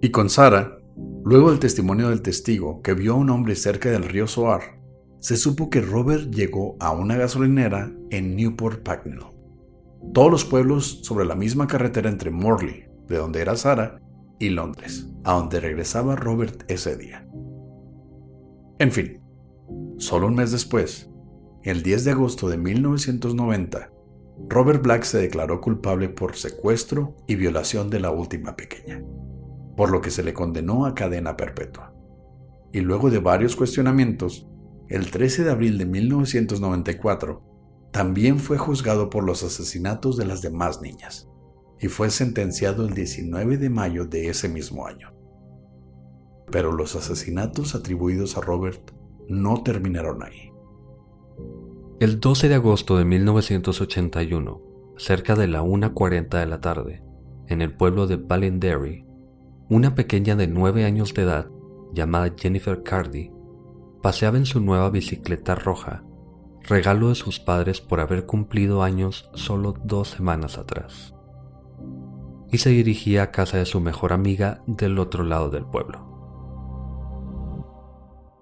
Y 0.00 0.10
con 0.10 0.28
Sara, 0.28 0.76
luego 1.24 1.50
del 1.50 1.60
testimonio 1.60 2.08
del 2.08 2.22
testigo 2.22 2.82
que 2.82 2.94
vio 2.94 3.12
a 3.12 3.16
un 3.16 3.30
hombre 3.30 3.54
cerca 3.54 3.90
del 3.90 4.02
río 4.02 4.26
Soar, 4.26 4.77
se 5.20 5.36
supo 5.36 5.68
que 5.70 5.80
Robert 5.80 6.30
llegó 6.30 6.76
a 6.80 6.92
una 6.92 7.16
gasolinera 7.16 7.92
en 8.10 8.36
Newport 8.36 8.82
Pagnell. 8.82 9.26
Todos 10.14 10.30
los 10.30 10.44
pueblos 10.44 11.00
sobre 11.02 11.24
la 11.24 11.34
misma 11.34 11.66
carretera 11.66 12.08
entre 12.08 12.30
Morley, 12.30 12.84
de 13.08 13.16
donde 13.16 13.40
era 13.40 13.56
Sara, 13.56 14.00
y 14.38 14.50
Londres, 14.50 15.08
a 15.24 15.34
donde 15.34 15.60
regresaba 15.60 16.14
Robert 16.14 16.64
ese 16.68 16.96
día. 16.96 17.26
En 18.78 18.92
fin, 18.92 19.20
solo 19.98 20.28
un 20.28 20.36
mes 20.36 20.52
después, 20.52 21.10
el 21.64 21.82
10 21.82 22.04
de 22.04 22.10
agosto 22.12 22.48
de 22.48 22.56
1990, 22.56 23.90
Robert 24.48 24.82
Black 24.82 25.02
se 25.02 25.18
declaró 25.18 25.60
culpable 25.60 26.08
por 26.08 26.36
secuestro 26.36 27.16
y 27.26 27.34
violación 27.34 27.90
de 27.90 27.98
la 27.98 28.12
última 28.12 28.54
pequeña, 28.54 29.02
por 29.76 29.90
lo 29.90 30.00
que 30.00 30.12
se 30.12 30.22
le 30.22 30.32
condenó 30.32 30.86
a 30.86 30.94
cadena 30.94 31.36
perpetua. 31.36 31.92
Y 32.72 32.80
luego 32.80 33.10
de 33.10 33.18
varios 33.18 33.56
cuestionamientos, 33.56 34.48
el 34.88 35.10
13 35.10 35.44
de 35.44 35.50
abril 35.50 35.76
de 35.76 35.84
1994, 35.84 37.42
también 37.92 38.38
fue 38.38 38.58
juzgado 38.58 39.10
por 39.10 39.24
los 39.24 39.42
asesinatos 39.42 40.16
de 40.16 40.24
las 40.24 40.40
demás 40.42 40.80
niñas 40.80 41.28
y 41.80 41.88
fue 41.88 42.10
sentenciado 42.10 42.86
el 42.86 42.94
19 42.94 43.58
de 43.58 43.70
mayo 43.70 44.06
de 44.06 44.28
ese 44.28 44.48
mismo 44.48 44.86
año. 44.86 45.12
Pero 46.50 46.72
los 46.72 46.96
asesinatos 46.96 47.74
atribuidos 47.74 48.36
a 48.36 48.40
Robert 48.40 48.90
no 49.28 49.62
terminaron 49.62 50.22
ahí. 50.22 50.50
El 52.00 52.20
12 52.20 52.48
de 52.48 52.54
agosto 52.54 52.96
de 52.96 53.04
1981, 53.04 54.62
cerca 54.96 55.34
de 55.34 55.48
la 55.48 55.62
1.40 55.62 56.38
de 56.38 56.46
la 56.46 56.60
tarde, 56.60 57.02
en 57.46 57.60
el 57.60 57.74
pueblo 57.74 58.06
de 58.06 58.16
Ballinderry, 58.16 59.04
una 59.68 59.94
pequeña 59.94 60.34
de 60.34 60.46
9 60.46 60.84
años 60.84 61.12
de 61.12 61.22
edad 61.22 61.50
llamada 61.92 62.34
Jennifer 62.36 62.82
Cardy 62.82 63.30
paseaba 64.02 64.38
en 64.38 64.46
su 64.46 64.60
nueva 64.60 64.90
bicicleta 64.90 65.54
roja, 65.54 66.04
regalo 66.62 67.08
de 67.08 67.14
sus 67.14 67.40
padres 67.40 67.80
por 67.80 68.00
haber 68.00 68.26
cumplido 68.26 68.82
años 68.82 69.30
solo 69.34 69.74
dos 69.84 70.10
semanas 70.10 70.58
atrás, 70.58 71.14
y 72.50 72.58
se 72.58 72.70
dirigía 72.70 73.22
a 73.24 73.30
casa 73.30 73.58
de 73.58 73.66
su 73.66 73.80
mejor 73.80 74.12
amiga 74.12 74.62
del 74.66 74.98
otro 74.98 75.24
lado 75.24 75.50
del 75.50 75.66
pueblo. 75.66 76.04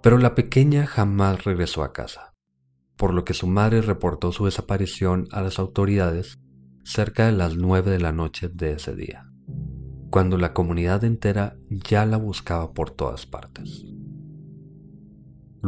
Pero 0.02 0.18
la 0.18 0.34
pequeña 0.34 0.86
jamás 0.86 1.44
regresó 1.44 1.82
a 1.82 1.92
casa, 1.92 2.34
por 2.96 3.12
lo 3.12 3.24
que 3.24 3.34
su 3.34 3.46
madre 3.46 3.82
reportó 3.82 4.32
su 4.32 4.44
desaparición 4.44 5.28
a 5.32 5.40
las 5.40 5.58
autoridades 5.58 6.38
cerca 6.84 7.26
de 7.26 7.32
las 7.32 7.56
nueve 7.56 7.90
de 7.90 7.98
la 7.98 8.12
noche 8.12 8.48
de 8.48 8.72
ese 8.72 8.94
día, 8.94 9.28
cuando 10.10 10.38
la 10.38 10.52
comunidad 10.52 11.02
entera 11.04 11.56
ya 11.68 12.06
la 12.06 12.16
buscaba 12.16 12.72
por 12.72 12.90
todas 12.90 13.26
partes. 13.26 13.95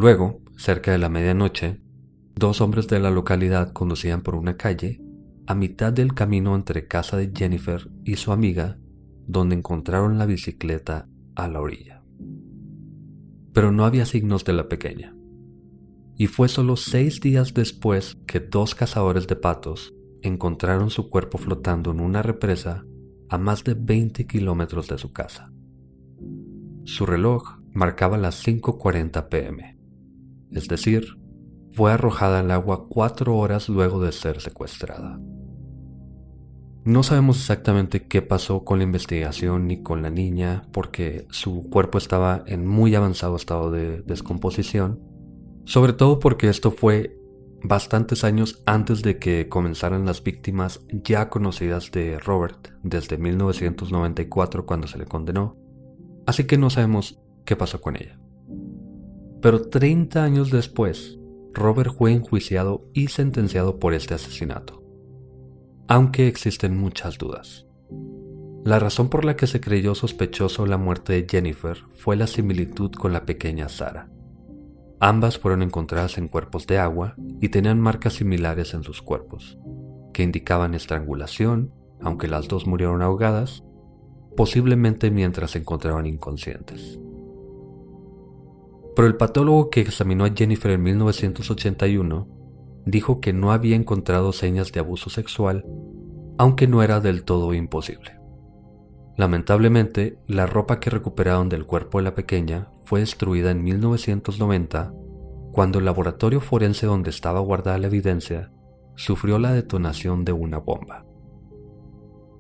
Luego, 0.01 0.43
cerca 0.57 0.93
de 0.93 0.99
la 0.99 1.09
medianoche, 1.09 1.81
dos 2.37 2.61
hombres 2.61 2.87
de 2.87 3.01
la 3.01 3.11
localidad 3.11 3.73
conducían 3.73 4.23
por 4.23 4.37
una 4.37 4.57
calle 4.57 5.03
a 5.49 5.57
mitad 5.57 5.93
del 5.93 6.15
camino 6.15 6.55
entre 6.55 6.87
casa 6.87 7.17
de 7.17 7.33
Jennifer 7.35 7.91
y 8.05 8.15
su 8.15 8.31
amiga, 8.31 8.79
donde 9.27 9.57
encontraron 9.57 10.17
la 10.17 10.25
bicicleta 10.25 11.09
a 11.35 11.49
la 11.49 11.61
orilla. 11.61 12.05
Pero 13.53 13.73
no 13.73 13.85
había 13.85 14.07
signos 14.07 14.45
de 14.45 14.53
la 14.53 14.69
pequeña. 14.69 15.17
Y 16.17 16.29
fue 16.29 16.49
solo 16.49 16.77
seis 16.77 17.21
días 17.21 17.53
después 17.53 18.19
que 18.25 18.39
dos 18.39 18.77
cazadores 18.77 19.27
de 19.27 19.35
patos 19.35 19.97
encontraron 20.23 20.91
su 20.91 21.11
cuerpo 21.11 21.39
flotando 21.39 21.91
en 21.91 21.99
una 21.99 22.23
represa 22.23 22.85
a 23.29 23.37
más 23.37 23.65
de 23.65 23.75
20 23.75 24.29
kilómetros 24.29 24.87
de 24.87 24.97
su 24.97 25.13
casa. 25.13 25.53
Su 26.85 27.05
reloj 27.05 27.59
marcaba 27.73 28.17
las 28.17 28.47
5.40 28.47 29.29
pm, 29.29 29.78
es 30.53 30.69
decir, 30.69 31.19
fue 31.73 31.93
arrojada 31.93 32.41
al 32.41 32.51
agua 32.51 32.87
cuatro 32.89 33.37
horas 33.37 33.69
luego 33.69 34.03
de 34.03 34.13
ser 34.13 34.41
secuestrada. 34.41 35.21
No 36.85 37.03
sabemos 37.03 37.37
exactamente 37.39 38.07
qué 38.07 38.23
pasó 38.23 38.65
con 38.65 38.79
la 38.79 38.85
investigación 38.85 39.67
ni 39.67 39.83
con 39.83 40.01
la 40.01 40.11
niña 40.11 40.63
porque 40.73 41.27
su 41.31 41.69
cuerpo 41.69 41.99
estaba 41.99 42.43
en 42.47 42.67
muy 42.67 42.95
avanzado 42.95 43.37
estado 43.37 43.71
de 43.71 44.01
descomposición, 44.03 44.99
sobre 45.67 45.93
todo 45.93 46.19
porque 46.19 46.49
esto 46.49 46.71
fue 46.71 47.19
bastantes 47.63 48.25
años 48.25 48.63
antes 48.65 49.03
de 49.03 49.19
que 49.19 49.49
comenzaran 49.49 50.07
las 50.07 50.23
víctimas 50.23 50.81
ya 50.91 51.29
conocidas 51.29 51.91
de 51.91 52.19
Robert 52.19 52.69
desde 52.83 53.19
1994 53.19 54.65
cuando 54.65 54.87
se 54.87 54.99
le 54.99 55.05
condenó, 55.05 55.57
así 56.27 56.45
que 56.45 56.57
no 56.57 56.71
sabemos 56.71 57.21
qué 57.45 57.55
pasó 57.57 57.81
con 57.81 57.97
ella. 57.97 58.18
Pero 59.41 59.69
30 59.69 60.23
años 60.23 60.51
después, 60.51 61.19
Robert 61.55 61.95
fue 61.97 62.13
enjuiciado 62.13 62.89
y 62.93 63.09
sentenciado 63.09 63.79
por 63.79 63.95
este 63.95 64.15
asesinato, 64.15 64.83
aunque 65.87 66.29
existen 66.29 66.77
muchas 66.77 67.19
dudas. 67.19 67.67
La 68.65 68.79
razón 68.79 69.09
por 69.09 69.25
la 69.25 69.37
que 69.37 69.47
se 69.47 69.61
creyó 69.61 69.95
sospechoso 69.95 70.67
la 70.67 70.77
muerte 70.77 71.13
de 71.13 71.27
Jennifer 71.29 71.79
fue 71.97 72.17
la 72.17 72.27
similitud 72.27 72.91
con 72.93 73.13
la 73.13 73.25
pequeña 73.25 73.69
Sara 73.69 74.11
Ambas 75.01 75.39
fueron 75.39 75.63
encontradas 75.63 76.19
en 76.19 76.27
cuerpos 76.27 76.67
de 76.67 76.79
agua 76.79 77.15
y 77.41 77.51
tenían 77.51 77.79
marcas 77.79 78.15
similares 78.15 78.75
en 78.75 78.83
sus 78.83 79.01
cuerpos, 79.01 79.57
que 80.13 80.25
indicaban 80.25 80.75
estrangulación, 80.75 81.73
aunque 82.03 82.27
las 82.27 82.49
dos 82.49 82.67
murieron 82.67 83.03
ahogadas, 83.03 83.63
posiblemente 84.37 85.13
mientras 85.13 85.53
se 85.53 85.59
encontraban 85.59 86.07
inconscientes. 86.07 86.99
Pero 88.99 89.07
el 89.07 89.15
patólogo 89.15 89.71
que 89.71 89.81
examinó 89.81 90.25
a 90.25 90.33
Jennifer 90.35 90.73
en 90.73 90.83
1981 90.83 92.27
dijo 92.85 93.21
que 93.21 93.33
no 93.33 93.53
había 93.53 93.77
encontrado 93.77 94.33
señas 94.33 94.73
de 94.73 94.81
abuso 94.81 95.09
sexual, 95.09 95.65
aunque 96.37 96.67
no 96.67 96.83
era 96.83 96.99
del 96.99 97.23
todo 97.23 97.55
imposible. 97.55 98.19
Lamentablemente, 99.17 100.19
la 100.27 100.47
ropa 100.47 100.81
que 100.81 100.91
recuperaron 100.91 101.49
del 101.49 101.65
cuerpo 101.65 101.99
de 101.99 102.05
la 102.07 102.17
pequeña 102.17 102.73
fue 102.87 102.99
destruida 102.99 103.53
en 103.53 103.63
1990 103.63 104.93
cuando 105.53 105.79
el 105.79 105.85
laboratorio 105.85 106.41
forense 106.41 106.87
donde 106.87 107.11
estaba 107.11 107.39
guardada 107.39 107.79
la 107.79 107.87
evidencia 107.87 108.51
sufrió 108.97 109.39
la 109.39 109.53
detonación 109.53 110.25
de 110.25 110.33
una 110.33 110.59
bomba. 110.59 111.07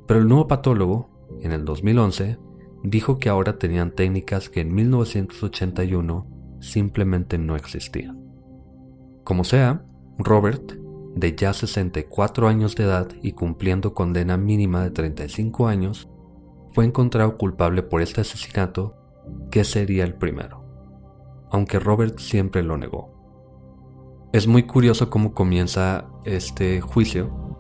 Pero 0.09 0.19
el 0.19 0.27
nuevo 0.27 0.49
patólogo, 0.49 1.39
en 1.41 1.53
el 1.53 1.65
2011, 1.65 2.37
dijo 2.83 3.21
que 3.21 3.29
ahora 3.29 3.59
tenían 3.59 3.93
técnicas 3.93 4.49
que 4.49 4.63
en 4.63 4.75
1981 4.75 6.38
simplemente 6.61 7.39
no 7.39 7.57
existían. 7.57 8.19
Como 9.25 9.45
sea, 9.45 9.85
Robert, 10.19 10.73
de 11.15 11.35
ya 11.35 11.53
64 11.53 12.49
años 12.49 12.77
de 12.77 12.85
edad 12.85 13.09
y 13.23 13.33
cumpliendo 13.33 13.95
condena 13.95 14.37
mínima 14.37 14.83
de 14.83 14.91
35 14.91 15.69
años, 15.69 16.09
fue 16.73 16.85
encontrado 16.85 17.37
culpable 17.37 17.83
por 17.83 18.03
este 18.03 18.21
asesinato 18.21 18.97
que 19.51 19.65
sería 19.65 20.05
el 20.05 20.15
primero, 20.15 20.65
aunque 21.51 21.79
Robert 21.79 22.19
siempre 22.19 22.63
lo 22.63 22.77
negó. 22.77 23.19
Es 24.33 24.47
muy 24.47 24.65
curioso 24.65 25.09
cómo 25.11 25.33
comienza 25.33 26.07
este 26.25 26.81
juicio, 26.81 27.57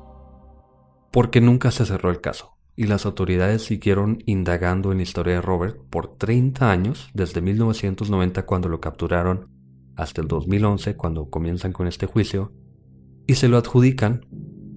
porque 1.10 1.40
nunca 1.40 1.70
se 1.70 1.86
cerró 1.86 2.10
el 2.10 2.20
caso, 2.20 2.57
y 2.78 2.86
las 2.86 3.06
autoridades 3.06 3.64
siguieron 3.64 4.22
indagando 4.24 4.92
en 4.92 4.98
la 4.98 5.02
historia 5.02 5.34
de 5.34 5.40
Robert 5.40 5.78
por 5.90 6.16
30 6.16 6.70
años, 6.70 7.10
desde 7.12 7.40
1990 7.40 8.46
cuando 8.46 8.68
lo 8.68 8.80
capturaron 8.80 9.48
hasta 9.96 10.20
el 10.20 10.28
2011 10.28 10.94
cuando 10.94 11.28
comienzan 11.28 11.72
con 11.72 11.88
este 11.88 12.06
juicio, 12.06 12.52
y 13.26 13.34
se 13.34 13.48
lo 13.48 13.56
adjudican 13.56 14.24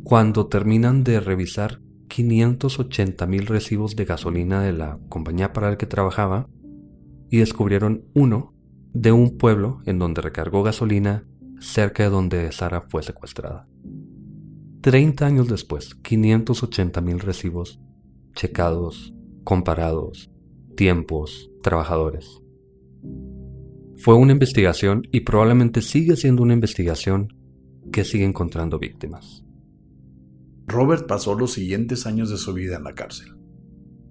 cuando 0.04 0.48
terminan 0.48 1.04
de 1.04 1.20
revisar 1.20 1.80
580 2.08 3.28
mil 3.28 3.46
recibos 3.46 3.96
de 3.96 4.06
gasolina 4.06 4.64
de 4.64 4.74
la 4.74 4.98
compañía 5.08 5.54
para 5.54 5.70
la 5.70 5.78
que 5.78 5.86
trabajaba 5.86 6.50
y 7.30 7.38
descubrieron 7.38 8.06
uno 8.16 8.56
de 8.94 9.12
un 9.12 9.38
pueblo 9.38 9.84
en 9.86 10.00
donde 10.00 10.22
recargó 10.22 10.64
gasolina 10.64 11.24
cerca 11.60 12.02
de 12.02 12.10
donde 12.10 12.52
Sara 12.52 12.82
fue 12.82 13.04
secuestrada. 13.04 13.68
30 14.82 15.24
años 15.24 15.48
después, 15.48 15.94
580 15.94 17.00
mil 17.02 17.20
recibos 17.20 17.80
checados, 18.34 19.14
comparados, 19.44 20.32
tiempos, 20.76 21.52
trabajadores. 21.62 22.42
Fue 23.98 24.16
una 24.16 24.34
investigación 24.34 25.04
y 25.12 25.22
probablemente 25.22 25.82
sigue 25.82 26.16
siendo 26.16 26.44
una 26.44 26.54
investigación 26.54 27.34
que 27.92 28.04
sigue 28.04 28.26
encontrando 28.26 28.80
víctimas. 28.80 29.44
Robert 30.68 31.08
pasó 31.08 31.36
los 31.36 31.54
siguientes 31.54 32.06
años 32.06 32.30
de 32.30 32.38
su 32.38 32.54
vida 32.54 32.78
en 32.78 32.84
la 32.84 32.96
cárcel 32.96 33.42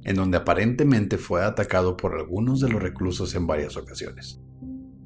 en 0.04 0.16
donde 0.16 0.38
aparentemente 0.38 1.18
fue 1.18 1.44
atacado 1.44 1.96
por 1.96 2.14
algunos 2.14 2.60
de 2.60 2.68
los 2.68 2.82
reclusos 2.82 3.34
en 3.34 3.46
varias 3.46 3.76
ocasiones. 3.76 4.40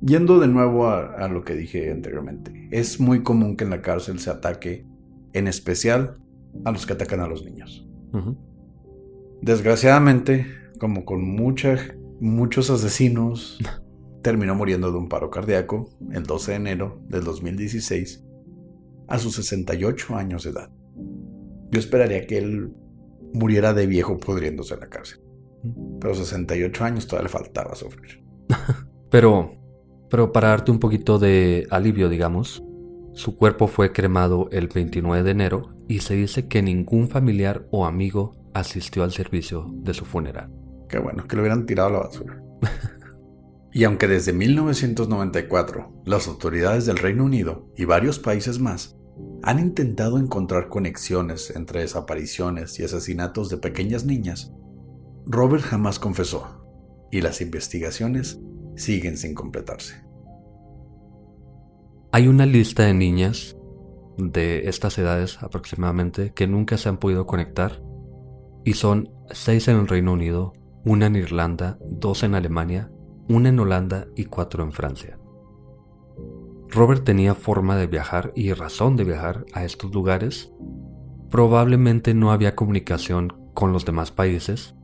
Yendo 0.00 0.38
de 0.38 0.48
nuevo 0.48 0.88
a, 0.88 1.28
lo 1.28 1.44
que 1.44 1.54
dije 1.54 1.90
anteriormente, 1.90 2.68
es 2.70 3.00
muy 3.00 3.22
común 3.22 3.56
que 3.56 3.64
en 3.64 3.70
la 3.70 3.82
cárcel 3.82 4.18
se 4.18 4.30
ataque, 4.30 4.86
en 5.32 5.48
especial 5.48 6.18
a 6.64 6.70
los 6.70 6.86
que 6.86 6.92
atacan 6.92 7.20
a 7.20 7.26
los 7.26 7.44
niños. 7.44 7.88
Desgraciadamente, 9.45 10.47
como 10.78 11.05
con 11.05 11.22
muchos 11.22 12.70
asesinos, 12.70 13.59
terminó 14.22 14.55
muriendo 14.55 14.90
de 14.90 14.97
un 14.97 15.11
paro 15.11 15.28
cardíaco 15.28 15.90
el 16.12 16.22
12 16.22 16.53
de 16.53 16.57
enero 16.57 17.03
del 17.09 17.24
2016 17.24 18.24
a 19.07 19.18
sus 19.18 19.34
68 19.34 20.16
años 20.16 20.45
de 20.45 20.51
edad. 20.51 20.70
Yo 21.70 21.78
esperaría 21.78 22.26
que 22.26 22.38
él 22.38 22.72
muriera 23.34 23.74
de 23.74 23.86
viejo 23.86 24.16
pudriéndose 24.16 24.72
en 24.72 24.80
la 24.80 24.88
cárcel. 24.88 25.20
Pero 26.01 26.14
68 26.14 26.82
años 26.82 27.07
todavía 27.07 27.24
le 27.24 27.38
faltaba 27.38 27.74
sufrir. 27.74 28.24
pero, 29.11 29.51
pero 30.09 30.32
para 30.32 30.49
darte 30.49 30.70
un 30.70 30.78
poquito 30.78 31.18
de 31.18 31.66
alivio, 31.68 32.09
digamos, 32.09 32.64
su 33.14 33.36
cuerpo 33.36 33.68
fue 33.68 33.92
cremado 33.92 34.48
el 34.50 34.66
29 34.66 35.22
de 35.22 35.30
enero 35.30 35.76
y 35.86 36.00
se 36.00 36.14
dice 36.14 36.48
que 36.48 36.62
ningún 36.62 37.08
familiar 37.08 37.66
o 37.70 37.86
amigo 37.86 38.32
asistió 38.54 39.04
al 39.04 39.12
servicio 39.12 39.70
de 39.72 39.94
su 39.94 40.04
funeral. 40.04 40.50
Qué 40.88 40.98
bueno, 40.98 41.26
que 41.26 41.36
lo 41.36 41.42
hubieran 41.42 41.64
tirado 41.64 41.88
a 41.90 41.92
la 41.92 41.98
basura. 42.00 42.42
y 43.72 43.84
aunque 43.84 44.08
desde 44.08 44.32
1994 44.32 46.02
las 46.04 46.26
autoridades 46.26 46.86
del 46.86 46.98
Reino 46.98 47.24
Unido 47.24 47.70
y 47.76 47.84
varios 47.84 48.18
países 48.18 48.58
más 48.58 48.96
han 49.44 49.60
intentado 49.60 50.18
encontrar 50.18 50.68
conexiones 50.68 51.50
entre 51.54 51.82
desapariciones 51.82 52.80
y 52.80 52.84
asesinatos 52.84 53.48
de 53.48 53.58
pequeñas 53.58 54.04
niñas, 54.04 54.52
Robert 55.24 55.62
jamás 55.62 56.00
confesó 56.00 56.66
y 57.12 57.20
las 57.20 57.40
investigaciones 57.40 58.40
siguen 58.74 59.16
sin 59.16 59.34
completarse. 59.34 60.03
Hay 62.14 62.28
una 62.28 62.46
lista 62.46 62.84
de 62.84 62.94
niñas 62.94 63.56
de 64.16 64.68
estas 64.68 64.96
edades 64.98 65.42
aproximadamente 65.42 66.32
que 66.32 66.46
nunca 66.46 66.78
se 66.78 66.88
han 66.88 66.98
podido 66.98 67.26
conectar 67.26 67.82
y 68.64 68.74
son 68.74 69.10
seis 69.32 69.66
en 69.66 69.78
el 69.78 69.88
Reino 69.88 70.12
Unido, 70.12 70.52
una 70.84 71.06
en 71.06 71.16
Irlanda, 71.16 71.76
dos 71.80 72.22
en 72.22 72.36
Alemania, 72.36 72.88
una 73.28 73.48
en 73.48 73.58
Holanda 73.58 74.06
y 74.14 74.26
cuatro 74.26 74.62
en 74.62 74.70
Francia. 74.70 75.18
Robert 76.68 77.02
tenía 77.02 77.34
forma 77.34 77.76
de 77.76 77.88
viajar 77.88 78.30
y 78.36 78.52
razón 78.52 78.94
de 78.94 79.02
viajar 79.02 79.44
a 79.52 79.64
estos 79.64 79.92
lugares. 79.92 80.52
Probablemente 81.30 82.14
no 82.14 82.30
había 82.30 82.54
comunicación 82.54 83.50
con 83.54 83.72
los 83.72 83.84
demás 83.84 84.12
países, 84.12 84.76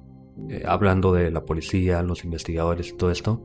eh, 0.48 0.64
hablando 0.66 1.12
de 1.12 1.30
la 1.30 1.44
policía, 1.44 2.02
los 2.02 2.24
investigadores 2.24 2.88
y 2.88 2.96
todo 2.96 3.12
esto. 3.12 3.40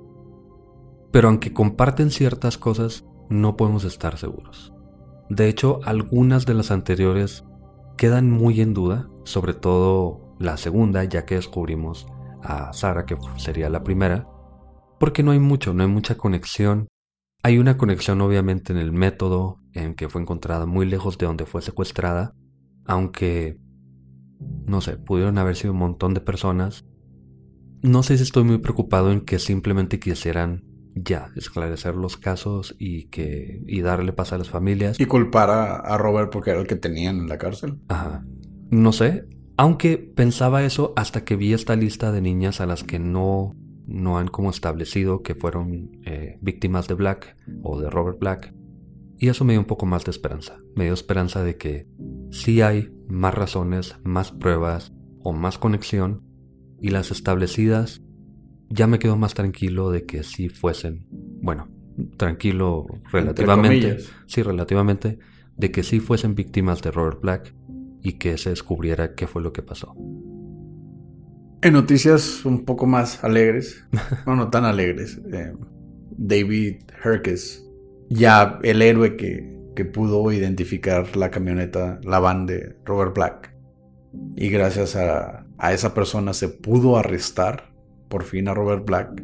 Pero 1.11 1.27
aunque 1.27 1.53
comparten 1.53 2.09
ciertas 2.09 2.57
cosas, 2.57 3.05
no 3.29 3.55
podemos 3.55 3.83
estar 3.83 4.17
seguros. 4.17 4.73
De 5.29 5.47
hecho, 5.47 5.79
algunas 5.83 6.45
de 6.45 6.53
las 6.53 6.71
anteriores 6.71 7.45
quedan 7.97 8.29
muy 8.29 8.61
en 8.61 8.73
duda, 8.73 9.09
sobre 9.23 9.53
todo 9.53 10.35
la 10.39 10.57
segunda, 10.57 11.03
ya 11.03 11.25
que 11.25 11.35
descubrimos 11.35 12.07
a 12.43 12.73
Sara, 12.73 13.05
que 13.05 13.17
sería 13.37 13.69
la 13.69 13.83
primera, 13.83 14.27
porque 14.99 15.23
no 15.23 15.31
hay 15.31 15.39
mucho, 15.39 15.73
no 15.73 15.83
hay 15.83 15.89
mucha 15.89 16.15
conexión 16.15 16.87
Hay 17.43 17.59
una 17.59 17.77
conexión 17.77 18.21
obviamente 18.21 18.73
en 18.73 18.79
el 18.79 18.91
método 18.91 19.59
en 19.73 19.93
que 19.93 20.09
fue 20.09 20.19
encontrada 20.21 20.65
muy 20.65 20.85
lejos 20.87 21.19
de 21.19 21.27
donde 21.27 21.45
fue 21.45 21.61
secuestrada, 21.61 22.33
aunque, 22.85 23.59
no 24.65 24.81
sé, 24.81 24.97
pudieron 24.97 25.37
haber 25.37 25.55
sido 25.55 25.73
un 25.73 25.79
montón 25.79 26.15
de 26.15 26.21
personas. 26.21 26.85
No 27.83 28.01
sé 28.01 28.17
si 28.17 28.23
estoy 28.23 28.45
muy 28.45 28.57
preocupado 28.57 29.11
en 29.11 29.21
que 29.21 29.37
simplemente 29.37 29.99
quisieran 29.99 30.63
ya 30.95 31.29
esclarecer 31.35 31.95
los 31.95 32.17
casos 32.17 32.75
y 32.79 33.05
que 33.09 33.61
y 33.67 33.81
darle 33.81 34.13
paz 34.13 34.33
a 34.33 34.37
las 34.37 34.49
familias. 34.49 34.99
Y 34.99 35.05
culpar 35.05 35.49
a, 35.49 35.75
a 35.75 35.97
Robert 35.97 36.31
porque 36.31 36.51
era 36.51 36.61
el 36.61 36.67
que 36.67 36.75
tenían 36.75 37.19
en 37.19 37.29
la 37.29 37.37
cárcel. 37.37 37.79
Ajá. 37.89 38.25
No 38.71 38.91
sé, 38.91 39.27
aunque 39.57 39.97
pensaba 39.97 40.63
eso 40.63 40.93
hasta 40.95 41.23
que 41.23 41.35
vi 41.35 41.53
esta 41.53 41.75
lista 41.75 42.11
de 42.11 42.21
niñas 42.21 42.61
a 42.61 42.65
las 42.65 42.83
que 42.83 42.99
no 42.99 43.55
no 43.87 44.17
han 44.17 44.27
como 44.27 44.49
establecido 44.49 45.21
que 45.21 45.35
fueron 45.35 45.99
eh, 46.05 46.37
víctimas 46.41 46.87
de 46.87 46.95
Black 46.95 47.37
o 47.61 47.79
de 47.79 47.89
Robert 47.89 48.19
Black. 48.19 48.53
Y 49.17 49.29
eso 49.29 49.45
me 49.45 49.53
dio 49.53 49.59
un 49.59 49.67
poco 49.67 49.85
más 49.85 50.03
de 50.05 50.11
esperanza. 50.11 50.57
Me 50.75 50.85
dio 50.85 50.93
esperanza 50.93 51.43
de 51.43 51.57
que 51.57 51.87
sí 52.31 52.61
hay 52.61 52.91
más 53.07 53.33
razones, 53.33 53.95
más 54.03 54.31
pruebas 54.31 54.93
o 55.21 55.31
más 55.31 55.57
conexión. 55.57 56.23
Y 56.81 56.89
las 56.89 57.11
establecidas 57.11 58.01
ya 58.69 58.87
me 58.87 58.99
quedo 58.99 59.15
más 59.15 59.33
tranquilo 59.33 59.91
de 59.91 60.05
que 60.05 60.23
sí 60.23 60.49
fuesen, 60.49 61.05
bueno, 61.09 61.69
tranquilo 62.17 62.87
relativamente, 63.11 63.99
sí, 64.27 64.41
relativamente, 64.43 65.19
de 65.55 65.71
que 65.71 65.83
sí 65.83 65.99
fuesen 65.99 66.35
víctimas 66.35 66.81
de 66.81 66.91
Robert 66.91 67.21
Black 67.21 67.53
y 68.01 68.13
que 68.13 68.37
se 68.37 68.49
descubriera 68.49 69.15
qué 69.15 69.27
fue 69.27 69.41
lo 69.41 69.53
que 69.53 69.61
pasó. 69.61 69.95
En 71.61 71.73
noticias 71.73 72.45
un 72.45 72.65
poco 72.65 72.85
más 72.85 73.23
alegres, 73.23 73.85
bueno, 74.25 74.45
no 74.45 74.49
tan 74.49 74.65
alegres, 74.65 75.19
eh, 75.31 75.53
David 76.17 76.77
Herkes, 77.03 77.65
ya 78.09 78.59
el 78.63 78.81
héroe 78.81 79.15
que, 79.15 79.57
que 79.75 79.85
pudo 79.85 80.31
identificar 80.31 81.15
la 81.17 81.31
camioneta, 81.31 81.99
la 82.03 82.19
van 82.19 82.45
de 82.45 82.75
Robert 82.85 83.15
Black, 83.15 83.55
y 84.35 84.49
gracias 84.49 84.95
a, 84.95 85.45
a 85.57 85.73
esa 85.73 85.93
persona 85.93 86.33
se 86.33 86.49
pudo 86.49 86.97
arrestar 86.97 87.74
por 88.09 88.23
fin 88.23 88.47
a 88.47 88.53
Robert 88.53 88.85
Black, 88.85 89.23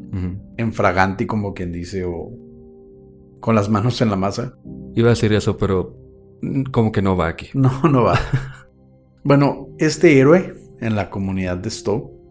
en 0.58 0.74
fraganti 0.74 1.26
como 1.26 1.54
quien 1.54 1.72
dice, 1.72 2.04
o 2.06 2.32
con 3.40 3.56
las 3.56 3.70
manos 3.70 4.02
en 4.02 4.10
la 4.10 4.16
masa. 4.16 4.56
Iba 4.96 5.08
a 5.08 5.12
decir 5.12 5.34
eso, 5.34 5.58
pero 5.58 5.98
como 6.72 6.92
que 6.92 7.02
no 7.02 7.16
va 7.16 7.28
aquí. 7.28 7.50
No, 7.54 7.82
no 7.84 8.04
va. 8.04 8.20
bueno, 9.24 9.70
este 9.78 10.20
héroe 10.20 10.54
en 10.80 10.96
la 10.96 11.10
comunidad 11.10 11.58
de 11.58 11.70
Stowe 11.70 12.22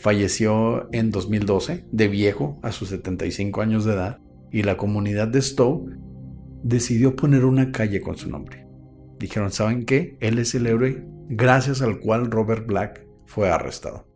Falleció 0.00 0.88
en 0.92 1.10
2012, 1.10 1.84
de 1.92 2.08
viejo, 2.08 2.58
a 2.62 2.72
sus 2.72 2.88
75 2.88 3.60
años 3.60 3.84
de 3.84 3.92
edad, 3.92 4.18
y 4.50 4.62
la 4.62 4.78
comunidad 4.78 5.28
de 5.28 5.42
Stowe 5.42 5.94
decidió 6.62 7.14
poner 7.16 7.44
una 7.44 7.70
calle 7.70 8.00
con 8.00 8.16
su 8.16 8.30
nombre. 8.30 8.66
Dijeron, 9.18 9.50
¿saben 9.50 9.84
qué? 9.84 10.16
Él 10.20 10.38
es 10.38 10.54
el 10.54 10.66
héroe 10.66 11.04
gracias 11.28 11.82
al 11.82 12.00
cual 12.00 12.30
Robert 12.30 12.66
Black 12.66 13.06
fue 13.26 13.50
arrestado. 13.50 14.06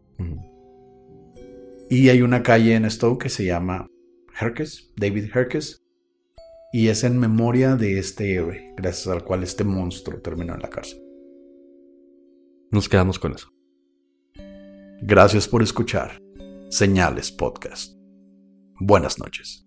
Y 1.90 2.08
hay 2.08 2.22
una 2.22 2.42
calle 2.42 2.74
en 2.74 2.90
Stowe 2.90 3.18
que 3.18 3.28
se 3.28 3.44
llama 3.44 3.86
Herkes, 4.40 4.90
David 4.96 5.30
Herkes, 5.34 5.82
y 6.72 6.88
es 6.88 7.04
en 7.04 7.18
memoria 7.18 7.76
de 7.76 7.98
este 7.98 8.34
héroe, 8.34 8.74
gracias 8.76 9.06
al 9.06 9.22
cual 9.22 9.42
este 9.42 9.64
monstruo 9.64 10.20
terminó 10.20 10.54
en 10.54 10.62
la 10.62 10.70
cárcel. 10.70 11.00
Nos 12.70 12.88
quedamos 12.88 13.18
con 13.18 13.34
eso. 13.34 13.48
Gracias 15.02 15.46
por 15.46 15.62
escuchar 15.62 16.18
Señales 16.70 17.30
Podcast. 17.30 17.94
Buenas 18.80 19.18
noches. 19.18 19.64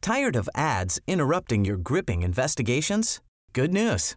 Tired 0.00 0.36
of 0.36 0.48
ads 0.54 1.00
interrupting 1.06 1.64
your 1.64 1.76
gripping 1.76 2.22
investigations? 2.22 3.20
Good 3.52 3.72
news. 3.72 4.16